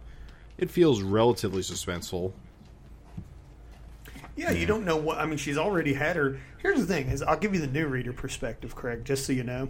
[0.57, 2.33] It feels relatively suspenseful.
[4.35, 5.17] Yeah, you don't know what.
[5.19, 6.39] I mean, she's already had her.
[6.59, 9.43] Here's the thing: is I'll give you the new reader perspective, Craig, just so you
[9.43, 9.69] know.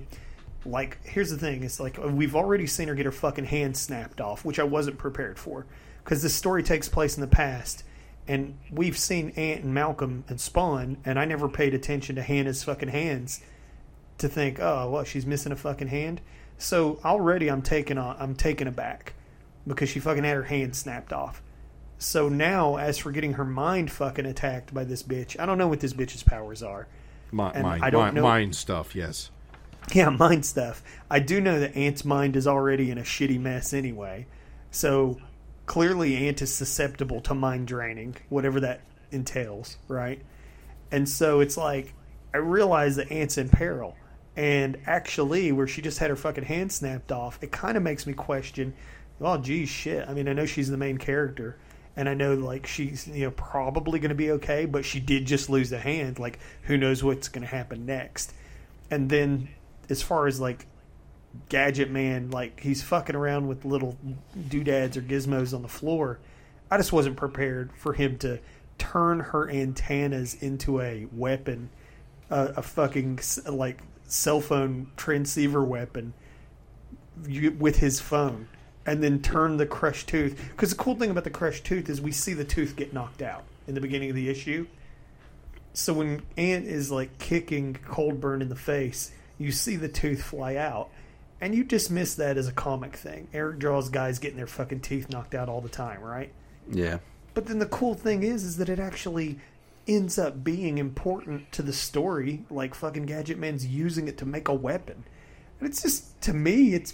[0.66, 4.22] Like, here's the thing: it's like we've already seen her get her fucking hand snapped
[4.22, 5.66] off, which I wasn't prepared for,
[6.04, 7.84] because this story takes place in the past,
[8.28, 12.64] and we've seen Ant and Malcolm and Spawn, and I never paid attention to Hannah's
[12.64, 13.42] fucking hands
[14.20, 16.22] to think, oh, well, she's missing a fucking hand.
[16.58, 19.14] So already I'm taken on, I'm taken aback
[19.68, 21.42] because she fucking had her hand snapped off.
[21.98, 25.68] So now, as for getting her mind fucking attacked by this bitch, I don't know
[25.68, 26.88] what this bitch's powers are.
[27.56, 28.96] And mind, I don't mind, know- mind stuff.
[28.96, 29.30] Yes.
[29.94, 30.82] Yeah, mind stuff.
[31.10, 34.28] I do know that Ant's mind is already in a shitty mess anyway.
[34.72, 35.18] So
[35.66, 40.22] clearly, Ant is susceptible to mind draining, whatever that entails, right?
[40.92, 41.94] And so it's like,
[42.34, 43.96] I realize that Ant's in peril.
[44.36, 48.08] And actually, where she just had her fucking hand snapped off, it kind of makes
[48.08, 48.74] me question,
[49.22, 50.08] oh, geez, shit.
[50.08, 51.58] I mean, I know she's the main character.
[51.96, 55.26] And I know, like, she's, you know, probably going to be okay, but she did
[55.26, 56.18] just lose a hand.
[56.18, 58.34] Like, who knows what's going to happen next?
[58.90, 59.50] And then,
[59.90, 60.66] as far as, like,
[61.50, 63.98] Gadget Man, like, he's fucking around with little
[64.50, 66.20] doodads or gizmos on the floor.
[66.70, 68.40] I just wasn't prepared for him to
[68.78, 71.70] turn her antennas into a weapon,
[72.30, 76.14] a fucking, like, cell phone transceiver weapon
[77.58, 78.48] with his phone
[78.86, 80.50] and then turn the crushed tooth.
[80.52, 83.22] Because the cool thing about the crushed tooth is we see the tooth get knocked
[83.22, 84.68] out in the beginning of the issue.
[85.74, 90.58] So when Ant is like kicking Coldburn in the face, you see the tooth fly
[90.58, 90.90] out.
[91.44, 93.28] And you dismiss that as a comic thing.
[93.34, 96.32] Erik draws guys getting their fucking teeth knocked out all the time, right?
[96.72, 97.00] Yeah,
[97.34, 99.40] But then the cool thing is, is that it actually
[99.86, 102.46] ends up being important to the story.
[102.50, 105.04] Like fucking Gadget Man's using it to make a weapon,
[105.60, 106.94] and it's just to me, it's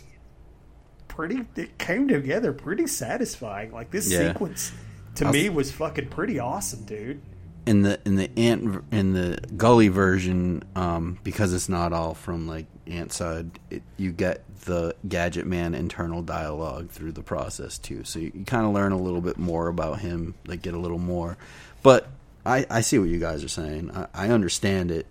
[1.07, 1.45] pretty.
[1.55, 3.71] It came together pretty satisfying.
[3.71, 4.29] Like this Yeah.
[4.31, 4.71] sequence
[5.15, 7.21] to I'll- me was fucking pretty awesome, dude.
[7.67, 12.47] in the in the ant in the gully version um, because it's not all from
[12.47, 18.03] like ant side it, you get the gadget man internal dialogue through the process too.
[18.03, 20.79] So you, you kind of learn a little bit more about him like get a
[20.79, 21.37] little more.
[21.83, 22.07] But
[22.45, 23.91] i i see what you guys are saying.
[23.91, 25.05] I, I understand it.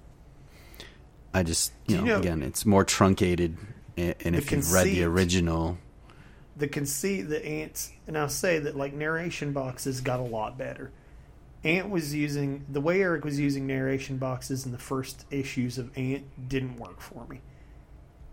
[1.33, 3.57] I just you know, you know- again it's more truncated
[3.97, 5.79] and, and if you've read the original.
[6.57, 10.91] The conceit the ants and i'll say that like narration boxes got a lot better.
[11.65, 15.97] Ant was using the way erik was using narration boxes in the first issues of
[15.97, 17.41] ant didn't work for me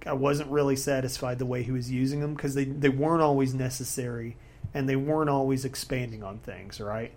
[0.06, 3.54] i wasn't really satisfied the way he was using them because they, they weren't always
[3.54, 4.36] necessary
[4.74, 7.12] and they weren't always expanding on things right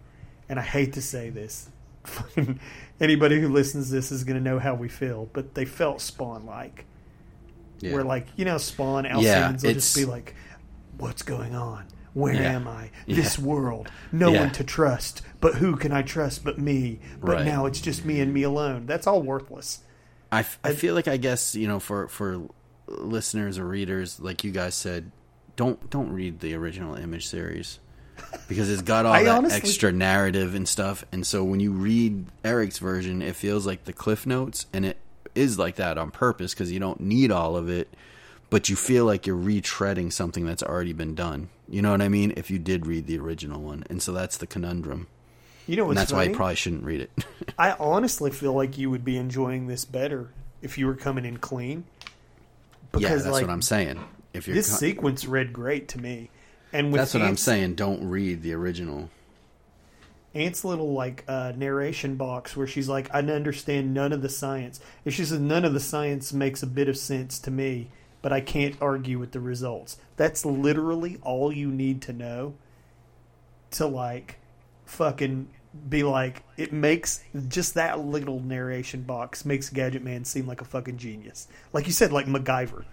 [0.49, 1.68] and i hate to say this
[3.01, 6.01] anybody who listens to this is going to know how we feel but they felt
[6.01, 6.84] spawn like
[7.80, 7.93] yeah.
[7.93, 10.34] where like you know spawn Yeah, Al Simmons will just be like
[10.97, 11.84] what's going on
[12.14, 12.53] where Yeah.
[12.53, 13.16] am i Yeah.
[13.16, 14.41] this world no Yeah.
[14.41, 17.45] one to trust but who can i trust but me but Right.
[17.45, 19.80] now it's just me and me alone that's all worthless
[20.30, 22.49] I, f- I feel like I guess you know for for
[22.89, 25.11] listeners or readers like you guys said
[25.57, 27.78] don't don't read the original image series
[28.49, 31.05] because it's got all that honestly- extra narrative and stuff.
[31.12, 34.99] And so when you read Erik's version it feels like the cliff notes and it
[35.34, 37.89] is like that on purpose because you don't need all of it
[38.51, 41.51] but you feel like you're retreading something that's already been done.
[41.68, 42.32] You know what I mean?
[42.36, 43.84] If you did read the original one.
[43.91, 45.07] And so that's the conundrum.
[45.66, 46.30] You know that's why funny?
[46.30, 47.11] you probably shouldn't read it.
[47.59, 50.30] I honestly feel like you would be enjoying this better
[50.62, 51.84] if you were coming in clean
[52.97, 56.30] yeah that's like what I'm saying if you're this co- sequence read great to me
[56.72, 57.74] and That's what I'm saying.
[57.74, 59.11] Don't read the original.
[60.34, 64.78] Ant's little like uh, narration box where she's like, I understand none of the science.
[65.05, 67.89] If she says none of the science makes a bit of sense to me,
[68.20, 69.97] but I can't argue with the results.
[70.16, 72.55] That's literally all you need to know
[73.70, 74.39] to like
[74.84, 75.49] fucking
[75.89, 80.64] be like it makes just that little narration box makes Gadget Man seem like a
[80.64, 81.49] fucking genius.
[81.72, 82.85] Like you said, like MacGyver.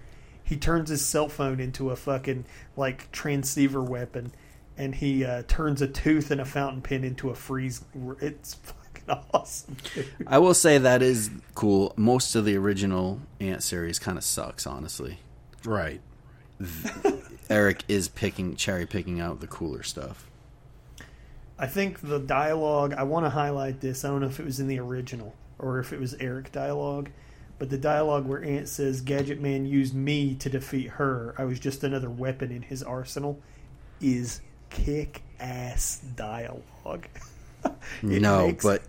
[0.43, 2.45] He turns his cell phone into a fucking
[2.77, 4.31] like transceiver weapon,
[4.77, 7.83] and he uh, turns a tooth and a fountain pen into a freeze.
[8.21, 9.77] It's fucking awesome.
[9.93, 10.07] Dude.
[10.27, 11.93] I will say that is cool.
[11.95, 15.19] Most of the original Ant series kind of sucks, honestly.
[15.63, 16.01] Right.
[17.49, 20.29] Erik is picking cherry picking out the cooler stuff.
[21.57, 22.93] I think the dialogue.
[22.97, 24.03] I want to highlight this.
[24.03, 27.09] I don't know if it was in the original or if it was Erik dialogue,
[27.59, 31.33] but the dialogue where Ant says, "Gadget Man used me to defeat her.
[31.37, 33.39] I was just another weapon in his arsenal,"
[34.01, 37.07] is kick ass dialogue.
[38.03, 38.83] No, makes- but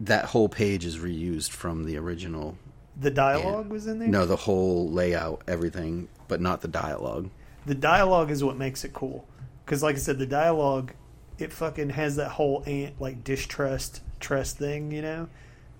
[0.00, 2.56] that whole page is reused from the original.
[2.98, 4.08] the dialogue was in there.
[4.08, 7.30] No, the whole layout, everything, but not the dialogue.
[7.66, 9.26] the dialogue is what makes it cool
[9.64, 10.92] because like i said the dialogue
[11.38, 15.28] it fucking has that whole ant like distrust trust thing you know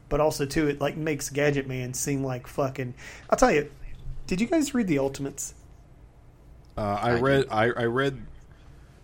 [0.09, 2.93] but also too it like makes gadget man seem like fucking
[3.31, 3.71] i'll tell you
[4.27, 5.55] did you guys read the ultimates
[6.77, 7.47] Uh, I, I read.
[7.51, 8.21] I, I read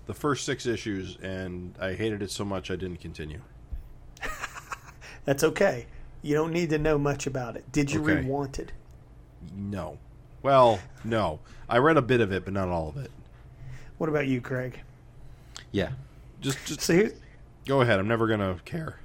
[0.07, 3.41] the first six issues and I hated it so much I didn't continue.
[5.25, 5.87] that's okay
[6.23, 8.15] you don't need to know much about it did you Okay.
[8.17, 8.73] read wanted
[9.57, 9.99] No.
[10.43, 11.39] Well, no.
[11.69, 13.11] I read a bit of it, but not all of it.
[13.99, 14.81] what about you craig
[15.71, 15.91] Yeah.
[16.43, 17.13] Just just so here,
[17.67, 17.99] go ahead.
[17.99, 18.99] I'm never gonna care.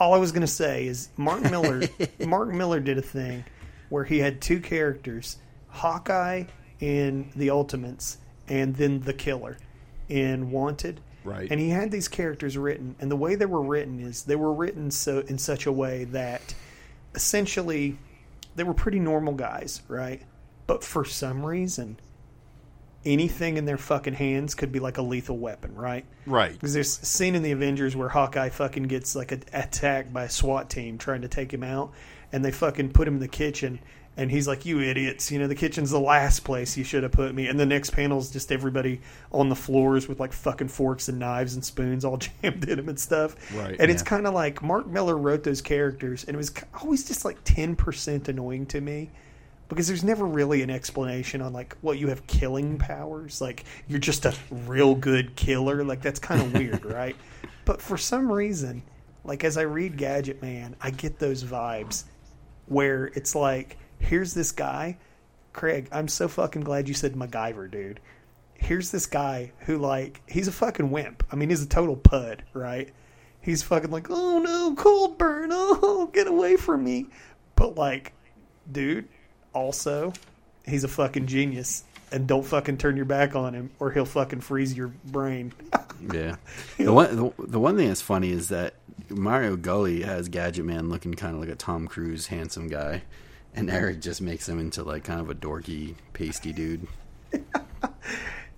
[0.00, 1.82] all I was going to say is Mark Miller.
[2.26, 3.44] Mark Millar did a thing
[3.88, 6.44] where he had two characters, Hawkeye
[6.80, 8.18] in the Ultimates,
[8.48, 9.56] and then the Killer
[10.08, 11.00] in Wanted.
[11.24, 11.50] Right.
[11.50, 14.52] And he had these characters written, and the way they were written is they were
[14.52, 16.54] written so in such a way that
[17.14, 17.98] essentially
[18.54, 20.22] they were pretty normal guys, right?
[20.66, 21.98] But for some reason,
[23.06, 26.04] anything in their fucking hands could be like a lethal weapon, right?
[26.26, 26.52] Right.
[26.52, 30.24] Because there's a scene in the Avengers where Hawkeye fucking gets like a, attacked by
[30.24, 31.92] a SWAT team trying to take him out,
[32.32, 33.78] and they fucking put him in the kitchen,
[34.16, 35.30] and he's like, "You idiots!
[35.30, 37.90] You know the kitchen's the last place you should have put me." And the next
[37.90, 39.00] panel's just everybody
[39.30, 42.88] on the floors with like fucking forks and knives and spoons all jammed in them
[42.88, 43.36] and stuff.
[43.54, 46.52] Right, And it's kind of like Mark Millar wrote those characters, and it was
[46.82, 49.10] always just like ten percent annoying to me
[49.68, 53.40] because there's never really an explanation on like what you have killing powers?
[53.40, 55.84] Like you're just a real good killer?
[55.84, 57.16] Like that's kind of weird right?
[57.64, 58.82] But for some reason
[59.26, 62.04] like as i read gadget man i get those vibes
[62.66, 64.96] where it's like here's this guy
[65.52, 68.00] craig i'm so fucking glad you said macgyver dude.
[68.58, 71.22] Here's this guy who like he's a fucking wimp.
[71.30, 72.90] I mean he's a total pud right?
[73.42, 77.06] He's fucking like oh no cold burn oh get away from me.
[77.54, 78.14] But like
[78.70, 79.08] dude
[79.56, 80.12] also
[80.66, 84.40] he's a fucking genius and don't fucking turn your back on him or he'll fucking
[84.40, 85.52] freeze your brain
[86.12, 86.36] Yeah.
[86.78, 88.74] The one the, the one thing that's funny is that
[89.08, 93.02] Mario Gully has Gadget Man looking kind of like a Tom Cruise handsome guy,
[93.54, 96.86] and Erik just makes him into like kind of a dorky, pasty dude.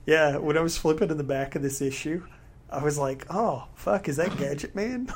[0.07, 2.22] Yeah, when I was flipping in the back of this issue,
[2.70, 5.12] I was like, "Oh fuck, is that Gadget Man?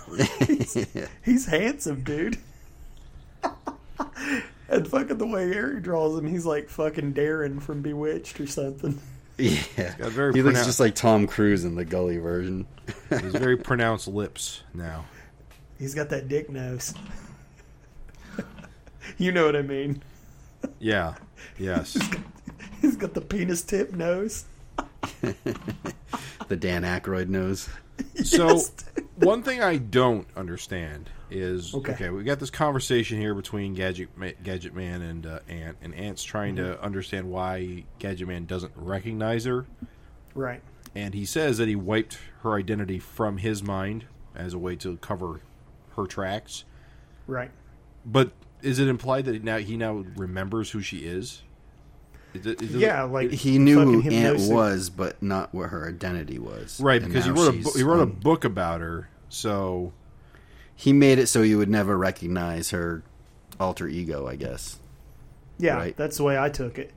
[0.46, 0.86] he's,
[1.24, 2.36] he's handsome, dude."
[4.72, 8.98] And fucking the way Erik draws him, he's like fucking Darren from Bewitched or something.
[9.38, 12.66] Yeah, got very he looks just like Tom Cruise in the Gully version.
[13.08, 15.06] He's very pronounced lips now.
[15.78, 16.94] He's got that dick nose.
[19.18, 20.02] you know what I mean?
[20.78, 21.14] Yeah.
[21.58, 21.98] Yes.
[22.80, 24.44] He's got the penis tip nose.
[25.22, 27.68] the Dan Aykroyd nose.
[28.22, 28.70] So Yes.
[29.16, 31.92] One thing I don't understand is Okay.
[31.92, 32.10] okay.
[32.10, 34.08] we got this conversation here between Gadget
[34.42, 36.72] Gadget Man and uh, Ant, and Ant's trying Mm-hmm.
[36.74, 39.66] to understand why Gadget Man doesn't recognize her,
[40.34, 40.62] Right.
[40.94, 44.96] and he says that he wiped her identity from his mind as a way to
[44.98, 45.40] cover
[45.96, 46.64] her tracks.
[47.26, 47.50] Right.
[48.04, 48.32] But
[48.62, 51.42] is it implied that now he now remembers who she is?
[52.34, 55.70] Is it- is it- Yeah, like He knew who fucking Ant was, but not what
[55.70, 56.80] her identity was.
[56.80, 59.08] right And because he wrote a she's he wrote a book about her.
[59.28, 59.92] So
[60.74, 63.02] He made it so you would never recognize her
[63.60, 64.26] alter ego.
[64.26, 64.78] I guess.
[65.58, 65.96] Yeah, Right.
[65.96, 66.90] that's the way I took it.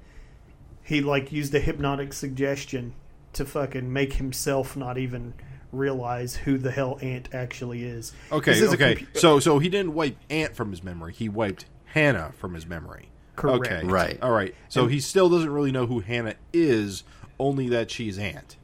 [0.81, 2.93] He like used a hypnotic suggestion
[3.33, 5.33] to fucking make himself not even
[5.71, 8.13] realize who the hell Ant actually is.
[8.31, 8.95] Okay, This is okay.
[8.95, 11.13] compu- so so he didn't wipe Ant from his memory.
[11.13, 13.09] He wiped Hannah from his memory.
[13.35, 13.65] Correct.
[13.67, 13.85] Okay.
[13.85, 14.21] Right.
[14.21, 14.53] All right.
[14.69, 17.03] So And- he still doesn't really know who Hannah is,
[17.39, 18.55] only that she's Ant.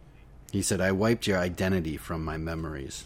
[0.51, 3.05] He said, "I wiped your identity from my memories."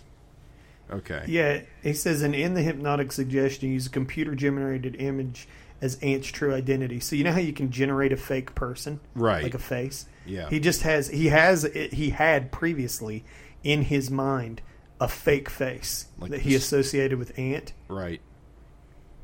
[0.91, 1.23] Okay.
[1.27, 5.47] Yeah, he says, and in the hypnotic suggestion, use a computer generated image
[5.81, 6.99] as Ant's true identity.
[6.99, 9.43] So you know how you can generate a fake person, Right.
[9.43, 10.05] Like a face.
[10.25, 10.49] Yeah.
[10.49, 13.23] He just has he has he had previously
[13.63, 14.61] in his mind
[14.99, 17.73] a fake face Like that he associated with Ant.
[17.87, 18.21] Right.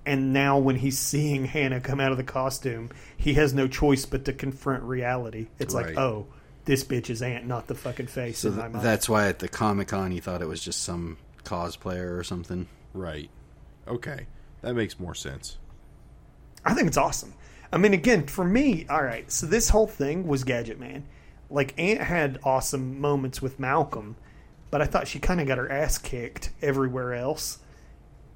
[0.05, 4.05] And now when he's seeing Hannah come out of the costume, he has no choice
[4.05, 5.47] but to confront reality.
[5.59, 5.87] It's Right.
[5.87, 6.25] like, oh,
[6.65, 8.85] this bitch is Ant, not the fucking face So in my th- mind.
[8.85, 12.67] that's why at the Comic Con he thought it was just some cosplayer or something.
[12.93, 13.29] Right.
[13.87, 14.25] Okay.
[14.61, 15.57] That makes more sense.
[16.65, 17.33] I think it's awesome.
[17.73, 19.31] I mean, again, for me, all right.
[19.31, 21.03] So this whole thing was Gadget Man.
[21.49, 24.15] Like Ant had awesome moments with Malcolm,
[24.69, 27.59] but I thought she kind of got her ass kicked everywhere else.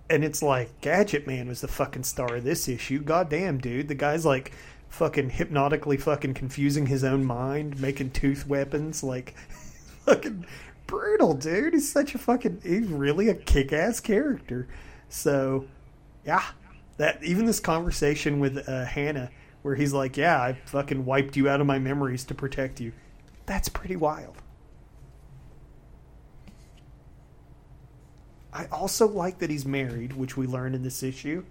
[0.09, 2.99] And it's like Gadget Man was the fucking star of this issue.
[2.99, 4.51] Goddamn, dude, the guy's like
[4.89, 9.35] fucking hypnotically fucking confusing his own mind, making tooth weapons, like
[10.05, 10.45] fucking
[10.87, 11.73] brutal, dude.
[11.73, 14.67] He's such a fucking he's really a kick ass character.
[15.09, 15.65] So
[16.25, 16.43] yeah,
[16.97, 19.31] that even this conversation with uh, Hannah,
[19.63, 22.93] where he's like, "Yeah, I fucking wiped you out of my memories to protect you,"
[23.45, 24.35] that's pretty wild.
[28.55, 31.43] I also like that he's married, which we learn in this issue.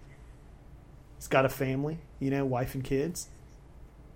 [1.19, 3.29] He's got a family, you know, wife and kids.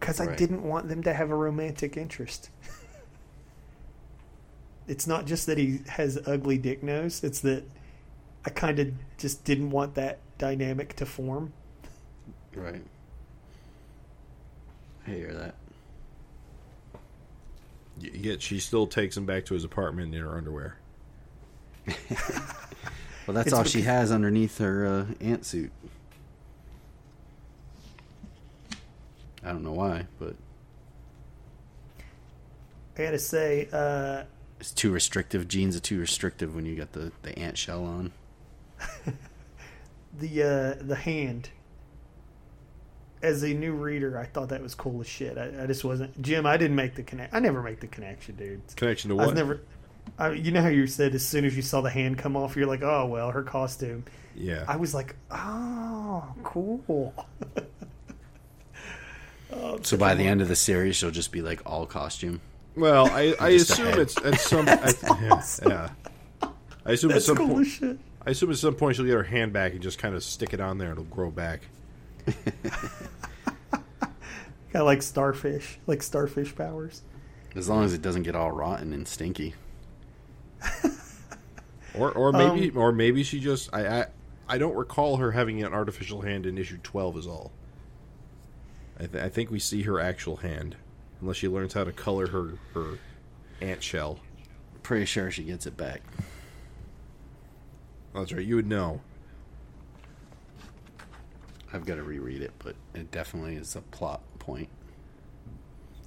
[0.00, 2.48] Because I didn't want them to have a romantic interest.
[4.88, 7.64] it's not just that he has ugly dick nose; it's that
[8.46, 11.52] I kind of just didn't want that dynamic to form.
[12.54, 12.84] Right.
[15.06, 15.54] I hear that.
[18.00, 20.78] Yet she still takes him back to his apartment in her underwear.
[23.28, 25.70] Well, that's It's all she has underneath her uh, ant suit.
[29.44, 30.34] I don't know why, but
[32.96, 34.22] I gotta say, uh,
[34.58, 35.46] it's too restrictive.
[35.46, 38.12] Jeans are too restrictive when you got the, the ant shell on.
[40.18, 41.50] the uh, the hand.
[43.20, 45.36] As a new reader, I thought that was cool as shit.
[45.36, 46.46] I, I just wasn't Jim.
[46.46, 47.34] I didn't make the connect.
[47.34, 48.62] I never make the connection, dude.
[48.74, 49.36] Connection to I was what?
[49.36, 49.60] never.
[50.18, 52.56] I, you know how you said as soon as you saw the hand come off,
[52.56, 54.04] you're like, oh well, her costume.
[54.36, 54.64] yeah.
[54.68, 57.14] I was like, oh, cool.
[59.82, 62.40] So by the end of the series, she'll just be like all costume.
[62.76, 64.68] well, I, I assume it's at some.
[64.68, 64.92] I,
[65.22, 66.48] yeah, yeah.
[66.84, 67.66] I assume at some cool point.
[67.66, 67.98] as shit.
[68.26, 70.52] I assume at some point she'll get her hand back and just kind of stick
[70.52, 70.90] it on there.
[70.90, 71.62] and It'll grow back.
[74.70, 77.00] Kind of like starfish, like starfish powers.
[77.56, 79.54] As long as it doesn't get all rotten and stinky.
[81.94, 84.06] Or or maybe Um, or maybe she just I, I
[84.48, 87.50] I don't recall her having an artificial hand in issue twelve is all.
[89.00, 90.76] I, th- I think we see her actual hand,
[91.20, 92.98] unless she learns how to color her her
[93.60, 94.20] ant shell.
[94.82, 96.02] Pretty sure she gets it back.
[98.14, 98.44] Oh, that's right.
[98.44, 99.00] You would know.
[101.72, 104.68] I've got to reread it, but it definitely is a plot point.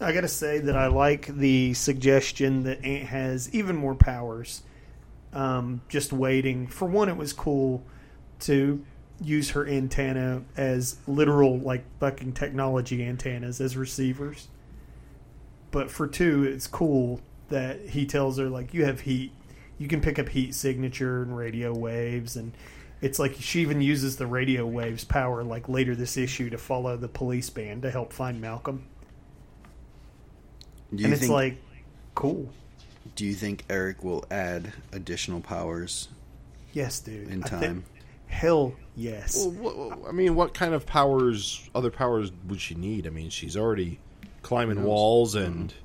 [0.01, 4.63] I gotta say that I like the suggestion that Ant has even more powers
[5.31, 6.67] um, just waiting.
[6.67, 7.83] For one, it was cool
[8.41, 8.83] to
[9.23, 14.47] use her antenna as literal, like fucking technology antennas as receivers.
[15.69, 19.31] But for two, it's cool that he tells her like you have heat,
[19.77, 22.53] you can pick up heat signature and radio waves, and
[23.01, 26.97] it's like she even uses the radio waves power like later this issue to follow
[26.97, 28.87] the police band to help find Malcolm.
[30.93, 31.57] Do you and it's think, like
[32.15, 32.49] cool.
[33.15, 36.09] do you think Erik will add additional powers?
[36.73, 37.29] Yes, dude.
[37.29, 37.83] In I think- time.
[38.27, 39.35] hell yes.
[39.45, 43.07] Well, what, I mean, what kind of powers, other powers, would she need?
[43.07, 43.99] I mean, she's already
[44.41, 45.69] climbing walls and.
[45.69, 45.77] Mm-hmm.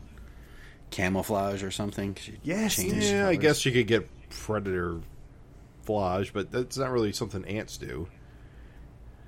[0.91, 2.15] Camouflage or something?
[2.15, 5.01] She Yes, changes Yeah, I guess she could get predator
[5.85, 8.07] flage, but that's not really something ants do.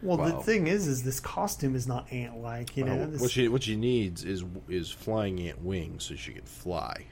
[0.02, 2.76] Well, the thing is, is this costume is not ant-like.
[2.76, 6.14] You know, Uh, this- what she what she needs is is flying ant wings so
[6.14, 7.06] she can fly.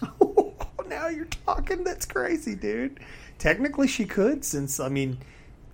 [0.88, 1.84] now you're talking.
[1.84, 3.00] That's crazy, dude.
[3.38, 5.18] Technically, she could, since I mean,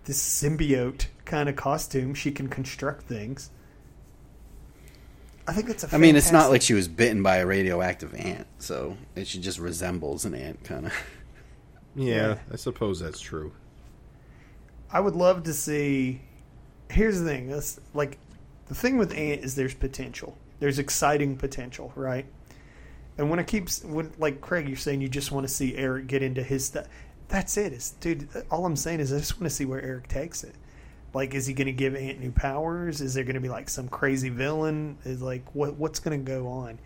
[0.05, 3.51] this symbiote kind of costume, she can construct things.
[5.47, 5.95] I think that's a.
[5.95, 9.41] I mean, it's not like she was bitten by a radioactive ant, so it she
[9.41, 10.93] just resembles an ant, kind of.
[11.97, 12.39] Yeah, Yeah.
[12.53, 13.53] I suppose that's true.
[14.93, 16.21] I would love to see.
[16.91, 18.19] Here's the thing: that's like
[18.67, 20.37] the thing with Ant is there's potential.
[20.59, 22.27] There's exciting potential, right?
[23.19, 26.07] And when it keeps when like Craig, you're saying you just want to see Erik
[26.07, 26.87] get into his stuff.
[27.29, 27.73] That's it.
[27.73, 28.29] Is dude.
[28.51, 30.55] All I'm saying is I just want to see where Erik takes it.
[31.13, 33.01] Like, is he going to give Ant new powers?
[33.01, 34.97] Is there going to be like some crazy villain?
[35.05, 36.79] Is like what what's going to go on?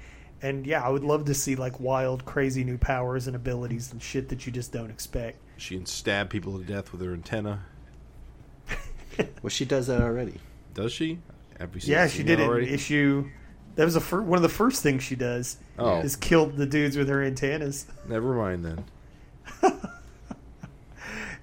[0.42, 4.02] And yeah, I would love to see like wild, crazy new powers and abilities and
[4.02, 5.38] shit that you just don't expect.
[5.57, 7.64] She can stab people to death with her antenna.
[9.43, 10.41] Well, she does that already.
[10.75, 11.19] Does she?
[11.61, 13.29] Have we Yeah, she did that it in issue.
[13.77, 15.57] That was the fir- one of the first things she does.
[15.79, 16.01] Oh.
[16.01, 17.87] is kill the dudes with her antennas.
[18.09, 18.85] Never mind then.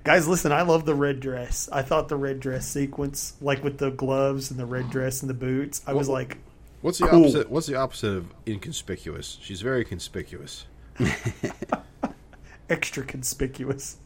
[0.04, 1.70] Guys, listen, I love the red dress.
[1.72, 5.30] I thought the red dress sequence, like with the gloves and the red dress and
[5.30, 6.38] the boots, I was Well- like,
[6.82, 7.20] What's the Cool.
[7.26, 7.52] opposite?
[7.52, 9.38] What's the opposite of inconspicuous?
[9.40, 10.66] She's very conspicuous.
[12.70, 13.98] extra conspicuous.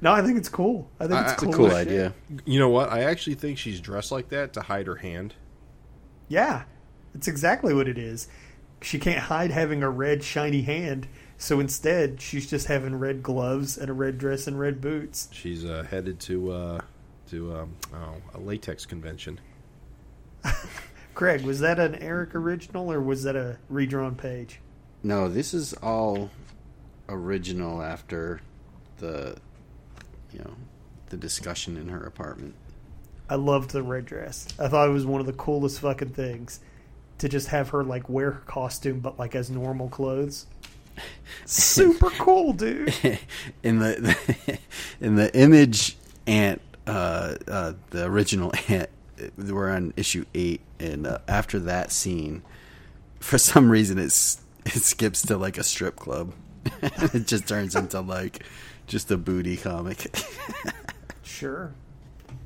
[0.00, 0.90] No, I think it's cool.
[1.00, 1.66] I think I- it's it's It's cool.
[1.66, 2.12] a cool idea.
[2.44, 2.90] You know what?
[2.92, 5.34] I actually think she's dressed like that to hide her hand.
[6.28, 6.64] Yeah,
[7.14, 8.28] it's exactly what it is.
[8.82, 13.78] She can't hide having a red shiny hand, so instead she's just having red gloves
[13.78, 15.28] and a red dress and red boots.
[15.32, 16.80] She's uh, headed to uh,
[17.30, 19.40] to um, oh, a latex convention.
[21.14, 24.60] Craig, was that an Erik original or was that a redrawn page?
[25.02, 26.30] No, this is all
[27.08, 28.40] original after
[28.98, 29.36] the,
[30.36, 30.54] you know,
[31.08, 32.54] the discussion in her apartment.
[33.28, 34.46] I loved the red dress.
[34.58, 36.60] I thought it was one of the coolest fucking things
[37.18, 40.46] to just have her like wear her costume but like as normal clothes.
[41.44, 42.94] Super cool, dude.
[43.62, 44.58] in the,
[45.00, 48.90] in the image ant, uh, uh, the original ant,
[49.36, 52.42] we're on issue eight, and uh, after that scene,
[53.18, 56.32] for some reason, it's it skips to like a strip club.
[56.82, 58.44] it just turns into like
[58.86, 60.14] just a booty comic.
[61.22, 61.72] Sure.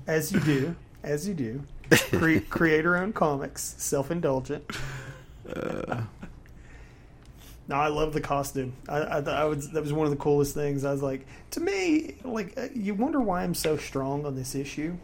[0.06, 0.74] As you do.
[1.04, 1.62] As you do.
[1.90, 3.74] Cre- create her own comics.
[3.78, 4.64] Self indulgent.
[5.46, 6.06] no,
[7.70, 8.72] I love the costume.
[8.88, 10.84] I, I, I was that was one of the coolest things.
[10.84, 14.54] I was like, to me, like uh, you wonder why I'm so strong on this
[14.54, 14.96] issue.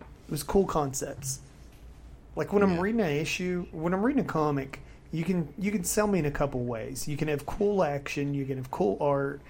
[0.00, 1.40] It was cool concepts.
[2.36, 4.80] Like when I'm reading an issue, when I'm reading a comic,
[5.12, 7.06] you can you can sell me in a couple ways.
[7.06, 9.40] You can have cool action, you can have cool art,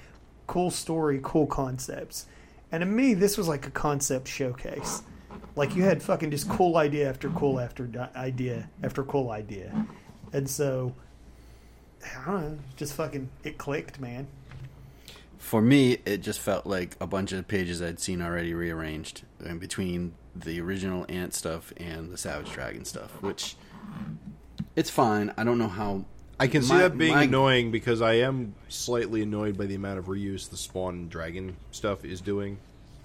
[0.46, 2.26] cool story, cool concepts.
[2.72, 5.02] And to me, this was like a concept showcase.
[5.56, 9.86] Like you had fucking just cool idea after cool after idea after cool idea,
[10.32, 10.92] and so
[12.04, 14.26] I don't know, just fucking it clicked, man.
[15.38, 19.58] For me, it just felt like a bunch of pages I'd seen already rearranged in
[19.58, 23.56] between the original Ant stuff and the Savage Dragon stuff, which
[24.74, 25.32] it's fine.
[25.36, 26.04] I don't know how.
[26.38, 29.74] I can see My- that being my- annoying because I am slightly annoyed by the
[29.74, 32.58] amount of reuse the Spawn Dragon stuff is doing.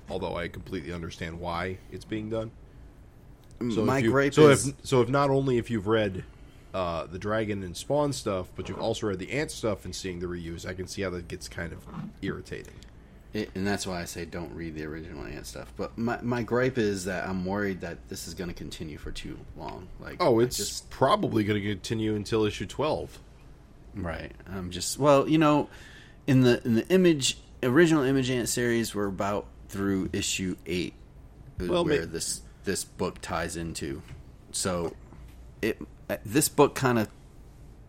[0.09, 2.51] Although I completely understand why it's being done.
[3.59, 6.23] So my if you, gripe so is if so if not only if you've read
[6.73, 10.19] uh, the Dragon and Spawn stuff, but you've also read the Ant stuff and seeing
[10.19, 11.79] the reuse, I can see how that gets kind of
[12.21, 12.73] irritating.
[13.31, 15.71] It, and that's why I say don't read the original Ant stuff.
[15.77, 19.11] But my my gripe is that I'm worried that this is going to continue for
[19.11, 19.87] too long.
[19.99, 23.19] Like, Oh, it's just probably going to continue until issue twelve.
[23.95, 24.31] right.
[24.51, 25.69] I'm just well, you know,
[26.25, 30.93] in the in the image original Image Ant series, we're about through issue eight,
[31.59, 34.01] Well, where ma- this this book ties into.
[34.51, 34.95] So,
[35.61, 37.09] it uh, this book kind of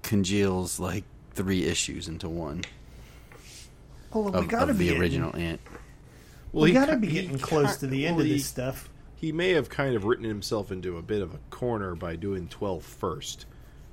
[0.02, 2.62] congeals like three issues into one.
[4.12, 5.60] Well, we of, gotta of be the getting- original Ant.
[6.52, 8.34] Well, we he got to ki- be he getting close to the end of he-
[8.34, 8.88] this stuff.
[9.14, 12.48] He may have kind of written himself into a bit of a corner by doing
[12.48, 13.44] 12 first,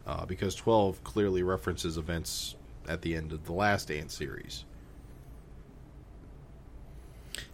[0.07, 2.55] uh, because 12 clearly references events
[2.87, 4.63] at the end of the last Ant series.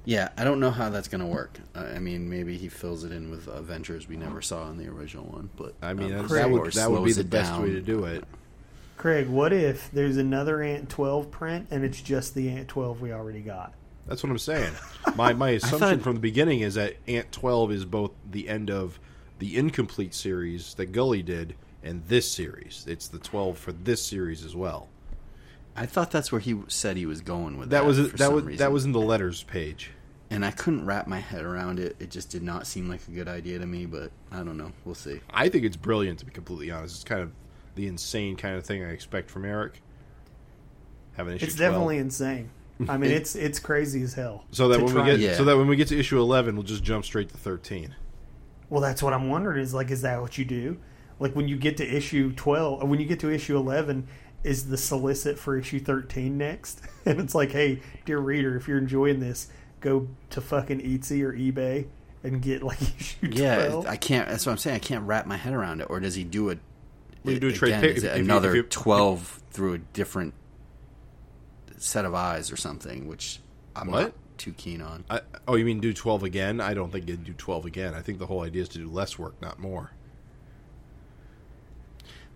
[0.06, 1.60] Yeah, I don't know how that's going to work.
[1.76, 4.88] Uh, I mean, maybe he fills it in with adventures we never saw in the
[4.88, 7.64] original one, but I mean, um, that would that would be the best down.
[7.64, 8.24] way to do it.
[8.98, 13.12] Craig, what if there's another Ant 12 print and it's just the Ant 12 we
[13.12, 13.74] already got?
[14.08, 14.74] That's what I'm saying.
[15.16, 18.70] My my assumption thought- from the beginning is that Ant 12 is both the end
[18.70, 19.00] of
[19.40, 22.86] the incomplete series that Gully did and this series.
[22.88, 24.88] It's the 12 for this series as well.
[25.76, 27.86] I thought that's where he said he was going with That that.
[27.88, 28.60] was for that some was reason.
[28.60, 29.92] that was in the letters page.
[30.30, 31.96] and I couldn't wrap my head around it.
[32.00, 33.86] It just did not seem like a good idea to me.
[33.86, 34.72] But I don't know.
[34.86, 35.20] We'll see.
[35.32, 36.96] I think it's brilliant to be completely honest.
[36.96, 37.32] It's kind of
[37.76, 39.82] the insane kind of thing I expect from Erik.
[41.14, 41.72] Have an issue It's 12.
[41.72, 42.50] definitely insane.
[42.90, 44.46] I mean, it's it's crazy as hell.
[44.52, 45.36] so that to when we get Yeah.
[45.36, 47.96] so that when we get to issue 11, we'll just jump straight to 13.
[48.70, 49.62] Well, that's what I'm wondering.
[49.62, 50.78] Is like, is that what you do?
[51.20, 54.08] Like when you get to issue 12, or when you get to issue 11,
[54.44, 56.82] is the solicit for issue 13 next?
[57.06, 59.50] And it's like, hey, dear reader, if you're enjoying this,
[59.82, 61.88] go to fucking Etsy or eBay
[62.24, 63.38] and get like issue 12.
[63.86, 64.28] Yeah, I can't.
[64.30, 64.78] That's what I'm saying.
[64.78, 65.88] I can't wrap my head around it.
[65.90, 66.60] Or does he do it?
[67.24, 69.74] You do a trade again, is if- it if you- another if you- twelve through
[69.74, 70.34] a different
[71.78, 73.40] set of eyes or something, which
[73.76, 74.02] I'm What?
[74.02, 75.04] not too keen on.
[75.10, 76.60] I, oh, you mean do 12 again?
[76.62, 77.94] I don't think you'd do 12 again.
[77.94, 79.92] I think the whole idea is to do less work, not more.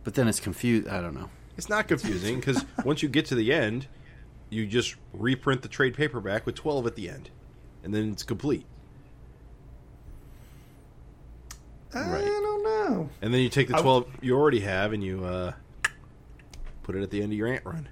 [0.03, 0.87] But then it's confused.
[0.87, 1.29] I don't know.
[1.57, 3.87] It's not confusing because once you get to the end,
[4.49, 7.29] you just reprint the trade paperback with 12 at the end,
[7.83, 8.65] and then it's complete.
[11.99, 13.09] I don't know.
[13.21, 15.53] And then you take the I- 12 you already have and you uh,
[16.83, 17.89] put it at the end of your ant run.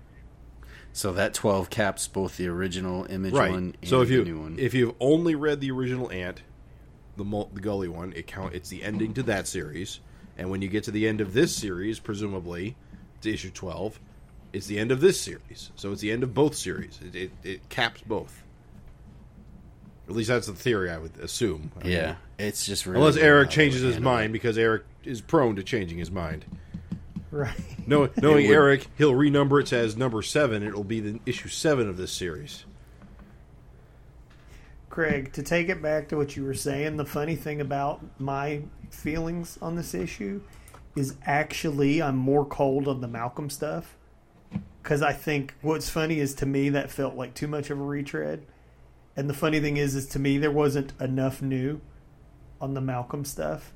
[0.93, 3.51] So that twelve caps both the original image Right.
[3.51, 4.55] one and So if the you new one.
[4.57, 6.41] if you've only read the original ant,
[7.17, 9.99] the mul- the Gully one, it count it's the ending to that series.
[10.37, 12.77] And when you get to the end of this series, presumably
[13.21, 13.99] to issue 12,
[14.53, 15.71] it's the end of this series.
[15.75, 16.97] So it's the end of both series.
[17.03, 18.43] It, it, it caps both.
[20.07, 21.71] At least that's the theory I would assume.
[21.79, 25.21] I mean, yeah, it's just really Unless Erik changes his handle mind because Erik is
[25.21, 26.45] prone to changing his mind.
[27.31, 27.53] Right.
[27.87, 30.63] No, knowing would- Erik, he'll renumber it as number seven.
[30.63, 32.65] It'll be the issue seven of this series.
[34.89, 38.61] Craig, to take it back to what you were saying, the funny thing about my
[38.91, 40.41] feelings on this issue
[40.95, 43.97] is actually I'm more cold on the Malcolm stuff.
[44.81, 47.83] Because I think what's funny is to me that felt like too much of a
[47.83, 48.45] retread.
[49.15, 51.81] And the funny thing is, is to me there wasn't enough new
[52.59, 53.73] on the Malcolm stuff.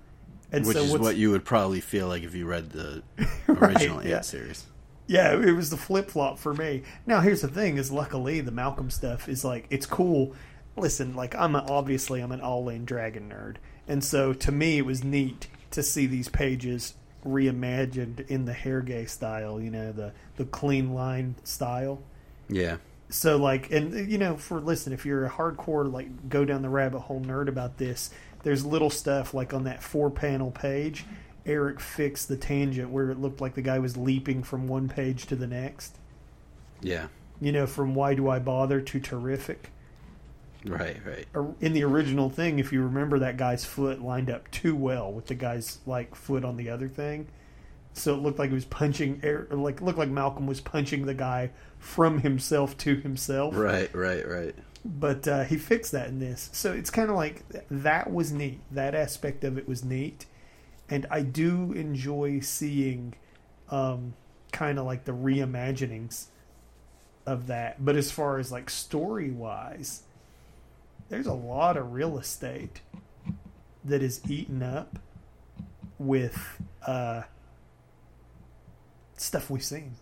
[0.52, 3.04] And which so is what you would probably feel like if you read the
[3.48, 4.22] Right, original yeah.
[4.22, 4.66] Series.
[5.06, 6.84] Yeah, it was the flip flop for me.
[7.08, 10.36] Now, here's the thing: is luckily the Malcolm stuff is like it's cool.
[10.76, 13.56] Listen, like I'm a, obviously I'm an all in dragon nerd,
[13.88, 16.94] and so to me it was neat to see these pages
[17.26, 19.60] reimagined in the Hergé style.
[19.60, 22.02] You know, the the clean line style.
[22.48, 22.78] Yeah,
[23.10, 26.70] So like, and you know, for listen, if you're a hardcore like go down the
[26.70, 28.12] rabbit hole nerd about this,
[28.44, 31.06] there's little stuff like on that four panel page.
[31.46, 35.26] Erik fixed the tangent where it looked like the guy was leaping from one page
[35.28, 35.98] to the next.
[36.82, 37.08] yeah,
[37.42, 39.72] You know, from why do I bother to terrific.
[40.66, 41.28] right, right.
[41.62, 45.28] In the original thing, if you remember, that guy's foot lined up too well with
[45.28, 47.28] the guy's like foot on the other thing,
[47.94, 51.14] so it looked like he was punching, or like looked like Malcolm was punching the
[51.14, 53.56] guy from himself to himself.
[53.56, 54.56] Right, right, right.
[54.86, 56.50] but uh, he fixed that in this.
[56.54, 58.60] So it's kind of like that was neat.
[58.72, 60.26] That aspect of it was neat,
[60.90, 63.16] and I do enjoy seeing
[63.70, 64.14] um,
[64.52, 66.26] kind of like the reimaginings
[67.26, 67.84] of that.
[67.84, 70.04] But as far as like story wise,
[71.10, 72.82] there's a lot of real estate
[73.84, 75.00] that is eaten up
[75.98, 77.24] with uh,
[79.20, 79.96] stuff we've seen.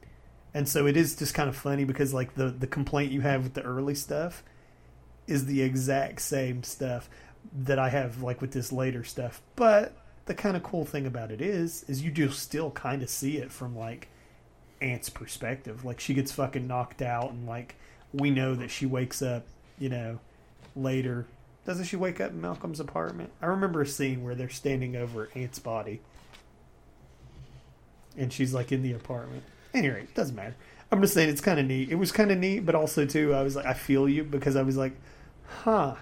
[0.53, 3.43] And so it is just kind of funny because like the the complaint you have
[3.43, 4.43] with the early stuff
[5.27, 7.09] is the exact same stuff
[7.53, 9.41] that I have like with this later stuff.
[9.55, 9.93] But
[10.25, 13.37] the kind of cool thing about it is is you do still kind of see
[13.37, 14.07] it from like
[14.81, 15.85] Ant's perspective.
[15.85, 17.75] Like she gets fucking knocked out and like
[18.13, 19.45] we know that she wakes up,
[19.77, 20.19] you know,
[20.75, 21.25] later.
[21.65, 23.31] Doesn't she wake up in Malcolm's apartment?
[23.41, 25.99] I remember a scene where they're standing over Ant's body.
[28.17, 29.43] And she's like in the apartment.
[29.73, 30.55] Anyway, it doesn't matter.
[30.91, 31.89] I'm just saying it's kind of neat.
[31.89, 34.55] It was kind of neat, but also too, I was like, I feel you because
[34.55, 34.93] I was like,
[35.63, 35.95] huh.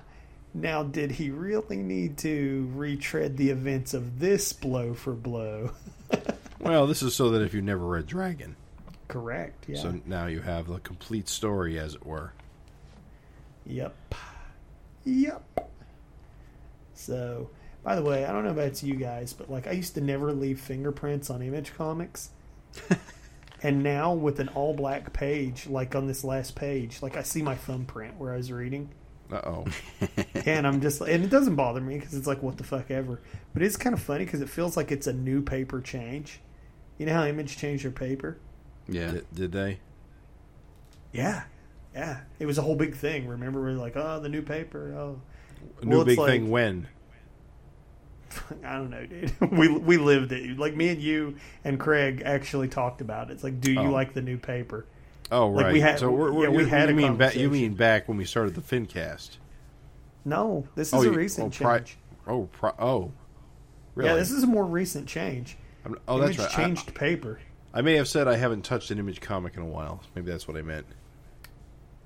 [0.53, 5.71] Now, did he really need to retread the events of this blow for blow?
[6.59, 8.55] Well, this is so that if you never read Dragon,
[9.07, 9.65] Correct.
[9.67, 9.79] Yeah.
[9.79, 12.33] so now you have the complete story, as it were.
[13.67, 13.93] Yep.
[15.03, 15.69] Yep.
[16.95, 17.49] So,
[17.85, 20.33] by the way, I don't know about you guys, but like I used to never
[20.33, 22.31] leave fingerprints on image comics.
[23.61, 27.43] and now with an all black page, like on this last page, like I see
[27.43, 28.89] my thumbprint where I was reading.
[29.31, 29.65] Uh oh.
[30.45, 33.21] and I'm just, and it doesn't bother me because it's like, what the fuck ever.
[33.53, 36.39] But it's kind of funny because it feels like it's a new paper change.
[36.97, 38.37] You know how Image changed their paper?
[38.87, 39.11] Yeah.
[39.11, 39.79] did, did they?
[41.13, 41.43] Yeah.
[41.93, 42.21] Yeah.
[42.39, 43.27] It was a whole big thing.
[43.27, 44.95] Remember, we are like, oh, the new paper.
[44.97, 45.21] Oh,
[45.81, 46.87] A new Well, big like- thing when?
[48.65, 49.33] I don't know, dude.
[49.51, 50.57] we we lived it.
[50.57, 53.33] Like me and you and Craig actually talked about it.
[53.33, 53.91] It's like, do you Oh.
[53.91, 54.85] like the new paper?
[55.31, 55.73] Oh Like, right.
[55.73, 57.35] we had- so we're, we're, yeah, we had you a mean back?
[57.35, 59.37] You mean back when we started the FinCast?
[60.23, 61.97] No, this oh, is Oh, a you- recent oh, pri- change.
[62.27, 63.11] Oh, pri- oh.
[63.95, 64.09] Really?
[64.09, 65.57] Yeah, this is a more recent change.
[65.83, 66.59] I'm- oh, that's Image right.
[66.59, 67.39] I- changed paper.
[67.73, 70.01] I, may have said I haven't touched an image comic in a while.
[70.15, 70.85] Maybe that's what I meant.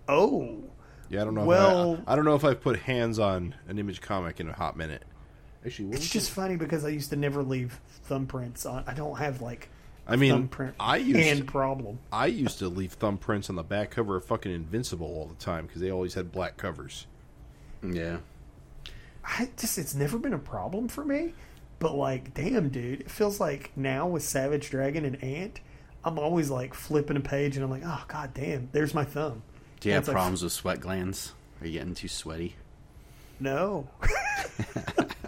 [0.07, 0.63] Oh,
[1.09, 1.43] Yeah, I don't know.
[1.45, 4.47] Well- if I, I don't know if I've put hands on an image comic in
[4.49, 5.03] a hot minute.
[5.65, 6.33] Actually, what it's just it?
[6.33, 7.79] funny because I used to never leave
[8.09, 8.83] thumbprints on.
[8.87, 9.69] I don't have like
[10.07, 11.99] I mean, thumbprint I used hand problem.
[12.11, 15.65] I used to leave thumbprints on the back cover of fucking Invincible all the time
[15.67, 17.05] because they always had black covers.
[17.83, 18.17] Yeah.
[19.23, 21.33] I just it's never been a problem for me.
[21.79, 25.59] But like, damn, dude, it feels like now with Savage Dragon and Ant,
[26.03, 29.43] I'm always like flipping a page and I'm like, oh god damn, there's my thumb.
[29.79, 31.33] Do you And have it's like, problems with sweat glands?
[31.61, 32.55] Are you getting too sweaty?
[33.39, 33.87] No.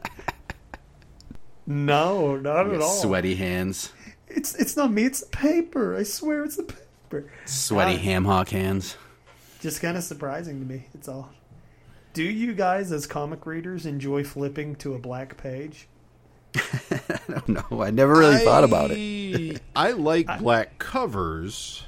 [1.72, 2.94] no, not at all.
[3.02, 3.92] Sweaty hands.
[4.28, 5.04] It's it's not me.
[5.04, 5.96] It's the paper.
[5.96, 7.32] I swear, it's the paper.
[7.46, 8.96] Sweaty Uh, ham hock hands.
[9.60, 10.88] Just kind of surprising to me.
[10.94, 11.30] It's all.
[12.14, 15.88] Do you guys, as comic readers, enjoy flipping to a black page?
[16.56, 17.82] I don't know.
[17.82, 18.98] I never really thought about it.
[18.98, 19.62] it.
[19.76, 21.84] I like black covers.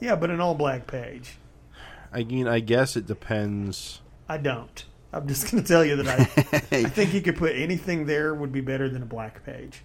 [0.00, 1.38] Yeah, but an all black page.
[2.12, 4.00] I mean, I guess it depends.
[4.28, 4.84] I don't.
[5.12, 8.34] I'm just going to tell you that I, I think you could put anything there
[8.34, 9.82] would be better than a black page.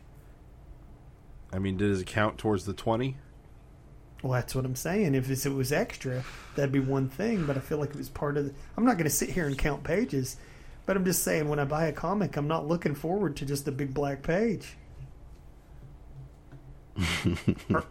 [1.53, 3.17] I mean, does it count towards the twenty?
[4.23, 5.15] Well, that's what I'm saying.
[5.15, 6.23] If it was extra,
[6.55, 7.45] that'd be one thing.
[7.45, 8.45] But I feel like it was part of.
[8.45, 10.37] The, I'm not going to sit here and count pages,
[10.85, 13.67] but I'm just saying when I buy a comic, I'm not looking forward to just
[13.67, 14.75] a big black page.
[17.73, 17.85] Or-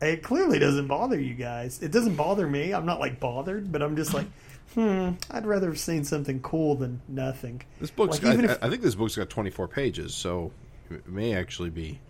[0.00, 1.82] it clearly doesn't bother you guys.
[1.82, 2.72] It doesn't bother me.
[2.72, 4.26] I'm not like bothered, but I'm just like,
[4.72, 5.10] hmm.
[5.30, 7.62] I'd rather have seen something cool than nothing.
[7.80, 8.22] This book's.
[8.22, 10.52] Like, even I, if- I think this book's got twenty four pages, so
[10.90, 12.00] it may actually be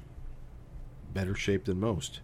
[1.12, 2.20] better shape than most.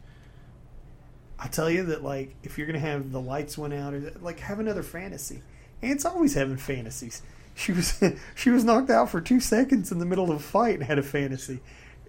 [1.39, 4.41] I tell you that like if you're gonna have the lights went out or like
[4.41, 5.43] have another fantasy.
[5.83, 7.23] Ant's always having fantasies.
[7.57, 8.03] She was
[8.37, 10.99] she was knocked out for two seconds in the middle of a fight and had
[10.99, 11.61] a fantasy.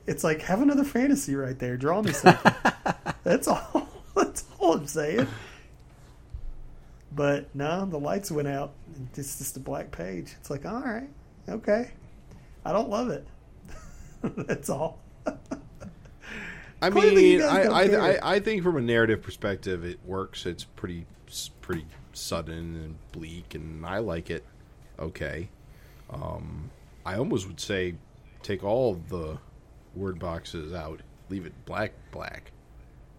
[0.05, 1.75] It's like have another fantasy right there.
[1.75, 2.53] Draw me something.
[3.23, 3.89] That's all.
[4.15, 5.27] That's all I'm saying.
[7.13, 8.71] But no, the lights went out.
[9.15, 10.33] It's just a black page.
[10.39, 11.09] It's like all right,
[11.49, 11.91] okay.
[12.63, 13.27] I don't love it.
[14.21, 14.99] That's all.
[16.81, 17.83] I Clearly mean, I, I.
[17.83, 20.45] I I think from a narrative perspective, it works.
[20.45, 21.05] It's pretty
[21.61, 24.43] pretty sudden and bleak, and I like it.
[24.99, 25.49] Okay,
[26.09, 26.71] um,
[27.05, 27.95] I almost would say
[28.41, 29.37] take all the
[29.95, 32.51] word boxes out, leave it black black.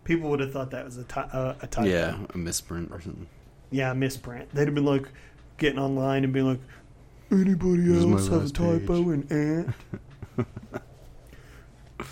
[0.04, 1.88] People would have thought that was a, ty- uh, a typo.
[1.88, 3.28] Yeah, a misprint or something.
[3.72, 4.50] Yeah, misprint.
[4.54, 5.08] They'd have been like
[5.58, 6.60] getting online and being like,
[7.30, 9.66] anybody This is my else have a last typo page." in
[10.38, 10.46] Ant?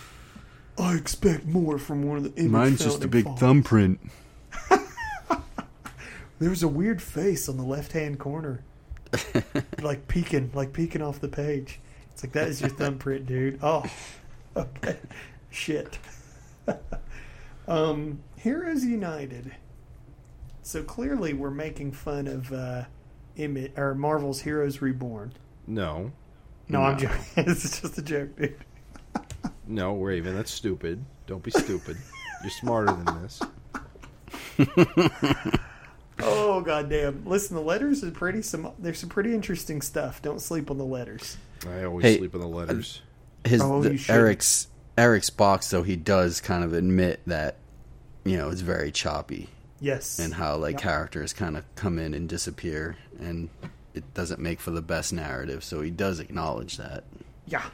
[0.78, 3.40] I expect more from one of the image Mine's just a founding big fathers.
[3.40, 4.01] thumbprint.
[6.39, 8.62] There's a weird face on the left hand corner,
[9.82, 11.80] like peeking, like peeking off the page.
[12.12, 13.59] It's like that is your thumbprint, dude.
[13.62, 13.84] Oh,
[14.56, 14.97] okay,
[15.51, 15.98] shit.
[17.68, 19.55] um, Heroes United.
[20.70, 22.84] So clearly, we're making fun of uh,
[23.36, 25.32] Imi- or Marvel's Heroes Reborn.
[25.66, 26.12] No,
[26.68, 26.98] No, I'm No.
[27.01, 27.20] joking.
[27.38, 28.55] it's just a joke, dude.
[29.66, 31.05] no, Raven, that's stupid.
[31.26, 31.97] Don't be stupid.
[32.42, 33.42] You're smarter than this.
[36.22, 37.22] Oh goddamn!
[37.24, 38.42] Listen, the letters are pretty.
[38.42, 40.20] Some there's some pretty interesting stuff.
[40.20, 41.38] Don't sleep on the letters.
[41.66, 43.01] I always Hey, sleep on the letters.
[43.44, 44.68] His Oh, the- Erik's
[44.98, 47.56] Erik's box though he does kind of admit that
[48.24, 49.48] you know it's very choppy
[49.81, 50.82] Yes, and how like Yep.
[50.82, 53.48] characters kind of come in and disappear and
[53.94, 55.65] it doesn't make for the best narrative.
[55.65, 57.05] So he does acknowledge that.
[57.47, 57.65] Yeah,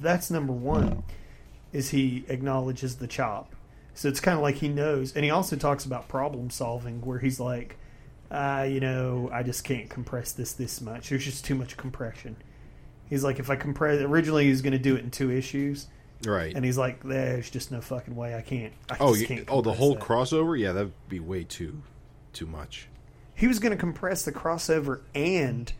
[0.00, 1.02] that's number one.
[1.72, 3.54] Is he acknowledges the chop?
[3.94, 7.18] So it's kind of like he knows, and he also talks about problem solving, where
[7.18, 7.76] he's like,
[8.30, 11.08] uh, you know, I just can't compress this this much.
[11.10, 12.36] There's just too much compression.
[13.08, 15.86] He's like, if I compress, originally he was going to do it in two issues,
[16.24, 16.54] Right.
[16.54, 18.72] and he's like, there's just no fucking way I can't.
[18.90, 20.58] I oh, just you, can't oh, the whole that." crossover.
[20.58, 21.82] Yeah, that'd be way too
[22.32, 22.88] too much.
[23.34, 25.72] he was going to compress the crossover and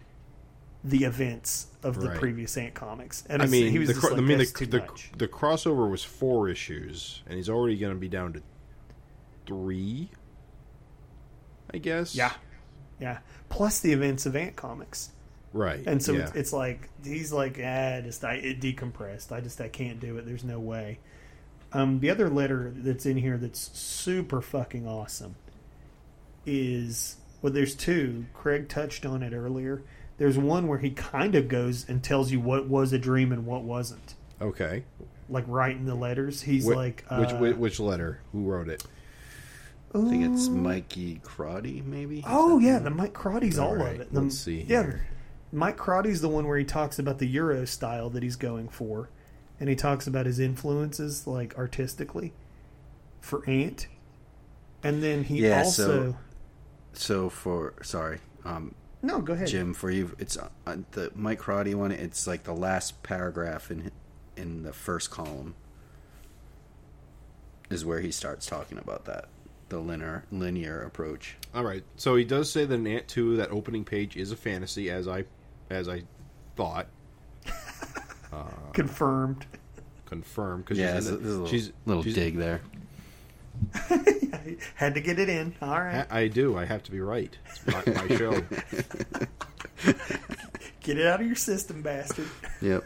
[0.85, 2.19] the events of the Right.
[2.19, 3.25] previous Ant comics.
[3.29, 4.79] And I mean, he was the, just cro- like, I mean, "That's the, too the,
[4.81, 8.43] much." the crossover was four issues, and he's already going to be down to
[9.47, 10.11] three.
[11.73, 12.15] I guess.
[12.15, 12.33] yeah,
[13.01, 13.19] yeah.
[13.49, 15.11] Plus the events of Ant comics.
[15.53, 15.87] Right.
[15.87, 16.23] And so yeah.
[16.25, 19.33] it's, it's like he's like, ah, just I it decompressed.
[19.33, 20.27] I just I can't do it.
[20.27, 20.99] There's no way.
[21.73, 25.35] Um, the other letter that's in here that's super fucking awesome
[26.45, 28.27] is well, there's two.
[28.35, 29.83] Craig touched on it earlier.
[30.19, 33.47] There's one where he kind of goes and tells you what was a dream and
[33.47, 34.15] what wasn't.
[34.41, 34.85] okay.
[35.29, 38.21] Like writing the letters, he's Wh- like, uh, which, which which letter?
[38.33, 38.85] Who wrote it?
[39.93, 42.23] I think it's Mikey Crotty, maybe.
[42.27, 44.13] Oh Is that yeah, the the Mike Crotty's all, All right, of it.
[44.13, 45.07] The- let's see Yeah, here.
[45.57, 49.09] Mike Crotty's the one where he talks about the Euro style that he's going for,
[49.59, 52.35] and he talks about his influences, like artistically,
[53.21, 53.87] for Ant.
[54.83, 56.17] And then he Yeah, also so-
[56.93, 59.49] So for sorry, um, no, go ahead.
[59.49, 60.49] Jim, for you, it's uh,
[60.93, 61.91] the Mike Crotty one.
[61.91, 63.91] It's like the last paragraph in
[64.37, 65.55] in the first column
[67.71, 69.29] is where he starts talking about that
[69.71, 71.37] the linear linear approach.
[71.55, 71.83] All right.
[71.97, 75.09] So he does say that in Ant Two, that opening page is a fantasy, as
[75.09, 75.25] I
[75.71, 76.03] as I
[76.57, 76.87] thought.
[78.73, 79.47] Confirmed.
[80.07, 82.61] Confirmed because Yeah, she's, there's in a, a little, she's little she's- dig there.
[84.75, 85.55] Had to get it in.
[85.63, 86.59] All right, I, I do.
[86.59, 87.37] I have to be right.
[87.47, 88.33] It's my, my show.
[90.83, 92.29] get it out of your system, bastard.
[92.61, 92.85] Yep.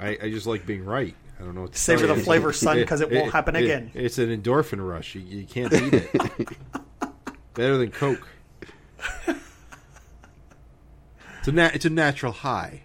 [0.00, 1.14] I, I just like being right.
[1.38, 3.90] I don't know what to Savor tell the flavor, son, because it won't happen again.
[3.94, 5.14] It's an endorphin rush.
[5.14, 6.48] You, you can't beat it.
[7.54, 8.26] Better than Coke.
[11.46, 12.82] It's a na- it's a natural high.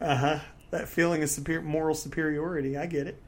[0.00, 0.38] Uh huh.
[0.72, 2.76] That feeling of superior, moral superiority.
[2.76, 3.22] I get it.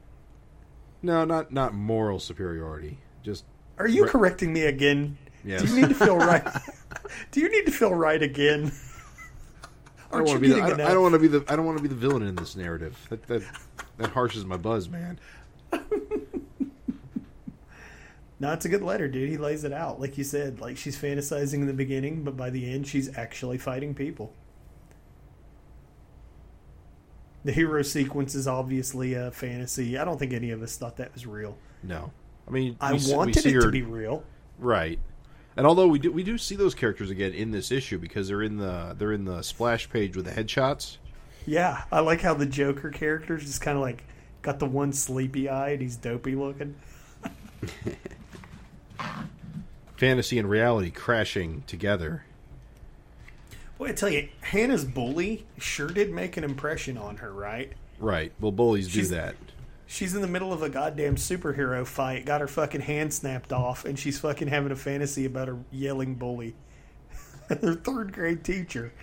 [1.01, 2.97] No, not not moral superiority.
[3.23, 3.45] Just
[3.77, 4.11] Are you Right.
[4.11, 5.17] correcting me again?
[5.45, 5.61] Yes.
[5.61, 6.45] Do you need to feel right?
[7.31, 8.73] Do you need to feel right again?
[10.11, 10.47] I don't want to be.
[10.49, 11.45] The, I, don't- I don't want to be the.
[11.47, 12.97] I don't want to be the villain in this narrative.
[13.09, 13.41] That that
[13.99, 15.17] that harshes my buzz, man.
[18.39, 19.29] No, it's a good letter, dude.
[19.29, 20.01] He lays it out.
[20.01, 23.57] Like you said, like she's fantasizing in the beginning, but by the end, she's actually
[23.57, 24.33] fighting people.
[27.43, 29.97] The hero sequence is obviously a fantasy.
[29.97, 31.57] I don't think any of us thought that was real.
[31.83, 32.11] No,
[32.47, 34.23] I mean, I we we wanted see it to be real.
[34.57, 34.99] right.
[35.55, 38.41] And although we do we do see those characters again in this issue because they're
[38.41, 40.97] in the they're in the splash page with the headshots.
[41.45, 44.03] Yeah, I like how the Joker character's just kind of like
[44.41, 46.75] got the one sleepy eye and he's dopey looking.
[49.97, 52.25] Fantasy and reality crashing together.
[53.83, 57.73] Boy, I tell you, Hannah's bully sure did make an impression on her, right?
[57.99, 58.31] Right.
[58.39, 59.35] Well, bullies She's- do that.
[59.85, 63.83] She's in the middle of a goddamn superhero fight, got her fucking hand snapped off,
[63.83, 66.55] and she's fucking having a fantasy about her yelling bully.
[67.49, 68.93] her third grade teacher.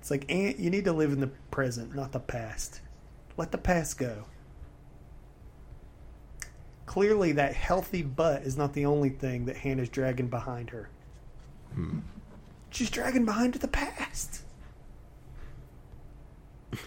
[0.00, 2.80] It's like, Ant, you need to live in the present, not the past.
[3.36, 4.26] Let the past go.
[6.86, 10.88] Clearly, that healthy butt is not the only thing that Hannah's dragging behind her.
[11.74, 11.98] Hmm.
[12.70, 14.42] She's dragging behind to the past.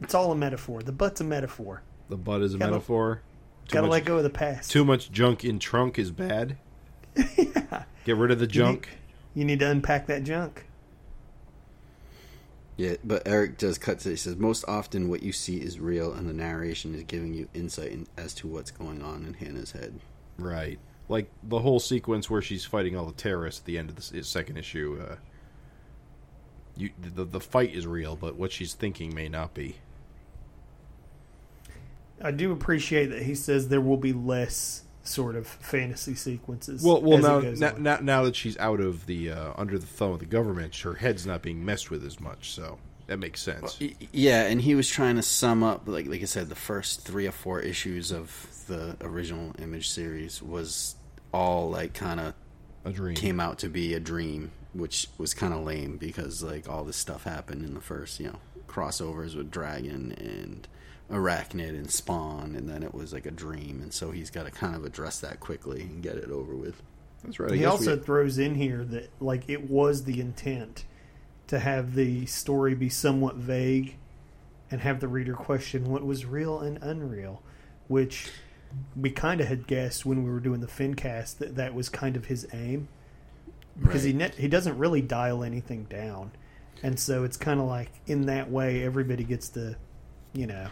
[0.00, 0.82] it's all a metaphor.
[0.82, 1.82] The butt's a metaphor.
[2.08, 3.22] The butt is a Gotta- metaphor.
[3.68, 4.70] Too Gotta much, let go of the past.
[4.70, 6.58] Too much junk in trunk is bad.
[7.16, 7.84] yeah.
[8.04, 8.90] Get rid of the junk.
[9.34, 10.66] You need to unpack that junk.
[12.76, 14.10] Yeah, but Erik does cut to.
[14.10, 17.48] He says most often what you see is real, and the narration is giving you
[17.54, 19.98] insight in, as to what's going on in Hannah's head.
[20.38, 20.78] Right.
[21.14, 24.22] Like the whole sequence where she's fighting all the terrorists at the end of the
[24.24, 25.00] second issue.
[25.08, 25.14] Uh,
[26.76, 29.76] you the the fight is real, but what she's thinking may not be.
[32.20, 36.82] I do appreciate that he says there will be less sort of fantasy sequences.
[36.82, 39.52] Well, well as it now, goes now, now now that she's out of the uh,
[39.56, 42.78] under the thumb of the government, her head's not being messed with as much, so
[43.06, 43.78] that makes sense.
[43.80, 47.02] Y- Yeah, and he was trying to sum up, like like I said, the first
[47.02, 50.96] three or four issues of the original Image series was
[51.34, 52.34] all like kind of
[52.84, 53.16] A dream.
[53.16, 56.96] came out to be a dream, which was kind of lame because like all this
[56.96, 58.38] stuff happened in the first, you know,
[58.68, 60.66] crossovers with Dragon and
[61.10, 64.50] Arachnid and Spawn, and then it was like a dream, and so he's got to
[64.50, 66.82] kind of address that quickly and get it over with.
[67.22, 67.52] That's right.
[67.52, 70.84] I he also we- throws in here that like it was the intent
[71.48, 73.96] to have the story be somewhat vague
[74.70, 77.42] and have the reader question what was real and unreal,
[77.86, 78.30] which
[78.96, 82.16] we kind of had guessed when we were doing the FinCast that that was kind
[82.16, 82.88] of his aim
[83.80, 86.30] because he ne- he doesn't really dial anything down,
[86.82, 89.76] and so it's kind of like in that way everybody gets to,
[90.32, 90.68] you know,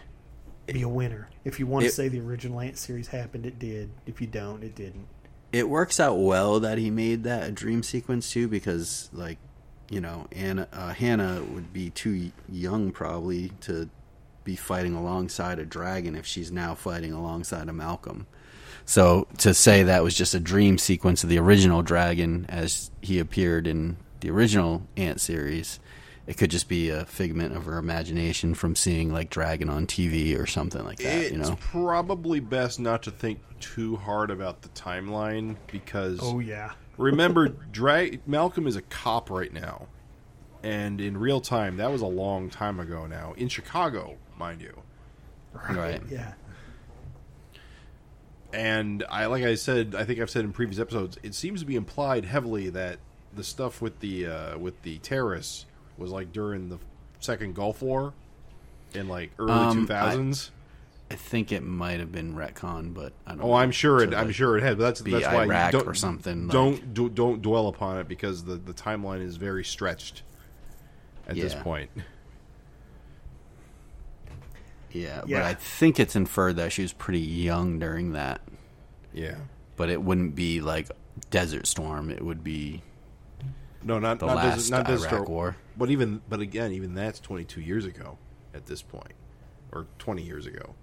[0.66, 1.28] be a winner.
[1.44, 3.90] If you want to say the original Ant series happened, it did.
[4.06, 5.06] If you don't, it didn't.
[5.52, 9.38] it works out well that he made that a dream sequence too, because like
[9.90, 13.90] you know, Anna uh, Hannah would be too young probably to
[14.44, 18.26] be fighting alongside a dragon if she's now fighting alongside a Malcolm.
[18.84, 23.18] So to say that was just a dream sequence of the original dragon as he
[23.18, 25.78] appeared in the original Ant series,
[26.26, 30.38] it could just be a figment of her imagination from seeing like Dragon on TV
[30.38, 31.16] or something like that.
[31.16, 36.38] It's you know, probably best not to think too hard about the timeline because Oh
[36.40, 36.72] yeah.
[36.96, 39.86] remember, Dra- Malcolm is a cop right now,
[40.62, 44.76] and in real time, that was a long time ago now in Chicago, mind you.
[45.70, 46.02] right?
[46.10, 46.32] Yeah.
[48.52, 51.66] And I, like I said, I think I've said in previous episodes, it seems to
[51.66, 52.98] be implied heavily that
[53.34, 55.64] the stuff with the uh, with the terrorists
[55.96, 56.78] was like during the
[57.20, 58.12] second Gulf War
[58.94, 60.50] in like early Um, two thousands.
[61.10, 63.42] I think it might have been retcon, but I don't.
[63.42, 63.54] Oh, know.
[63.54, 64.08] I'm sure it.
[64.10, 64.76] To, I'm sure it had.
[64.78, 68.08] But that's that's why Iraq don't, or something, like- Don't do, don't dwell upon it
[68.08, 70.22] because the the timeline is very stretched
[71.26, 71.90] at this point.
[74.92, 78.40] Yeah, but I think it's inferred that she was pretty young during that.
[79.12, 79.36] Yeah.
[79.76, 80.90] But it wouldn't be like
[81.30, 82.10] Desert Storm.
[82.10, 82.82] It would be
[83.82, 85.28] No, not the not last Desert, not Desert Iraq Storm.
[85.30, 85.56] War.
[85.76, 88.18] But even but again, even that's 22 years ago
[88.54, 89.12] at this point,
[89.72, 90.74] or 20 years ago.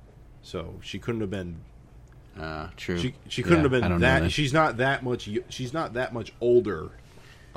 [0.42, 1.62] So she couldn't have been.
[2.40, 2.98] Uh, true.
[2.98, 4.32] She she couldn't Yeah, have been that.
[4.32, 5.30] She's not that much.
[5.50, 6.90] She's not that much older.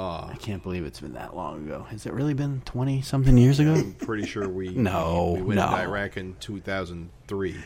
[0.04, 1.84] I can't believe it's been that long ago.
[1.90, 3.74] Has it really been twenty something years ago?
[3.74, 5.66] I'm pretty sure we No, we went no.
[5.68, 7.56] into Iraq in 2003.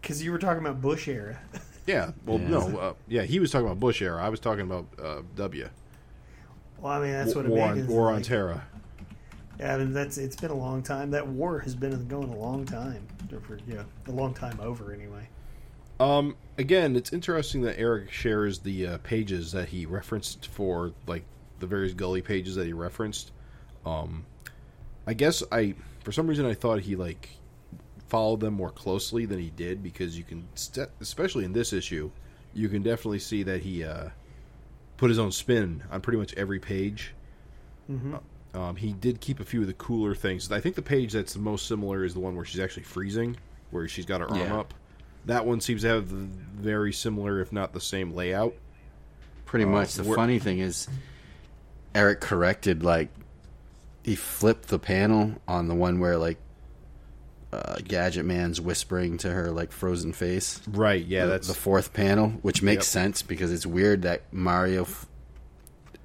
[0.00, 1.38] Because you were talking about Bush era.
[1.86, 2.12] Yeah.
[2.26, 2.48] Well, Yeah.
[2.48, 2.78] no.
[2.78, 4.22] Uh, yeah, he was talking about Bush era.
[4.22, 5.68] I was talking about uh, W.
[6.80, 7.88] Well, I mean that's what it war means.
[7.88, 8.64] on, war on like- Terra.
[9.58, 11.10] Yeah, I mean that's it's been a long time.
[11.10, 13.06] That war has been going a long time.
[13.42, 15.28] For, yeah, a long time over anyway.
[16.00, 21.24] Um, again, it's interesting that Erik shares the uh, pages that he referenced for like
[21.60, 23.32] the various gully pages that he referenced.
[23.86, 24.24] Um,
[25.06, 25.74] I guess I,
[26.04, 27.30] for some reason, I thought he like
[28.08, 32.10] followed them more closely than he did because you can, st- especially in this issue,
[32.54, 34.08] you can definitely see that he uh,
[34.96, 37.14] put his own spin on pretty much every page.
[38.54, 40.50] Um, he did keep a few of the cooler things.
[40.52, 43.36] I think the page that's the most similar is the one where she's actually freezing,
[43.70, 44.58] where she's got her arm Yeah.
[44.58, 44.74] up.
[45.26, 48.54] That one seems to have very similar, if not the same layout.
[49.46, 49.94] Pretty much.
[49.94, 50.88] The we're- funny thing is,
[51.94, 53.08] Erik corrected like
[54.04, 56.38] he flipped the panel on the one where like
[57.52, 60.60] uh, Gadget Man's whispering to her like frozen face.
[60.68, 61.04] Right?
[61.04, 63.02] Yeah, the, that's the fourth panel, which makes Yep.
[63.02, 65.06] sense because it's weird that Mario f-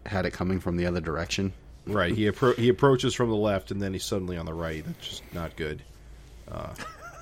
[0.05, 1.53] had it coming from the other direction.
[1.85, 2.13] right.
[2.15, 4.85] He appro- he approaches from the left, and then he's suddenly on the right.
[4.85, 5.81] That's just not good.
[6.49, 6.73] Uh,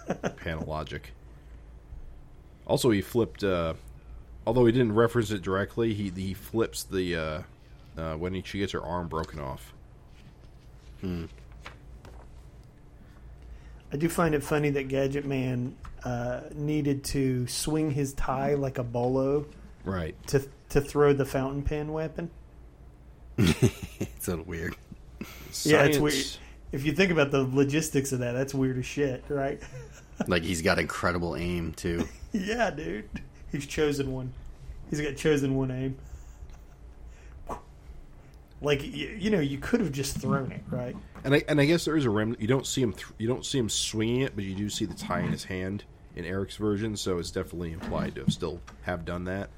[0.38, 1.12] panel logic.
[2.68, 3.44] Also, he flipped.
[3.44, 3.74] Uh,
[4.46, 7.16] although he didn't reference it directly, he he flips the
[8.02, 9.74] uh, when she gets her arm broken off.
[11.02, 11.26] Hmm.
[13.94, 18.78] I do find it funny that Gadget Man uh, needed to swing his tie like
[18.78, 19.46] a bolo
[19.84, 20.16] Right.
[20.28, 22.30] to to throw the fountain pen weapon.
[23.38, 24.76] It's a little weird.
[25.64, 26.26] Yeah, it's weird.
[26.72, 29.62] If you think about the logistics of that, that's weird as shit, right?
[30.28, 32.08] Like he's got incredible aim too.
[32.32, 33.10] yeah, dude.
[33.52, 34.32] He's chosen one.
[34.92, 35.98] He's got chosen one aim.
[38.62, 40.96] Like you, you know, you could have just thrown it, right?
[41.24, 42.42] And I and I guess there is a remnant.
[42.42, 42.94] You don't see him.
[42.94, 45.44] Th- you don't see him swinging it, but you do see the tie in his
[45.46, 45.84] hand
[46.16, 46.96] in Erik's version.
[46.96, 49.50] So it's definitely implied to have still have done that.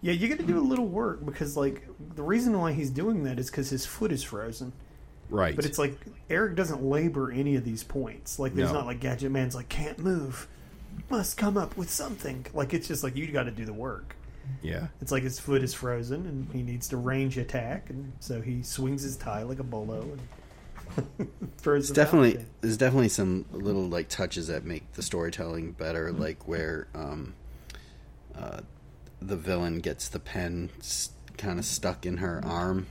[0.00, 1.86] Yeah, you got to do a little work because, like,
[2.16, 4.72] the reason why he's doing that is because his foot is frozen.
[5.30, 5.54] Right.
[5.54, 5.96] But it's like
[6.28, 8.40] Erik doesn't labor any of these points.
[8.40, 8.78] Like, there's No.
[8.78, 10.48] not like Gadget Man's like can't move,
[11.08, 12.44] must come up with something.
[12.52, 14.16] Like, it's just like you got to do the work.
[14.62, 14.88] Yeah.
[15.00, 18.62] It's like his foot is frozen and he needs to range attack, and so he
[18.62, 21.90] swings his tie like a bolo and throws.
[21.90, 26.46] It's definitely fountain there's definitely some little like touches that make the storytelling better, like
[26.46, 27.34] where um,
[28.36, 28.60] uh,
[29.20, 32.86] the villain gets the pen s- kind of stuck in her arm.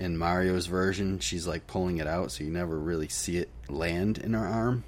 [0.00, 4.18] In Mario's version, she's like pulling it out, so you never really see it land
[4.18, 4.84] in her arm.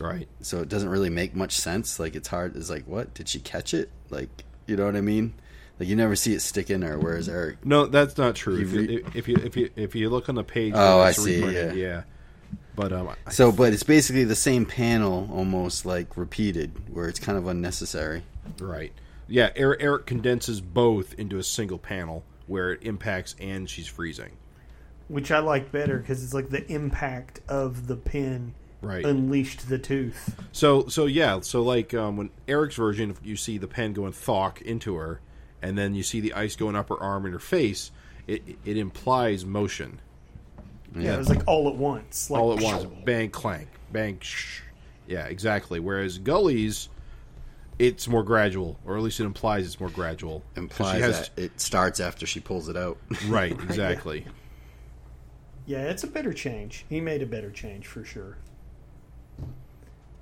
[0.00, 0.28] Right.
[0.40, 1.98] So it doesn't really make much sense.
[1.98, 2.56] Like it's hard.
[2.56, 3.90] It's like, what did she catch it?
[4.10, 5.34] Like you know what I mean?
[5.82, 6.96] Like you never see it stick in her.
[6.96, 8.56] Whereas Erik, No, that's not true.
[8.58, 11.00] You If you, re- if you if you if you look on the page, Oh,
[11.00, 11.72] I see, yeah.
[11.72, 12.02] yeah.
[12.76, 17.36] But um, so but it's basically the same panel, almost like repeated, where it's kind
[17.36, 18.22] of unnecessary.
[18.60, 18.92] right.
[19.26, 19.50] Yeah.
[19.56, 24.32] Erik, Erik condenses both into a single panel where it impacts and she's freezing.
[25.08, 29.04] which I like better because it's like the impact of the pin Right.
[29.06, 30.34] unleashed the tooth.
[30.52, 34.60] So so yeah, so like um, when Erik's version, you see the pen going thok
[34.62, 35.20] into her,
[35.62, 37.90] and then you see the ice going up her arm and her face,
[38.26, 40.00] it it implies motion
[40.96, 42.28] Yeah, it was like all at once.
[42.30, 42.84] Like, all at once.
[43.04, 44.18] Bang, clank, bang.
[44.20, 44.60] Shh.
[45.06, 45.80] Yeah, exactly.
[45.80, 46.88] Whereas Gully's,
[47.78, 50.42] it's more gradual, or at least it implies it's more gradual.
[50.56, 52.98] Implies she has- that it starts after she pulls it out.
[53.26, 54.26] Right, exactly.
[55.66, 56.84] Yeah, it's a better change.
[56.88, 58.36] He made a better change for sure.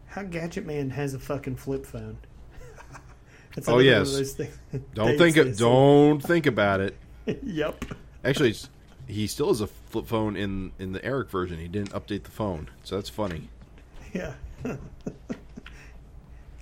[0.07, 2.19] How Gadget Man has a fucking flip phone.
[3.55, 4.13] That's Oh, yes.
[4.13, 4.57] those things
[4.95, 5.57] Don't think it.
[5.59, 6.97] Don't think about it.
[7.45, 7.85] yep.
[8.25, 8.69] Actually, it's,
[9.09, 11.59] he still has a flip phone in in the Erik version.
[11.59, 13.49] He didn't update the phone, so that's funny.
[14.13, 14.33] Yeah.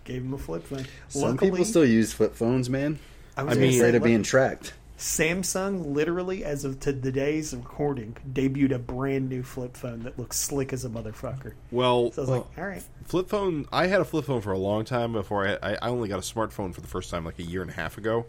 [0.04, 0.84] Gave him a flip phone.
[1.08, 2.98] Some Luckily, people still use flip phones, man.
[3.36, 4.74] I, was I mean- say, Afraid of being tracked.
[4.98, 10.18] Samsung literally, as of to the days recording, debuted a brand new flip phone that
[10.18, 11.52] looks slick as a motherfucker.
[11.70, 12.82] Well, So I was like, all right.
[13.04, 13.66] flip phone.
[13.72, 15.88] I had a flip phone for a long time before I, I.
[15.88, 18.26] Only got a smartphone for the first time like a year and a half ago.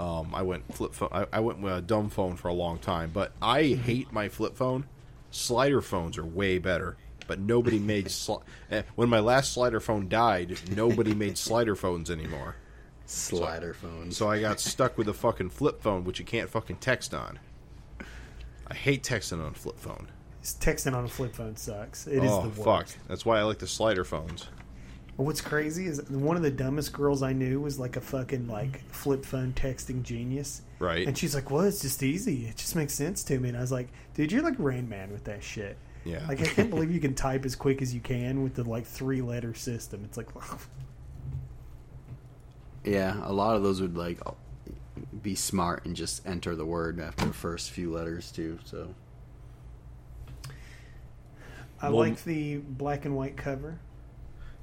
[0.00, 1.08] Um, I went flip phone.
[1.12, 4.28] I, I went with a dumb phone for a long time, but I hate my
[4.28, 4.86] flip phone.
[5.30, 6.96] Slider phones are way better,
[7.28, 8.06] but nobody made.
[8.06, 8.42] Sli-
[8.72, 12.56] eh, when my last slider phone died, nobody made slider phones anymore.
[13.06, 14.10] Slider phone.
[14.10, 17.38] So I got stuck with a fucking flip phone, which you can't fucking text on.
[18.66, 20.08] I hate texting on a flip phone.
[20.42, 22.06] Texting on a flip phone sucks.
[22.06, 22.94] It is oh the worst.
[22.94, 23.08] fuck!
[23.08, 24.48] That's why I like the slider phones.
[25.16, 28.84] What's crazy is one of the dumbest girls I knew was like a fucking like
[28.90, 30.62] flip phone texting genius.
[30.78, 31.06] Right.
[31.06, 32.46] And she's like, "Well, it's just easy.
[32.46, 35.10] It just makes sense to me." And I was like, "Dude, you're like Rain Man
[35.10, 36.24] with that shit." Yeah.
[36.28, 38.86] Like I can't believe you can type as quick as you can with the like
[38.86, 40.02] three letter system.
[40.04, 40.28] It's like,
[42.86, 44.20] Yeah, a lot of those would like
[45.22, 48.58] be smart and just enter the word after the first few letters too.
[48.64, 48.94] So
[51.82, 53.78] I Well- like the black and white cover.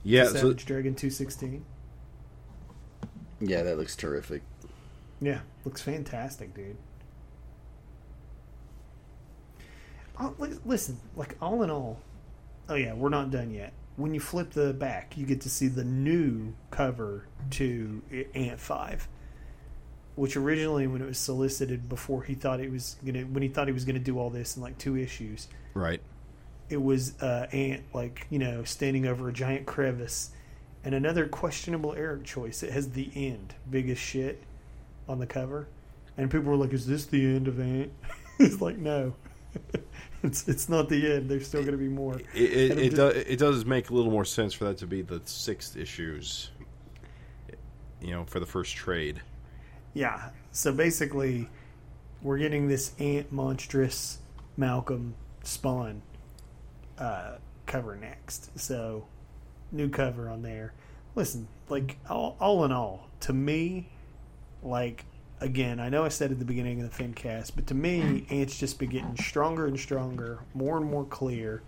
[0.03, 0.25] Yeah.
[0.25, 1.65] So Dragon two sixteen.
[3.39, 4.41] yeah, that looks terrific.
[5.21, 6.77] Yeah, looks fantastic, dude.
[10.17, 11.99] Uh, li- listen, like all in all,
[12.69, 13.73] oh yeah, we're not done yet.
[13.95, 18.01] When you flip the back, you get to see the new cover to
[18.33, 19.07] Ant Five,
[20.15, 23.67] which originally, when it was solicited before he thought it was gonna, when he thought
[23.67, 26.01] he was gonna do all this in like two issues, right.
[26.69, 30.31] it was uh, Ant like you know standing over a giant crevice,
[30.83, 32.63] and another questionable Erik choice.
[32.63, 34.41] It has the end, biggest shit,
[35.07, 35.67] on the cover,
[36.17, 37.91] and people were like, "Is this the end of Ant?"
[38.39, 39.13] it's like no,
[40.27, 41.29] it's it's not the end.
[41.29, 42.15] There's still going to be more.
[42.15, 45.01] It it, it, does, it does make a little more sense for that to be
[45.01, 46.51] the sixth issues.
[48.01, 49.21] You know, for the first trade.
[49.93, 50.29] Yeah.
[50.51, 51.49] So basically,
[52.21, 54.19] we're getting this Ant monstrous
[54.57, 56.01] Malcolm Spawn
[56.97, 57.35] uh,
[57.65, 58.57] cover next.
[58.59, 59.05] So
[59.71, 60.73] new cover on there.
[61.15, 63.89] Listen, like all, all in all, to me,
[64.61, 65.05] like
[65.43, 68.57] again, I know I said at the beginning of the FinCast, but to me, Ant's
[68.57, 71.61] just been getting stronger and stronger, more and more clear,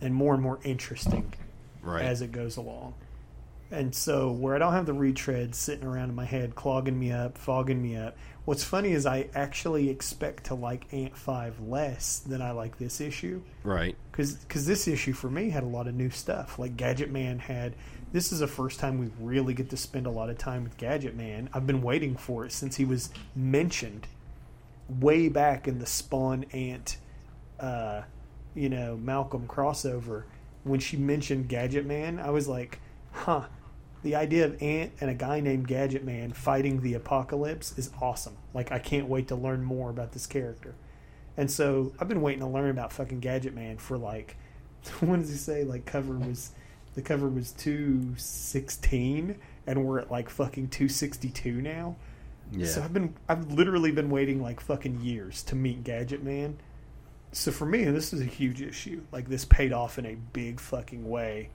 [0.00, 1.32] and more and more interesting
[1.82, 2.04] Right.
[2.04, 2.94] as it goes along.
[3.70, 7.10] And so, where I don't have the retreads sitting around in my head, clogging me
[7.10, 8.16] up, fogging me up.
[8.44, 13.00] What's funny is I actually expect to like Ant Five less than I like this
[13.00, 13.96] issue right.
[14.12, 16.58] because this issue for me had a lot of new stuff.
[16.58, 17.74] Like Gadget Man had.
[18.14, 20.76] This is the first time we really get to spend a lot of time with
[20.76, 21.50] Gadget Man.
[21.52, 24.06] I've been waiting for it since he was mentioned
[24.88, 26.98] way back in the Spawn Ant,
[27.58, 28.02] uh,
[28.54, 30.22] you know, Malcolm crossover.
[30.62, 32.78] When she mentioned Gadget Man, I was like,
[33.10, 33.46] huh.
[34.04, 38.36] The idea of Ant and a guy named Gadget Man fighting the apocalypse is awesome.
[38.54, 40.76] Like, I can't wait to learn more about this character.
[41.36, 44.36] And so I've been waiting to learn about fucking Gadget Man for like,
[45.00, 45.64] what does he say?
[45.64, 46.52] Like cover was,
[46.94, 51.96] the cover was two sixteen, and we're at like fucking two sixty two now.
[52.52, 52.66] Yeah.
[52.66, 56.58] So I've been, I've literally been waiting like fucking years to meet Gadget Man.
[57.32, 59.02] So for me, this is a huge issue.
[59.10, 61.50] Like this paid off in a big fucking way,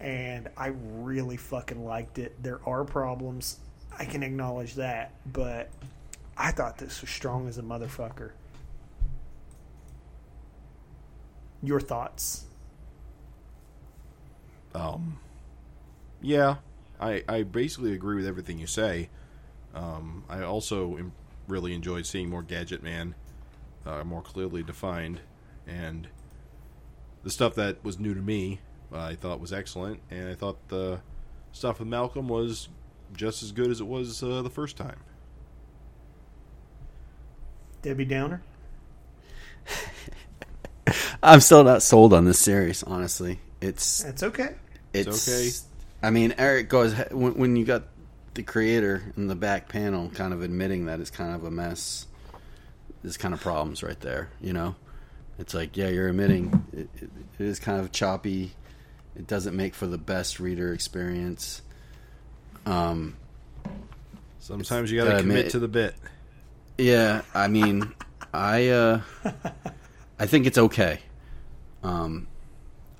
[0.00, 2.42] and I really fucking liked it.
[2.42, 3.58] There are problems,
[3.98, 5.70] I can acknowledge that, but
[6.36, 8.32] I thought this was strong as a motherfucker.
[11.62, 12.44] Your thoughts?
[14.74, 15.18] Um,
[16.20, 16.56] yeah,
[17.00, 19.08] I I basically agree with everything you say.
[19.74, 21.12] Um, I also am,
[21.46, 23.14] really enjoyed seeing more Gadget Man,
[23.86, 25.20] uh, more clearly defined,
[25.66, 26.08] and
[27.22, 28.60] the stuff that was new to me,
[28.92, 31.00] I thought was excellent, and I thought the
[31.52, 32.68] stuff with Malcolm was
[33.14, 35.00] just as good as it was uh, the first time.
[37.82, 38.42] Debbie Downer?
[41.22, 43.40] I'm still not sold on this series, honestly.
[43.60, 44.54] It's That's okay.
[44.92, 45.50] it's, okay.
[46.06, 47.84] I mean, Erik goes when, when you got
[48.34, 52.06] the creator in the back panel kind of admitting that it's kind of a mess.
[53.02, 54.76] There's kind of problems right there, you know.
[55.38, 58.52] It's like, yeah, you're admitting it, it, it is kind of choppy.
[59.16, 61.62] It doesn't make for the best reader experience.
[62.66, 63.16] Um,
[64.40, 65.94] Sometimes you got to gotta commit admit- to the bit.
[66.78, 67.92] Yeah, I mean,
[68.32, 69.00] I uh,
[70.18, 71.00] I think it's okay.
[71.82, 72.27] Um,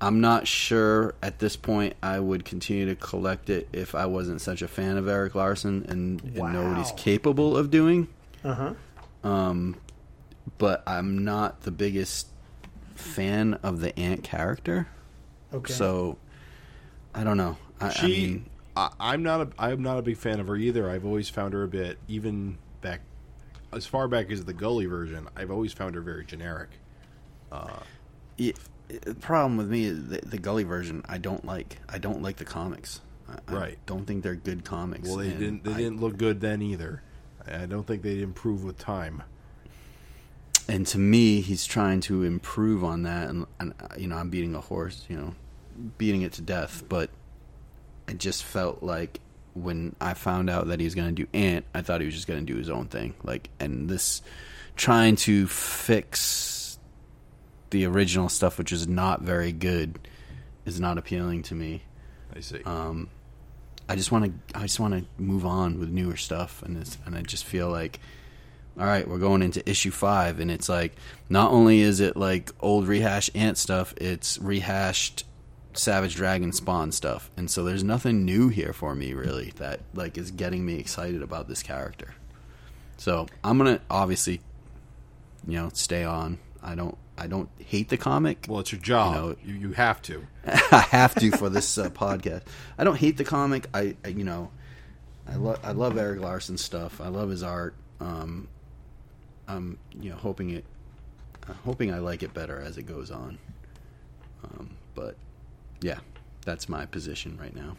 [0.01, 4.39] I'm not sure at this point I would continue to collect it if I wasn't
[4.41, 8.07] such a fan of Erik Larsen and, and know what he's capable of doing.
[8.43, 8.73] Uh huh.
[9.23, 9.77] Um,
[10.57, 12.27] but I'm not the biggest
[12.95, 14.87] fan of the ant character,
[15.53, 15.73] Okay.
[15.73, 16.17] so
[17.13, 17.57] I don't know.
[17.79, 20.55] I, I She, mean, I, I'm not a, I'm not a big fan of her
[20.55, 20.89] either.
[20.89, 23.01] I've always found her a bit, even back
[23.73, 25.27] as far back as the Gully version.
[25.35, 26.69] I've always found her very generic.
[28.37, 28.53] Yeah,
[28.89, 31.03] the problem with me is the, the Gully version.
[31.07, 31.77] I don't like.
[31.87, 33.01] I don't like the comics.
[33.29, 33.77] I, I Right.
[33.85, 35.07] don't think they're good comics.
[35.07, 37.01] Well, they didn't they I- didn't look good then either.
[37.47, 39.23] I don't think they'd improve with time.
[40.67, 43.29] And to me, he's trying to improve on that.
[43.29, 45.05] And, and uh, you know, I'm beating a horse.
[45.09, 45.35] You know,
[45.97, 46.83] beating it to death.
[46.87, 47.09] But
[48.07, 49.19] I just felt like
[49.55, 52.13] when I found out that he was going to do Ant, I thought he was
[52.15, 53.15] just going to do his own thing.
[53.23, 54.21] Like, and this
[54.75, 56.19] trying to fix
[57.71, 59.99] the original stuff, which is not very good,
[60.65, 61.83] is not appealing to me.
[62.35, 62.61] I see.
[62.63, 63.09] Um,
[63.87, 64.57] I just want to.
[64.57, 67.69] I just want to move on with newer stuff, and it's, and I just feel
[67.69, 67.99] like,
[68.79, 70.95] all right, we're going into issue five, and it's like
[71.27, 75.25] not only is it like old rehash ant stuff, it's rehashed
[75.73, 80.17] Savage Dragon Spawn stuff, and so there's nothing new here for me really that like
[80.17, 82.13] is getting me excited about this character.
[82.97, 84.41] So I'm gonna obviously,
[85.47, 86.37] you know, stay on.
[86.61, 86.97] I don't.
[87.19, 88.45] I don't hate the comic.
[88.49, 89.15] well, it's your job.
[89.15, 90.25] you know- you, you have to.
[90.47, 92.43] I have to for this uh, podcast.
[92.77, 93.67] I don't hate the comic.
[93.73, 94.51] I, I you know,
[95.27, 97.01] I love I love Erik Larsen's stuff.
[97.01, 97.75] I love his art.
[97.99, 98.47] Um,
[99.47, 100.65] I'm you know hoping it,
[101.47, 103.37] uh, hoping I like it better as it goes on.
[104.43, 105.15] Um, but
[105.81, 105.99] yeah,
[106.45, 107.75] that's my position right now.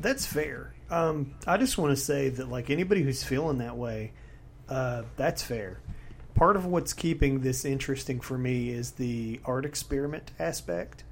[0.00, 0.72] That's fair.
[0.90, 4.12] Um, I just want to say that, like anybody who's feeling that way,
[4.68, 5.80] uh, that's fair.
[6.34, 11.04] Part of what's keeping this interesting for me is the art experiment aspect.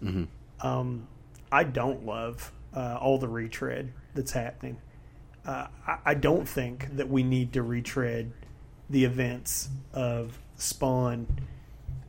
[0.00, 0.24] hmm
[0.60, 1.08] Um,
[1.50, 4.78] I don't love uh, all the retread that's happening.
[5.46, 8.32] Uh, I, I don't think that we need to retread
[8.90, 11.26] the events of Spawn,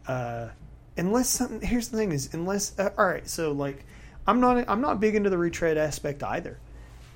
[0.08, 0.50] uh,
[0.98, 1.62] unless something.
[1.62, 3.28] Here's the thing: is unless uh, all right.
[3.28, 3.86] So like,
[4.28, 6.60] I'm not I'm not big into the retread aspect either,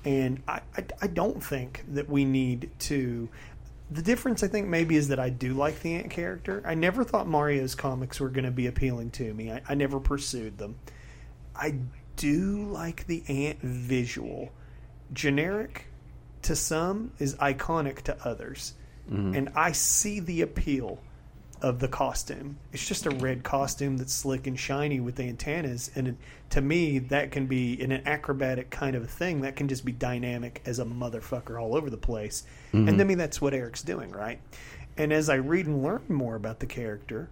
[0.04, 3.28] and I, I I don't think that we need to.
[3.94, 6.60] The difference, I think, maybe is that I do like the Ant character.
[6.66, 9.52] I never thought Mario's comics were going to be appealing to me.
[9.52, 10.74] I, I never pursued them.
[11.54, 11.76] I
[12.16, 14.50] do like the ant visual.
[15.12, 15.86] Generic
[16.42, 18.74] to some is iconic to others.
[19.08, 19.34] Mm-hmm.
[19.34, 20.98] And I see the appeal
[21.62, 22.58] of the costume.
[22.72, 25.90] It's just a red costume that's slick and shiny with the antennas.
[25.94, 26.16] And it,
[26.50, 29.42] to me, that can be in an acrobatic kind of a thing.
[29.42, 32.44] That can just be dynamic as a motherfucker all over the place.
[32.88, 34.40] And to me, that's what Erik's doing, right?
[34.96, 37.30] And as I read and learn more about the character,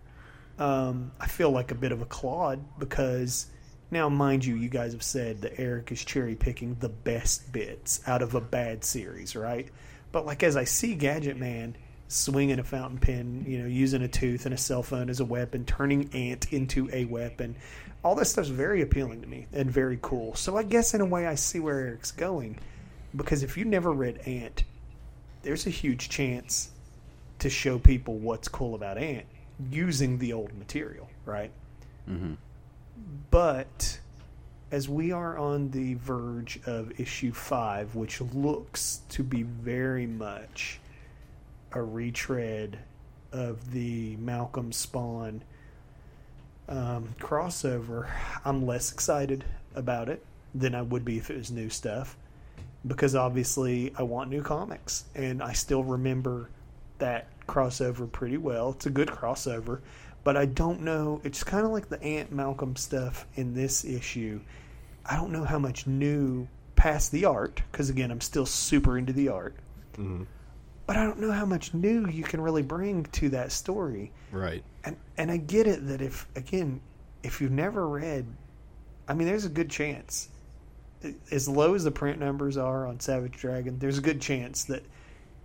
[0.59, 3.47] um, I feel like a bit of a clod because
[3.91, 8.01] now, mind you, you guys have said that Erik is cherry picking the best bits
[8.07, 9.69] out of a bad series, right?
[10.13, 11.77] But like as I see Gadget Man
[12.13, 15.25] swinging a fountain pen, you know, using a tooth and a cell phone as a
[15.25, 17.57] weapon, turning Ant into a weapon,
[18.05, 20.35] all this stuff's very appealing to me and very cool.
[20.35, 22.59] So I guess in a way I see where Erik's going
[23.15, 24.65] because if you never read Ant,
[25.43, 26.71] there's a huge chance
[27.39, 29.27] to show people what's cool about Ant
[29.71, 31.51] using the old material, right?
[32.09, 32.35] Mm-hmm.
[33.31, 33.99] But
[34.71, 40.81] as we are on the verge of issue five, which looks to be very much
[41.75, 42.79] a retread
[43.33, 45.43] of the Malcolm Spawn
[46.69, 48.09] um, crossover,
[48.45, 49.45] I'm less excited
[49.75, 50.25] about it
[50.55, 52.17] than I would be if it was new stuff.
[52.87, 56.49] Because obviously, I want new comics, and I still remember
[56.99, 58.71] that crossover pretty well.
[58.71, 59.81] It's a good crossover,
[60.25, 61.21] but I don't know.
[61.25, 64.41] It's kind of like the Ant Malcolm stuff in this issue.
[65.07, 69.13] I don't know how much new past the art, because again, I'm still super into
[69.13, 69.55] the art.
[69.95, 70.27] Mhm.
[70.87, 74.65] But I don't know how much new you can really bring to that story Right.
[74.85, 76.81] and and I get it that if again,
[77.23, 78.27] if you've never read,
[79.09, 80.29] I mean, there's a good chance,
[81.31, 84.85] as low as the print numbers are on Savage Dragon, there's a good chance that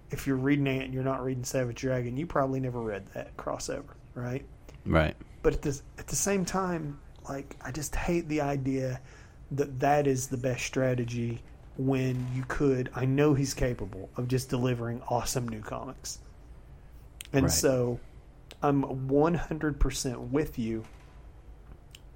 [0.09, 3.35] if you're reading Ant and you're not reading Savage Dragon, you probably never read that
[3.37, 4.45] crossover, right?
[4.85, 5.15] Right.
[5.43, 6.99] But at the at the same time,
[7.29, 9.01] like I just hate the idea
[9.51, 11.41] that that is the best strategy
[11.77, 12.89] when you could.
[12.95, 16.19] I know he's capable of just delivering awesome new comics.
[17.33, 17.51] And Right.
[17.51, 17.99] so
[18.61, 20.83] I'm 100% with you.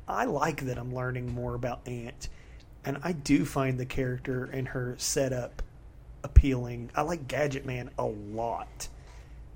[0.07, 2.27] I like that I'm learning more about Ant.
[2.83, 5.61] And I do find the character and her setup
[6.23, 6.89] appealing.
[6.95, 8.87] I like Gadget Man a lot.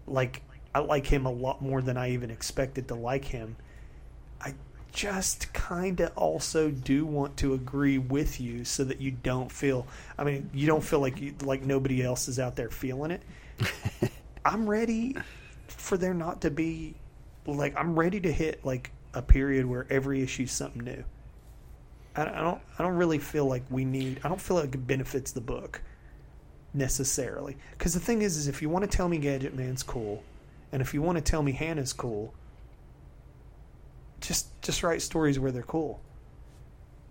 [0.06, 3.56] Like, I like him a lot more than I even expected to like him.
[4.96, 9.86] Just kind of also do want to agree with you so that you don't feel
[10.18, 13.22] I mean, you don't feel like you, like nobody else is out there feeling it.
[14.46, 15.18] I'm ready
[15.68, 16.96] for there not to be
[17.46, 21.04] like I'm ready to hit like a period where every issue's something new.
[22.16, 24.88] I, I don't I don't really feel like we need I don't feel like it
[24.88, 25.82] benefits the book
[26.74, 30.24] necessarily because the thing is is if you want to tell me Gadget Man's cool
[30.72, 32.34] and if you want to tell me Hannah's cool
[34.22, 36.02] just just write stories where they're cool.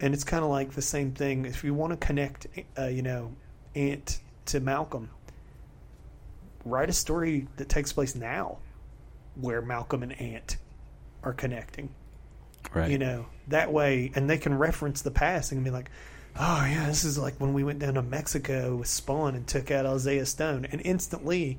[0.01, 1.45] And it's kind of like the same thing.
[1.45, 2.47] If you want to connect
[2.79, 3.33] uh, you know
[3.75, 5.11] Ant to Malcolm
[6.65, 8.59] write a story that takes place now
[9.37, 10.57] where Malcolm and Ant
[11.23, 11.91] are connecting.
[12.73, 12.91] Right.
[12.91, 15.91] you know that way and they can reference the past and be like
[16.41, 19.71] oh yeah this is like when we went down to mexico with spawn and took
[19.71, 20.67] out isaiah stone.
[20.73, 21.59] And instantly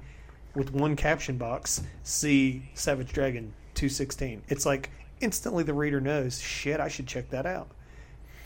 [0.56, 4.90] with one caption box see savage dragon 216 it's like
[5.22, 7.70] instantly the reader knows shit i should check that out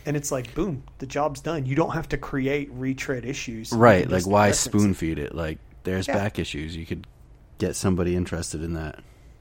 [0.05, 4.09] and it's like boom the job's done you don't have to create retread issues Right.
[4.09, 5.35] Like, why reference spoon feed it?
[5.35, 6.15] Like, there's Yeah.
[6.15, 6.75] back issues.
[6.75, 7.05] You could
[7.57, 8.99] get somebody interested in that.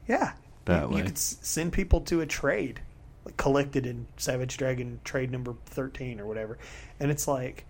[0.08, 0.32] Yeah.
[0.64, 0.96] That you, way.
[0.98, 2.80] you could s- send people to a trade,
[3.24, 6.58] like collected in Savage Dragon trade number 13 or whatever.
[6.98, 7.64] And it's like,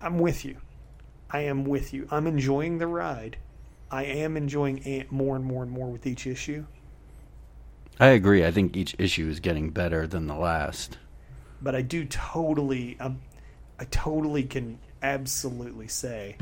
[0.00, 0.56] I'm with you.
[1.30, 2.06] I am with you.
[2.10, 3.36] I'm enjoying the ride.
[3.90, 6.64] I am enjoying Ant more and more and more with each issue.
[8.00, 8.44] I agree.
[8.44, 10.98] I think each issue is getting better than the last.
[11.60, 13.20] But I do totally, um,
[13.78, 16.36] I totally can absolutely say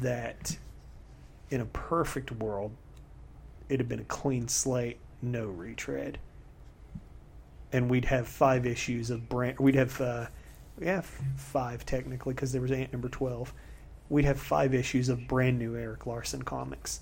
[0.00, 0.56] that
[1.50, 2.72] in a perfect world,
[3.68, 6.18] it'd have been a clean slate, no retread,
[7.72, 9.58] and we'd have five issues of brand.
[9.58, 10.26] We'd have, uh,
[10.80, 11.02] yeah,
[11.36, 13.52] five technically because there was Ant number twelve.
[14.08, 17.00] We'd have five issues of brand new Erik Larsen comics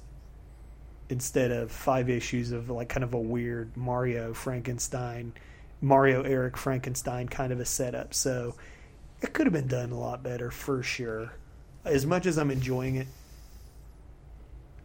[1.11, 5.33] instead of five issues of like kind of a weird Mario Frankenstein,
[5.81, 8.15] Mario Erik Frankenstein kind of a setup.
[8.15, 8.55] So
[9.21, 11.33] it could have been done a lot better for sure.
[11.85, 13.09] As much as I'm enjoying it,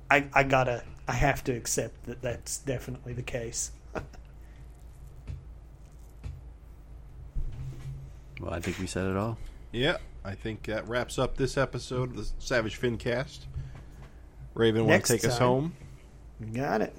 [0.10, 3.72] I I gotta I have to accept that that's definitely the case.
[8.41, 9.38] Well, I think we said it all.
[9.72, 13.45] Yeah, I think that wraps up this episode of the Savage Fincast.
[14.53, 15.73] Raven, want to take us home?
[16.53, 16.95] Got it.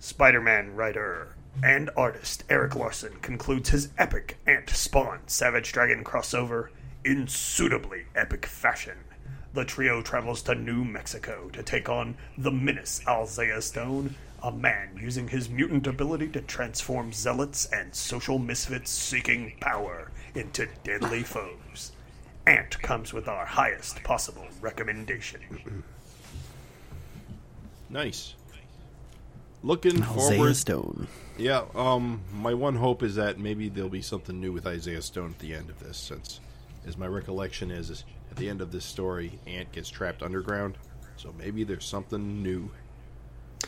[0.00, 6.68] Spider Man writer and artist Erik Larsen concludes his epic Ant Spawn Savage Dragon crossover
[7.04, 8.98] in suitably epic fashion.
[9.54, 14.98] The trio travels to New Mexico to take on the menace Isaiah Stone, a man
[15.00, 21.92] using his mutant ability to transform zealots and social misfits seeking power into deadly foes.
[22.46, 25.84] Ant comes with our highest possible recommendation.
[27.92, 28.34] Nice.
[29.62, 30.56] Looking Isaiah forward.
[30.56, 31.06] Stone.
[31.38, 35.30] Yeah, um, my one hope is that maybe there'll be something new with Isaiah Stone
[35.30, 36.40] at the end of this, since,
[36.86, 40.78] as my recollection is, is at the end of this story, Ant gets trapped underground.
[41.16, 42.70] So maybe there's something new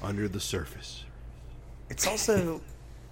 [0.02, 1.04] under the surface.
[1.90, 2.60] It's also,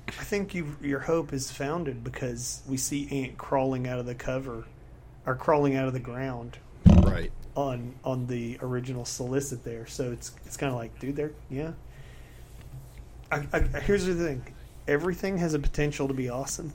[0.08, 4.14] I think you your hope is founded because we see Ant crawling out of the
[4.14, 4.64] cover,
[5.26, 6.58] or crawling out of the ground
[7.12, 7.32] Right.
[7.56, 9.86] On on the original solicit there.
[9.86, 11.72] So it's it's kind of like, dude, there, yeah.
[13.30, 14.44] I, I, here's the thing:
[14.86, 16.72] everything has a potential to be awesome,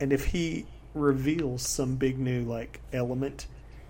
[0.00, 3.46] and if he reveals some big new like element,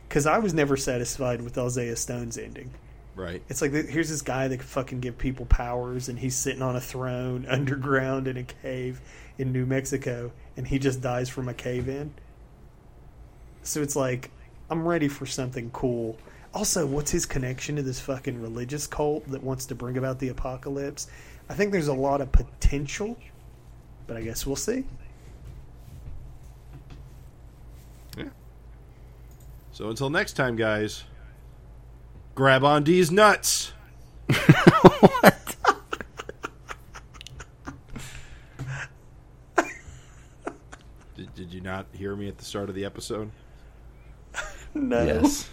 [0.08, 2.72] because I was never satisfied with Isaiah Stone's ending.
[3.16, 3.42] Right.
[3.48, 6.76] It's like here's this guy that can fucking give people powers, and he's sitting on
[6.76, 9.00] a throne underground in a cave
[9.38, 12.14] in New Mexico, and he just dies from a cave in.
[13.62, 14.30] So it's like
[14.70, 16.16] I'm ready for something cool.
[16.54, 20.28] Also, what's his connection to this fucking religious cult that wants to bring about the
[20.28, 21.08] apocalypse?
[21.48, 23.16] I think there's a lot of potential,
[24.06, 24.84] but I guess we'll see.
[28.16, 28.24] Yeah.
[29.72, 31.02] So until next time, guys,
[32.36, 33.72] grab on D's nuts.
[41.16, 43.32] did, did you not hear me at the start of the episode?
[44.74, 45.04] No.
[45.04, 45.48] Yes.